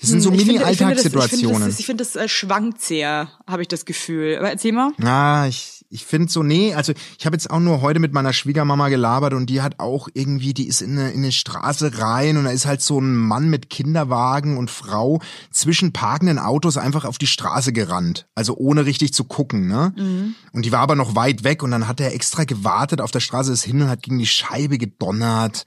Das 0.00 0.10
sind 0.10 0.20
so 0.20 0.30
Hm, 0.30 0.38
Ich 0.38 0.44
finde- 0.46 0.62
ich 0.70 0.76
finde 0.78 0.94
das- 0.94 1.04
Mini-Alltagssituationen. 1.04 1.50
Ich 1.50 1.56
finde, 1.56 1.66
das, 1.68 1.80
ich 1.80 1.86
finde, 1.86 2.04
das 2.04 2.16
äh, 2.16 2.28
schwankt 2.28 2.80
sehr, 2.80 3.30
habe 3.46 3.62
ich 3.62 3.68
das 3.68 3.84
Gefühl. 3.86 4.36
Aber 4.38 4.50
erzähl 4.50 4.72
mal. 4.72 4.92
Ah, 5.02 5.46
ich, 5.48 5.75
ich 5.88 6.04
finde 6.04 6.30
so, 6.30 6.42
nee, 6.42 6.74
also 6.74 6.92
ich 7.18 7.26
habe 7.26 7.36
jetzt 7.36 7.50
auch 7.50 7.60
nur 7.60 7.80
heute 7.80 8.00
mit 8.00 8.12
meiner 8.12 8.32
Schwiegermama 8.32 8.88
gelabert 8.88 9.34
und 9.34 9.46
die 9.46 9.62
hat 9.62 9.78
auch 9.78 10.08
irgendwie, 10.14 10.52
die 10.52 10.66
ist 10.66 10.82
in 10.82 10.98
eine, 10.98 11.10
in 11.10 11.18
eine 11.18 11.32
Straße 11.32 11.98
rein 11.98 12.36
und 12.36 12.44
da 12.44 12.50
ist 12.50 12.66
halt 12.66 12.82
so 12.82 12.98
ein 13.00 13.14
Mann 13.14 13.48
mit 13.48 13.70
Kinderwagen 13.70 14.56
und 14.56 14.70
Frau 14.70 15.20
zwischen 15.50 15.92
parkenden 15.92 16.38
Autos 16.38 16.76
einfach 16.76 17.04
auf 17.04 17.18
die 17.18 17.26
Straße 17.26 17.72
gerannt. 17.72 18.26
Also 18.34 18.56
ohne 18.56 18.84
richtig 18.84 19.14
zu 19.14 19.24
gucken, 19.24 19.68
ne? 19.68 19.92
Und 20.52 20.64
die 20.64 20.72
war 20.72 20.80
aber 20.80 20.96
noch 20.96 21.14
weit 21.14 21.44
weg 21.44 21.62
und 21.62 21.70
dann 21.70 21.86
hat 21.86 22.00
er 22.00 22.14
extra 22.14 22.44
gewartet 22.44 23.00
auf 23.00 23.10
der 23.10 23.20
Straße 23.20 23.52
ist 23.52 23.64
hin 23.64 23.82
und 23.82 23.88
hat 23.88 24.02
gegen 24.02 24.18
die 24.18 24.26
Scheibe 24.26 24.78
gedonnert. 24.78 25.66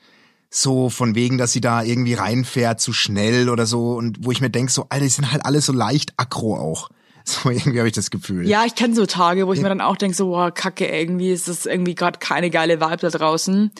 So 0.50 0.90
von 0.90 1.14
wegen, 1.14 1.38
dass 1.38 1.52
sie 1.52 1.62
da 1.62 1.84
irgendwie 1.84 2.16
reinfährt, 2.16 2.82
zu 2.82 2.92
schnell 2.92 3.50
oder 3.50 3.68
so. 3.68 3.94
Und 3.94 4.26
wo 4.26 4.32
ich 4.32 4.42
mir 4.42 4.50
denk 4.50 4.72
so, 4.72 4.88
Alter, 4.90 5.06
die 5.06 5.10
sind 5.12 5.32
halt 5.32 5.46
alle 5.46 5.62
so 5.62 5.72
leicht 5.72 6.14
aggro 6.18 6.58
auch. 6.58 6.90
So 7.26 7.50
irgendwie 7.52 7.78
habe 7.78 7.88
ich 7.88 7.94
das 7.94 8.10
Gefühl. 8.10 8.48
Ja, 8.48 8.64
ich 8.66 8.74
kenne 8.76 8.96
so 8.96 9.06
Tage, 9.06 9.46
wo 9.46 9.54
ich 9.54 9.62
mir 9.62 9.70
dann 9.70 9.82
auch 9.82 9.98
denk 9.98 10.16
so, 10.16 10.28
boah, 10.28 10.52
kacke, 10.52 10.88
irgendwie 10.88 11.32
ist 11.32 11.48
das 11.48 11.66
irgendwie 11.66 11.94
gerade 11.94 12.18
keine 12.20 12.50
geile 12.50 12.82
Vibe 12.82 12.98
da 12.98 13.10
draußen. 13.10 13.72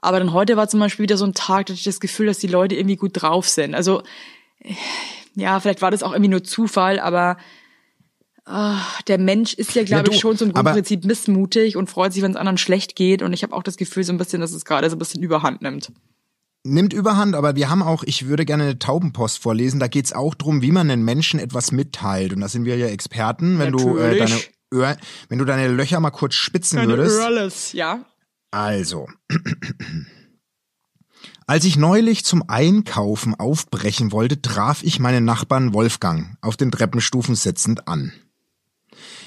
Aber 0.00 0.18
dann 0.18 0.32
heute 0.32 0.56
war 0.56 0.68
zum 0.68 0.80
Beispiel 0.80 1.04
wieder 1.04 1.16
so 1.16 1.24
ein 1.24 1.32
Tag, 1.34 1.66
da 1.66 1.72
hatte 1.72 1.78
ich 1.78 1.84
das 1.84 2.00
Gefühl, 2.00 2.26
dass 2.26 2.38
die 2.38 2.46
Leute 2.48 2.74
irgendwie 2.74 2.96
gut 2.96 3.12
drauf 3.14 3.48
sind. 3.48 3.74
Also, 3.74 4.02
ja, 5.34 5.58
vielleicht 5.60 5.80
war 5.82 5.90
das 5.90 6.02
auch 6.02 6.12
irgendwie 6.12 6.30
nur 6.30 6.44
Zufall, 6.44 6.98
aber 7.00 7.38
ah, 8.44 8.80
der 9.06 9.18
Mensch 9.18 9.54
ist 9.54 9.74
ja, 9.74 9.84
glaube 9.84 10.08
Ja, 10.08 10.14
ich, 10.14 10.20
schon 10.20 10.36
zum 10.36 10.50
aber- 10.50 10.62
Grundprinzip 10.64 11.04
missmutig 11.04 11.76
und 11.76 11.88
freut 11.88 12.12
sich, 12.12 12.22
wenn 12.22 12.32
es 12.32 12.36
anderen 12.36 12.58
schlecht 12.58 12.96
geht. 12.96 13.22
Und 13.22 13.32
ich 13.32 13.42
habe 13.42 13.54
auch 13.54 13.62
das 13.62 13.76
Gefühl 13.76 14.04
so 14.04 14.12
ein 14.12 14.18
bisschen, 14.18 14.40
dass 14.40 14.52
es 14.52 14.64
gerade 14.64 14.90
so 14.90 14.96
ein 14.96 14.98
bisschen 14.98 15.22
Überhand 15.22 15.62
nimmt. 15.62 15.92
Nimmt 16.72 16.92
überhand, 16.92 17.34
aber 17.34 17.56
wir 17.56 17.70
haben 17.70 17.82
auch, 17.82 18.02
ich 18.04 18.26
würde 18.26 18.44
gerne 18.44 18.64
eine 18.64 18.78
Taubenpost 18.78 19.38
vorlesen, 19.38 19.80
da 19.80 19.88
geht's 19.88 20.12
auch 20.12 20.34
drum, 20.34 20.62
wie 20.62 20.72
man 20.72 20.88
den 20.88 21.02
Menschen 21.04 21.40
etwas 21.40 21.72
mitteilt. 21.72 22.32
Und 22.32 22.40
da 22.40 22.48
sind 22.48 22.64
wir 22.64 22.76
ja 22.76 22.86
Experten. 22.86 23.58
Wenn 23.58 23.72
du 23.72 23.96
äh, 23.98 24.10
deine 24.10 24.20
Natürlich. 24.20 24.50
Öhr, 24.72 24.96
wenn 25.28 25.38
du 25.38 25.44
deine 25.44 25.68
Löcher 25.68 25.98
mal 26.00 26.10
kurz 26.10 26.34
spitzen 26.34 26.86
würdest. 26.86 27.20
Alles, 27.20 27.72
ja. 27.72 28.04
Also. 28.50 29.08
Als 31.46 31.64
ich 31.64 31.76
neulich 31.78 32.24
zum 32.26 32.44
Einkaufen 32.48 33.34
aufbrechen 33.34 34.12
wollte, 34.12 34.42
traf 34.42 34.82
ich 34.82 34.98
meinen 35.00 35.24
Nachbarn 35.24 35.72
Wolfgang 35.72 36.36
auf 36.42 36.58
den 36.58 36.70
Treppenstufen 36.70 37.34
sitzend 37.34 37.88
an. 37.88 38.12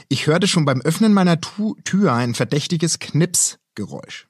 Ich 0.07 0.27
hörte 0.27 0.47
schon 0.47 0.65
beim 0.65 0.81
Öffnen 0.81 1.13
meiner 1.13 1.41
Tu- 1.41 1.75
Tür 1.83 2.13
ein 2.13 2.35
verdächtiges 2.35 2.99
Knipsgeräusch. 2.99 4.27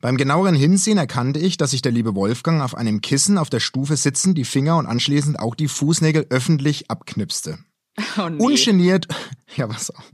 Beim 0.00 0.16
genaueren 0.16 0.54
Hinsehen 0.54 0.98
erkannte 0.98 1.40
ich, 1.40 1.56
dass 1.56 1.70
sich 1.70 1.82
der 1.82 1.92
liebe 1.92 2.14
Wolfgang 2.14 2.62
auf 2.62 2.74
einem 2.74 3.00
Kissen 3.00 3.38
auf 3.38 3.50
der 3.50 3.60
Stufe 3.60 3.96
sitzen, 3.96 4.34
die 4.34 4.44
Finger 4.44 4.76
und 4.76 4.86
anschließend 4.86 5.38
auch 5.38 5.54
die 5.54 5.68
Fußnägel 5.68 6.26
öffentlich 6.30 6.90
abknipste. 6.90 7.58
Oh, 8.18 8.28
nee. 8.28 8.42
Ungeniert, 8.42 9.08
ja 9.56 9.68
was 9.68 9.90
auch. 9.90 10.04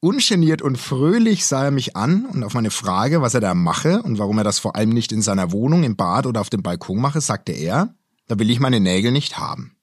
Ungeniert 0.00 0.60
und 0.60 0.76
fröhlich 0.76 1.46
sah 1.46 1.64
er 1.64 1.70
mich 1.70 1.96
an 1.96 2.26
und 2.26 2.44
auf 2.44 2.54
meine 2.54 2.70
Frage, 2.70 3.22
was 3.22 3.34
er 3.34 3.40
da 3.40 3.54
mache 3.54 4.02
und 4.02 4.18
warum 4.18 4.38
er 4.38 4.44
das 4.44 4.58
vor 4.58 4.76
allem 4.76 4.90
nicht 4.90 5.12
in 5.12 5.22
seiner 5.22 5.52
Wohnung, 5.52 5.82
im 5.82 5.96
Bad 5.96 6.26
oder 6.26 6.40
auf 6.40 6.50
dem 6.50 6.62
Balkon 6.62 7.00
mache, 7.00 7.20
sagte 7.20 7.52
er, 7.52 7.94
da 8.28 8.38
will 8.38 8.50
ich 8.50 8.60
meine 8.60 8.80
Nägel 8.80 9.12
nicht 9.12 9.38
haben. 9.38 9.76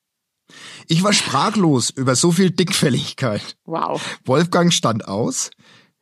Ich 0.88 1.04
war 1.04 1.14
sprachlos 1.14 1.90
über 1.90 2.16
so 2.16 2.32
viel 2.32 2.52
Dickfälligkeit. 2.52 3.58
Wow. 3.66 4.20
Wolfgang 4.26 4.72
stand 4.72 5.08
aus, 5.08 5.50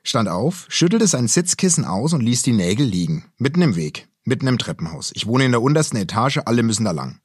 stand 0.03 0.29
auf, 0.29 0.65
schüttelte 0.69 1.07
sein 1.07 1.27
Sitzkissen 1.27 1.85
aus 1.85 2.13
und 2.13 2.21
ließ 2.21 2.41
die 2.41 2.53
Nägel 2.53 2.85
liegen, 2.85 3.25
mitten 3.37 3.61
im 3.61 3.75
Weg, 3.75 4.07
mitten 4.23 4.47
im 4.47 4.57
Treppenhaus. 4.57 5.11
Ich 5.15 5.27
wohne 5.27 5.45
in 5.45 5.51
der 5.51 5.61
untersten 5.61 5.97
Etage, 5.97 6.39
alle 6.45 6.63
müssen 6.63 6.85
da 6.85 6.91
lang. 6.91 7.19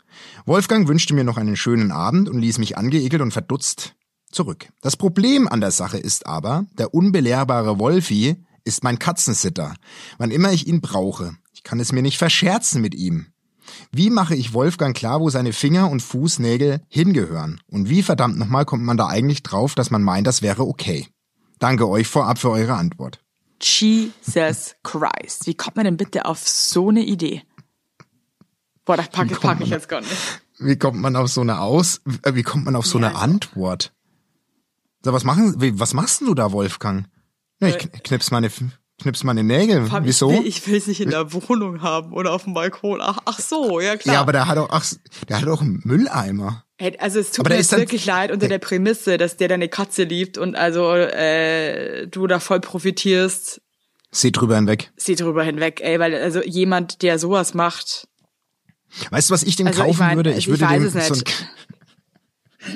Wolfgang 0.44 0.88
wünschte 0.88 1.14
mir 1.14 1.24
noch 1.24 1.36
einen 1.36 1.56
schönen 1.56 1.90
Abend 1.90 2.28
und 2.28 2.38
ließ 2.38 2.58
mich 2.58 2.78
angeekelt 2.78 3.22
und 3.22 3.32
verdutzt 3.32 3.94
zurück. 4.30 4.68
Das 4.82 4.96
Problem 4.96 5.48
an 5.48 5.60
der 5.60 5.70
Sache 5.70 5.98
ist 5.98 6.26
aber, 6.26 6.66
der 6.78 6.94
unbelehrbare 6.94 7.78
Wolfi 7.78 8.36
ist 8.64 8.82
mein 8.82 8.98
Katzensitter, 8.98 9.74
wann 10.18 10.30
immer 10.30 10.52
ich 10.52 10.66
ihn 10.66 10.80
brauche. 10.80 11.36
Ich 11.52 11.62
kann 11.62 11.80
es 11.80 11.92
mir 11.92 12.02
nicht 12.02 12.18
verscherzen 12.18 12.82
mit 12.82 12.94
ihm. 12.94 13.26
Wie 13.92 14.10
mache 14.10 14.34
ich 14.34 14.52
Wolfgang 14.52 14.96
klar, 14.96 15.20
wo 15.20 15.30
seine 15.30 15.52
Finger 15.52 15.90
und 15.90 16.02
Fußnägel 16.02 16.80
hingehören? 16.88 17.60
Und 17.66 17.88
wie 17.88 18.02
verdammt 18.02 18.38
nochmal 18.38 18.64
kommt 18.64 18.84
man 18.84 18.96
da 18.96 19.06
eigentlich 19.06 19.42
drauf, 19.42 19.74
dass 19.74 19.90
man 19.90 20.02
meint, 20.02 20.26
das 20.26 20.42
wäre 20.42 20.66
okay? 20.66 21.08
Danke 21.58 21.88
euch 21.88 22.06
vorab 22.06 22.38
für 22.38 22.50
eure 22.50 22.74
Antwort. 22.74 23.20
Jesus 23.62 24.76
Christ. 24.82 25.46
Wie 25.46 25.54
kommt 25.54 25.76
man 25.76 25.84
denn 25.86 25.96
bitte 25.96 26.26
auf 26.26 26.46
so 26.46 26.90
eine 26.90 27.02
Idee? 27.04 27.42
Boah, 28.84 28.96
das 28.96 29.08
packe 29.08 29.34
pack 29.36 29.60
ich 29.60 29.70
jetzt 29.70 29.88
gar 29.88 30.00
nicht. 30.00 30.12
Wie 30.58 30.76
kommt 30.78 30.98
man 31.00 31.16
auf 31.16 31.28
so 31.28 31.40
eine 31.40 31.60
Aus, 31.60 32.00
äh, 32.22 32.34
wie 32.34 32.42
kommt 32.42 32.64
man 32.66 32.76
auf 32.76 32.86
so 32.86 32.98
Ja, 32.98 33.06
eine 33.08 33.14
also- 33.16 33.24
Antwort? 33.24 33.92
So, 35.04 35.12
was 35.12 35.24
machen, 35.24 35.54
was 35.78 35.94
machst 35.94 36.20
du 36.20 36.34
da, 36.34 36.52
Wolfgang? 36.52 37.06
Ja, 37.60 37.68
ich 37.68 37.76
kn- 37.76 38.02
knips 38.02 38.30
meine, 38.30 38.50
knips 39.00 39.24
meine 39.24 39.42
Nägel. 39.44 39.90
Hab- 39.90 40.04
Wieso? 40.04 40.30
Ich 40.32 40.38
will, 40.40 40.46
ich 40.46 40.66
will 40.66 40.76
es 40.76 40.86
nicht 40.88 41.00
in 41.00 41.10
der 41.10 41.32
Wohnung 41.32 41.80
haben 41.82 42.12
oder 42.12 42.32
auf 42.32 42.44
dem 42.44 42.54
Balkon. 42.54 43.00
Ach, 43.00 43.18
ach 43.24 43.38
so, 43.40 43.80
ja 43.80 43.96
klar. 43.96 44.14
ja, 44.16 44.20
aber 44.20 44.32
der 44.32 44.46
hat 44.48 44.58
auch, 44.58 44.68
ach, 44.70 44.84
der 45.28 45.40
hat 45.40 45.48
auch 45.48 45.60
einen 45.62 45.80
Mülleimer. 45.84 46.64
Also 46.98 47.20
es 47.20 47.30
tut 47.30 47.46
Aber 47.46 47.54
mir 47.54 47.60
ist 47.60 47.72
wirklich 47.72 48.04
leid 48.04 48.30
unter 48.30 48.48
der 48.48 48.58
Prämisse, 48.58 49.16
dass 49.16 49.36
der 49.38 49.48
deine 49.48 49.68
Katze 49.68 50.04
liebt 50.04 50.36
und 50.36 50.56
also 50.56 50.92
äh, 50.94 52.06
du 52.06 52.26
da 52.26 52.38
voll 52.38 52.60
profitierst. 52.60 53.62
Seh 54.10 54.30
drüber 54.30 54.56
hinweg. 54.56 54.92
Sieh 54.96 55.14
drüber 55.14 55.42
hinweg, 55.42 55.80
ey, 55.82 55.98
weil 55.98 56.14
also 56.14 56.42
jemand, 56.42 57.02
der 57.02 57.18
sowas 57.18 57.54
macht, 57.54 58.08
Weißt 59.10 59.30
du, 59.30 59.34
was 59.34 59.42
ich 59.42 59.56
dem 59.56 59.66
Also 59.66 59.80
ich 59.80 59.86
kaufen 59.86 59.98
mein, 59.98 60.16
würde? 60.16 60.30
also 60.30 60.38
Ich 60.38 60.46
ich 60.46 60.50
würde 60.50 60.64
weiß 60.64 60.92
dem 60.92 61.00
so 61.00 61.14
ein, 61.14 61.24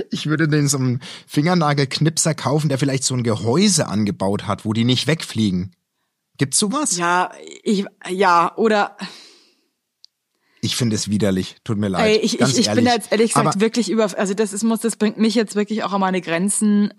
ich 0.10 0.26
würde 0.26 0.48
den 0.48 0.68
so 0.68 0.78
einen 0.78 1.00
Fingernagelknipser 1.26 2.34
kaufen, 2.34 2.68
der 2.68 2.78
vielleicht 2.78 3.04
so 3.04 3.14
ein 3.14 3.22
Gehäuse 3.22 3.86
angebaut 3.86 4.46
hat, 4.46 4.64
wo 4.64 4.72
die 4.72 4.84
nicht 4.84 5.06
wegfliegen. 5.06 5.74
Gibt's 6.38 6.58
sowas? 6.58 6.96
ja, 6.96 7.32
ich, 7.62 7.84
ja, 8.08 8.56
oder 8.56 8.96
Ich 10.62 10.76
finde 10.76 10.94
es 10.96 11.10
widerlich. 11.10 11.56
Tut 11.64 11.78
mir 11.78 11.88
leid. 11.88 12.06
Ey, 12.06 12.16
ich, 12.18 12.38
Ganz 12.38 12.52
ich, 12.52 12.66
ich 12.66 12.74
bin 12.74 12.84
da 12.84 12.92
jetzt 12.92 13.10
ehrlich 13.10 13.32
gesagt 13.32 13.46
Aber 13.46 13.60
wirklich 13.60 13.90
über, 13.90 14.10
also 14.18 14.34
das 14.34 14.52
ist, 14.52 14.62
muss, 14.62 14.80
das 14.80 14.96
bringt 14.96 15.16
mich 15.16 15.34
jetzt 15.34 15.56
wirklich 15.56 15.84
auch 15.84 15.92
an 15.92 16.00
meine 16.00 16.20
Grenzen. 16.20 16.92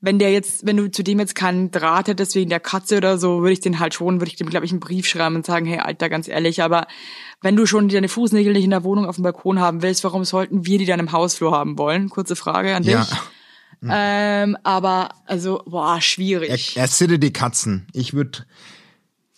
Wenn 0.00 0.18
der 0.18 0.32
jetzt, 0.32 0.66
wenn 0.66 0.76
du 0.76 0.90
zu 0.90 1.04
dem 1.04 1.20
jetzt 1.20 1.36
keinen 1.36 1.70
Draht 1.70 2.08
hättest 2.08 2.34
wegen 2.34 2.50
der 2.50 2.60
Katze 2.60 2.96
oder 2.96 3.16
so, 3.18 3.40
würde 3.40 3.52
ich 3.52 3.60
den 3.60 3.78
halt 3.78 3.94
schon, 3.94 4.20
würde 4.20 4.30
ich 4.30 4.36
dem, 4.36 4.50
glaube 4.50 4.66
ich, 4.66 4.72
einen 4.72 4.80
Brief 4.80 5.06
schreiben 5.06 5.36
und 5.36 5.46
sagen, 5.46 5.64
hey, 5.64 5.78
Alter, 5.78 6.08
ganz 6.08 6.26
ehrlich, 6.26 6.62
aber 6.62 6.88
wenn 7.40 7.54
du 7.54 7.66
schon 7.66 7.88
deine 7.88 8.08
Fußnägel 8.08 8.52
nicht 8.52 8.64
in 8.64 8.70
der 8.70 8.84
Wohnung 8.84 9.06
auf 9.06 9.14
dem 9.14 9.22
Balkon 9.22 9.60
haben 9.60 9.82
willst, 9.82 10.02
warum 10.02 10.24
sollten 10.24 10.66
wir 10.66 10.78
die 10.78 10.86
dann 10.86 11.00
im 11.00 11.12
Hausflur 11.12 11.52
haben 11.52 11.78
wollen? 11.78 12.10
Kurze 12.10 12.36
Frage 12.36 12.74
an 12.74 12.82
dich. 12.82 12.94
Ja. 12.94 13.06
Ähm, 13.86 14.56
aber, 14.62 15.10
also, 15.26 15.62
boah, 15.66 15.96
er, 15.96 16.00
schwierig. 16.00 16.76
er 16.76 16.88
sitte 16.88 17.18
die 17.18 17.32
Katzen. 17.32 17.86
Ich 17.92 18.14
würde 18.14 18.46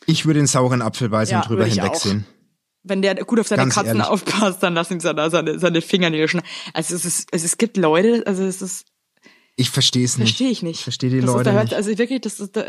ich 0.06 0.24
würde 0.24 0.38
den 0.40 0.46
sauren 0.46 0.82
Apfel 0.82 1.08
beißen 1.08 1.32
Ja, 1.32 1.40
und 1.40 1.48
drüber 1.48 1.66
hinwegsehen. 1.66 2.24
Wenn 2.88 3.02
der 3.02 3.14
gut 3.16 3.40
auf 3.40 3.48
seine 3.48 3.62
Ganz 3.62 3.74
Katzen 3.74 3.88
ehrlich. 3.96 4.06
aufpasst, 4.06 4.62
dann 4.62 4.74
lass 4.74 4.90
ihm 4.90 5.00
seine, 5.00 5.28
seine, 5.30 5.58
seine 5.58 5.82
Fingernägel 5.82 6.28
schneiden. 6.28 6.48
Also 6.72 6.94
es 6.94 7.04
ist, 7.04 7.28
es, 7.32 7.44
es 7.44 7.58
gibt 7.58 7.76
Leute, 7.76 8.22
also 8.26 8.44
es 8.44 8.62
ist, 8.62 8.86
Ich 9.56 9.70
verstehe 9.70 10.04
es 10.04 10.18
nicht. 10.18 10.28
Verstehe 10.28 10.50
ich 10.50 10.62
nicht. 10.62 10.78
Ich 10.78 10.84
verstehe 10.84 11.10
die 11.10 11.20
das 11.20 11.26
Leute 11.26 11.40
ist, 11.40 11.46
da 11.46 11.52
hört, 11.52 11.64
nicht. 11.64 11.74
Also 11.74 11.98
wirklich, 11.98 12.20
das 12.20 12.40
ist. 12.40 12.56
Da, 12.56 12.64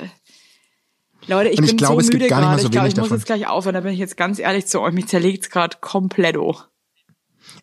Leute, 1.28 1.50
ich 1.50 1.58
Und 1.58 1.64
ich 1.66 1.72
bin 1.72 1.78
glaube, 1.78 2.04
so 2.04 2.12
müde 2.12 2.28
gerade. 2.28 2.60
so 2.60 2.66
ich 2.66 2.72
glaube, 2.72 2.88
ich 2.88 2.96
muss 2.96 3.06
davon. 3.06 3.18
jetzt 3.18 3.26
gleich 3.26 3.48
aufhören. 3.48 3.74
Da 3.74 3.82
bin 3.82 3.92
ich 3.94 4.00
jetzt 4.00 4.18
ganz 4.18 4.40
ehrlich 4.40 4.68
zu 4.68 4.80
euch. 4.82 4.94
Mich 4.94 5.08
zerlegt's 5.08 5.50
gerade 5.50 5.78
kompletto. 5.82 6.58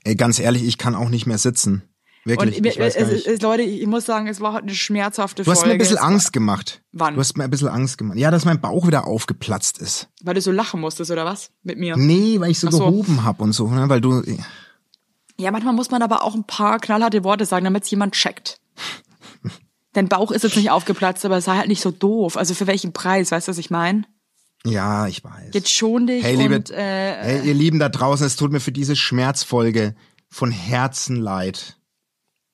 Ey, 0.02 0.16
ganz 0.16 0.38
ehrlich, 0.38 0.64
ich 0.64 0.76
kann 0.78 0.94
auch 0.94 1.08
nicht 1.08 1.26
mehr 1.26 1.38
sitzen. 1.38 1.82
Wirklich, 2.26 2.56
Und 2.56 2.62
mir, 2.62 2.70
ich 2.70 2.78
weiß 2.78 2.96
es, 2.96 3.10
nicht. 3.10 3.26
es, 3.26 3.42
Leute, 3.42 3.62
ich 3.62 3.86
muss 3.86 4.06
sagen, 4.06 4.28
es 4.28 4.40
war 4.40 4.54
heute 4.54 4.64
eine 4.64 4.74
schmerzhafte 4.74 5.42
Du 5.42 5.50
hast 5.50 5.58
Folge. 5.58 5.68
mir 5.68 5.74
ein 5.74 5.78
bisschen 5.78 5.96
Es 5.96 6.02
Angst 6.02 6.32
gemacht. 6.32 6.80
Wann? 6.92 7.14
Du 7.14 7.20
hast 7.20 7.36
mir 7.36 7.44
ein 7.44 7.50
bisschen 7.50 7.68
Angst 7.68 7.98
gemacht. 7.98 8.16
Ja, 8.16 8.30
dass 8.30 8.46
mein 8.46 8.60
Bauch 8.62 8.86
wieder 8.86 9.06
aufgeplatzt 9.06 9.76
ist. 9.78 10.08
Weil 10.22 10.34
du 10.34 10.40
so 10.40 10.50
lachen 10.50 10.80
musstest, 10.80 11.10
oder 11.10 11.26
was? 11.26 11.50
Mit 11.62 11.78
mir. 11.78 11.96
Nee, 11.98 12.40
weil 12.40 12.50
ich 12.50 12.58
so, 12.58 12.70
so. 12.70 12.78
gehoben 12.78 13.24
hab 13.24 13.40
und 13.42 13.52
so, 13.52 13.68
ne? 13.68 13.88
weil 13.90 14.00
du. 14.00 14.22
Ja, 15.38 15.50
manchmal 15.50 15.74
muss 15.74 15.90
man 15.90 16.00
aber 16.00 16.22
auch 16.22 16.34
ein 16.34 16.44
paar 16.44 16.78
knallharte 16.78 17.24
Worte 17.24 17.44
sagen, 17.44 17.64
damit 17.64 17.84
es 17.84 17.90
jemand 17.90 18.14
checkt. 18.14 18.58
Dein 19.92 20.08
Bauch 20.08 20.30
ist 20.30 20.44
jetzt 20.44 20.56
nicht 20.56 20.70
aufgeplatzt, 20.70 21.24
aber 21.26 21.40
sei 21.42 21.56
halt 21.56 21.68
nicht 21.68 21.82
so 21.82 21.90
doof. 21.90 22.36
Also 22.38 22.54
für 22.54 22.66
welchen 22.66 22.92
Preis, 22.92 23.30
weißt 23.32 23.48
du, 23.48 23.50
was 23.50 23.58
ich 23.58 23.70
meine? 23.70 24.04
Ja, 24.66 25.06
ich 25.08 25.22
weiß. 25.22 25.50
Jetzt 25.52 25.70
schon 25.70 26.06
dich 26.06 26.24
Hey, 26.24 26.36
liebe, 26.36 26.56
und 26.56 26.70
äh, 26.70 26.76
hey, 27.22 27.46
ihr 27.46 27.54
Lieben 27.54 27.78
da 27.78 27.90
draußen, 27.90 28.26
es 28.26 28.36
tut 28.36 28.50
mir 28.50 28.60
für 28.60 28.72
diese 28.72 28.96
Schmerzfolge 28.96 29.94
von 30.30 30.50
Herzen 30.50 31.16
leid. 31.16 31.76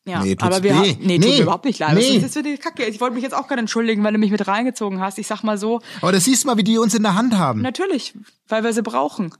Ja, 0.06 0.22
nee, 0.22 0.36
aber 0.40 0.62
wir 0.62 0.72
weh. 0.72 0.76
haben, 0.76 0.98
nee, 1.00 1.18
Nee, 1.18 1.18
tut 1.18 1.28
mir 1.36 1.42
überhaupt 1.42 1.64
nicht 1.66 1.78
leid. 1.78 1.94
nee. 1.94 2.14
Das 2.16 2.24
ist 2.30 2.32
für 2.34 2.42
die 2.42 2.56
Kacke. 2.56 2.84
Ich 2.86 3.00
wollte 3.00 3.14
mich 3.14 3.22
jetzt 3.22 3.34
auch 3.34 3.46
gerade 3.48 3.60
entschuldigen, 3.60 4.02
weil 4.02 4.12
du 4.12 4.18
mich 4.18 4.30
mit 4.30 4.46
reingezogen 4.46 5.00
hast. 5.00 5.18
Ich 5.18 5.26
sag 5.26 5.42
mal 5.42 5.58
so, 5.58 5.80
Aber 6.00 6.12
das 6.12 6.24
siehst 6.24 6.44
du 6.44 6.48
mal, 6.48 6.56
wie 6.56 6.64
die 6.64 6.78
uns 6.78 6.94
in 6.94 7.02
der 7.02 7.14
Hand 7.14 7.36
haben. 7.36 7.60
natürlich, 7.60 8.14
weil 8.48 8.64
wir 8.64 8.72
sie 8.72 8.82
brauchen. 8.82 9.34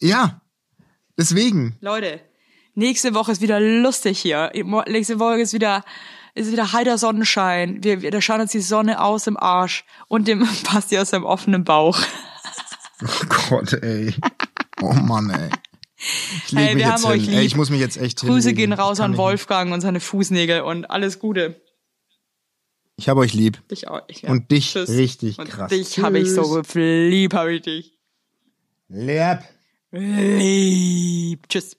Ja, 0.00 0.40
deswegen. 1.18 1.76
Leute, 1.80 2.20
nächste 2.74 3.14
Woche 3.14 3.32
ist 3.32 3.40
wieder 3.40 3.60
lustig 3.60 4.18
hier. 4.20 4.50
Nächste 4.88 5.18
Woche 5.18 5.40
ist 5.40 5.52
wieder 5.52 5.84
ist 6.34 6.50
wieder 6.50 6.72
heiter 6.72 6.96
Sonnenschein. 6.96 7.84
Wir, 7.84 8.00
wir 8.00 8.10
da 8.10 8.22
schauen 8.22 8.40
uns 8.40 8.52
die 8.52 8.60
Sonne 8.62 9.02
aus 9.02 9.24
dem 9.24 9.36
Arsch 9.36 9.84
und 10.08 10.26
dem 10.28 10.48
Basti 10.72 10.98
aus 10.98 11.10
dem 11.10 11.24
offenen 11.24 11.62
Bauch. 11.64 11.98
Oh 13.04 13.26
Gott, 13.50 13.74
ey. 13.74 14.14
Oh 14.80 14.94
Mann, 14.94 15.28
ey. 15.28 15.50
Ich 16.46 16.56
Hey, 16.56 16.76
wir 16.76 16.90
haben 16.92 17.04
euch 17.04 17.26
lieb. 17.26 17.36
Ey, 17.36 17.44
ich 17.44 17.56
muss 17.56 17.70
mich 17.70 17.80
jetzt 17.80 17.96
echt 17.96 18.20
Grüße 18.20 18.48
hinlegen. 18.48 18.70
gehen 18.70 18.72
raus 18.72 19.00
an 19.00 19.16
Wolfgang 19.16 19.72
und 19.72 19.80
seine 19.80 20.00
Fußnägel 20.00 20.62
und 20.62 20.86
alles 20.86 21.18
Gute. 21.18 21.60
Ich 22.96 23.08
habe 23.08 23.20
euch 23.20 23.34
lieb. 23.34 23.66
Dich 23.68 23.88
auch. 23.88 24.02
Ich, 24.08 24.22
ja. 24.22 24.30
Und 24.30 24.50
dich 24.50 24.72
Tschüss. 24.72 24.90
richtig 24.90 25.38
und 25.38 25.48
krass. 25.48 25.70
Dich 25.70 25.98
habe 26.00 26.18
ich 26.18 26.30
so 26.30 26.62
lieb, 26.74 27.34
habe 27.34 27.54
ich 27.54 27.62
dich. 27.62 27.98
Lieb. 28.88 29.38
Lieb. 29.90 31.48
Tschüss. 31.48 31.76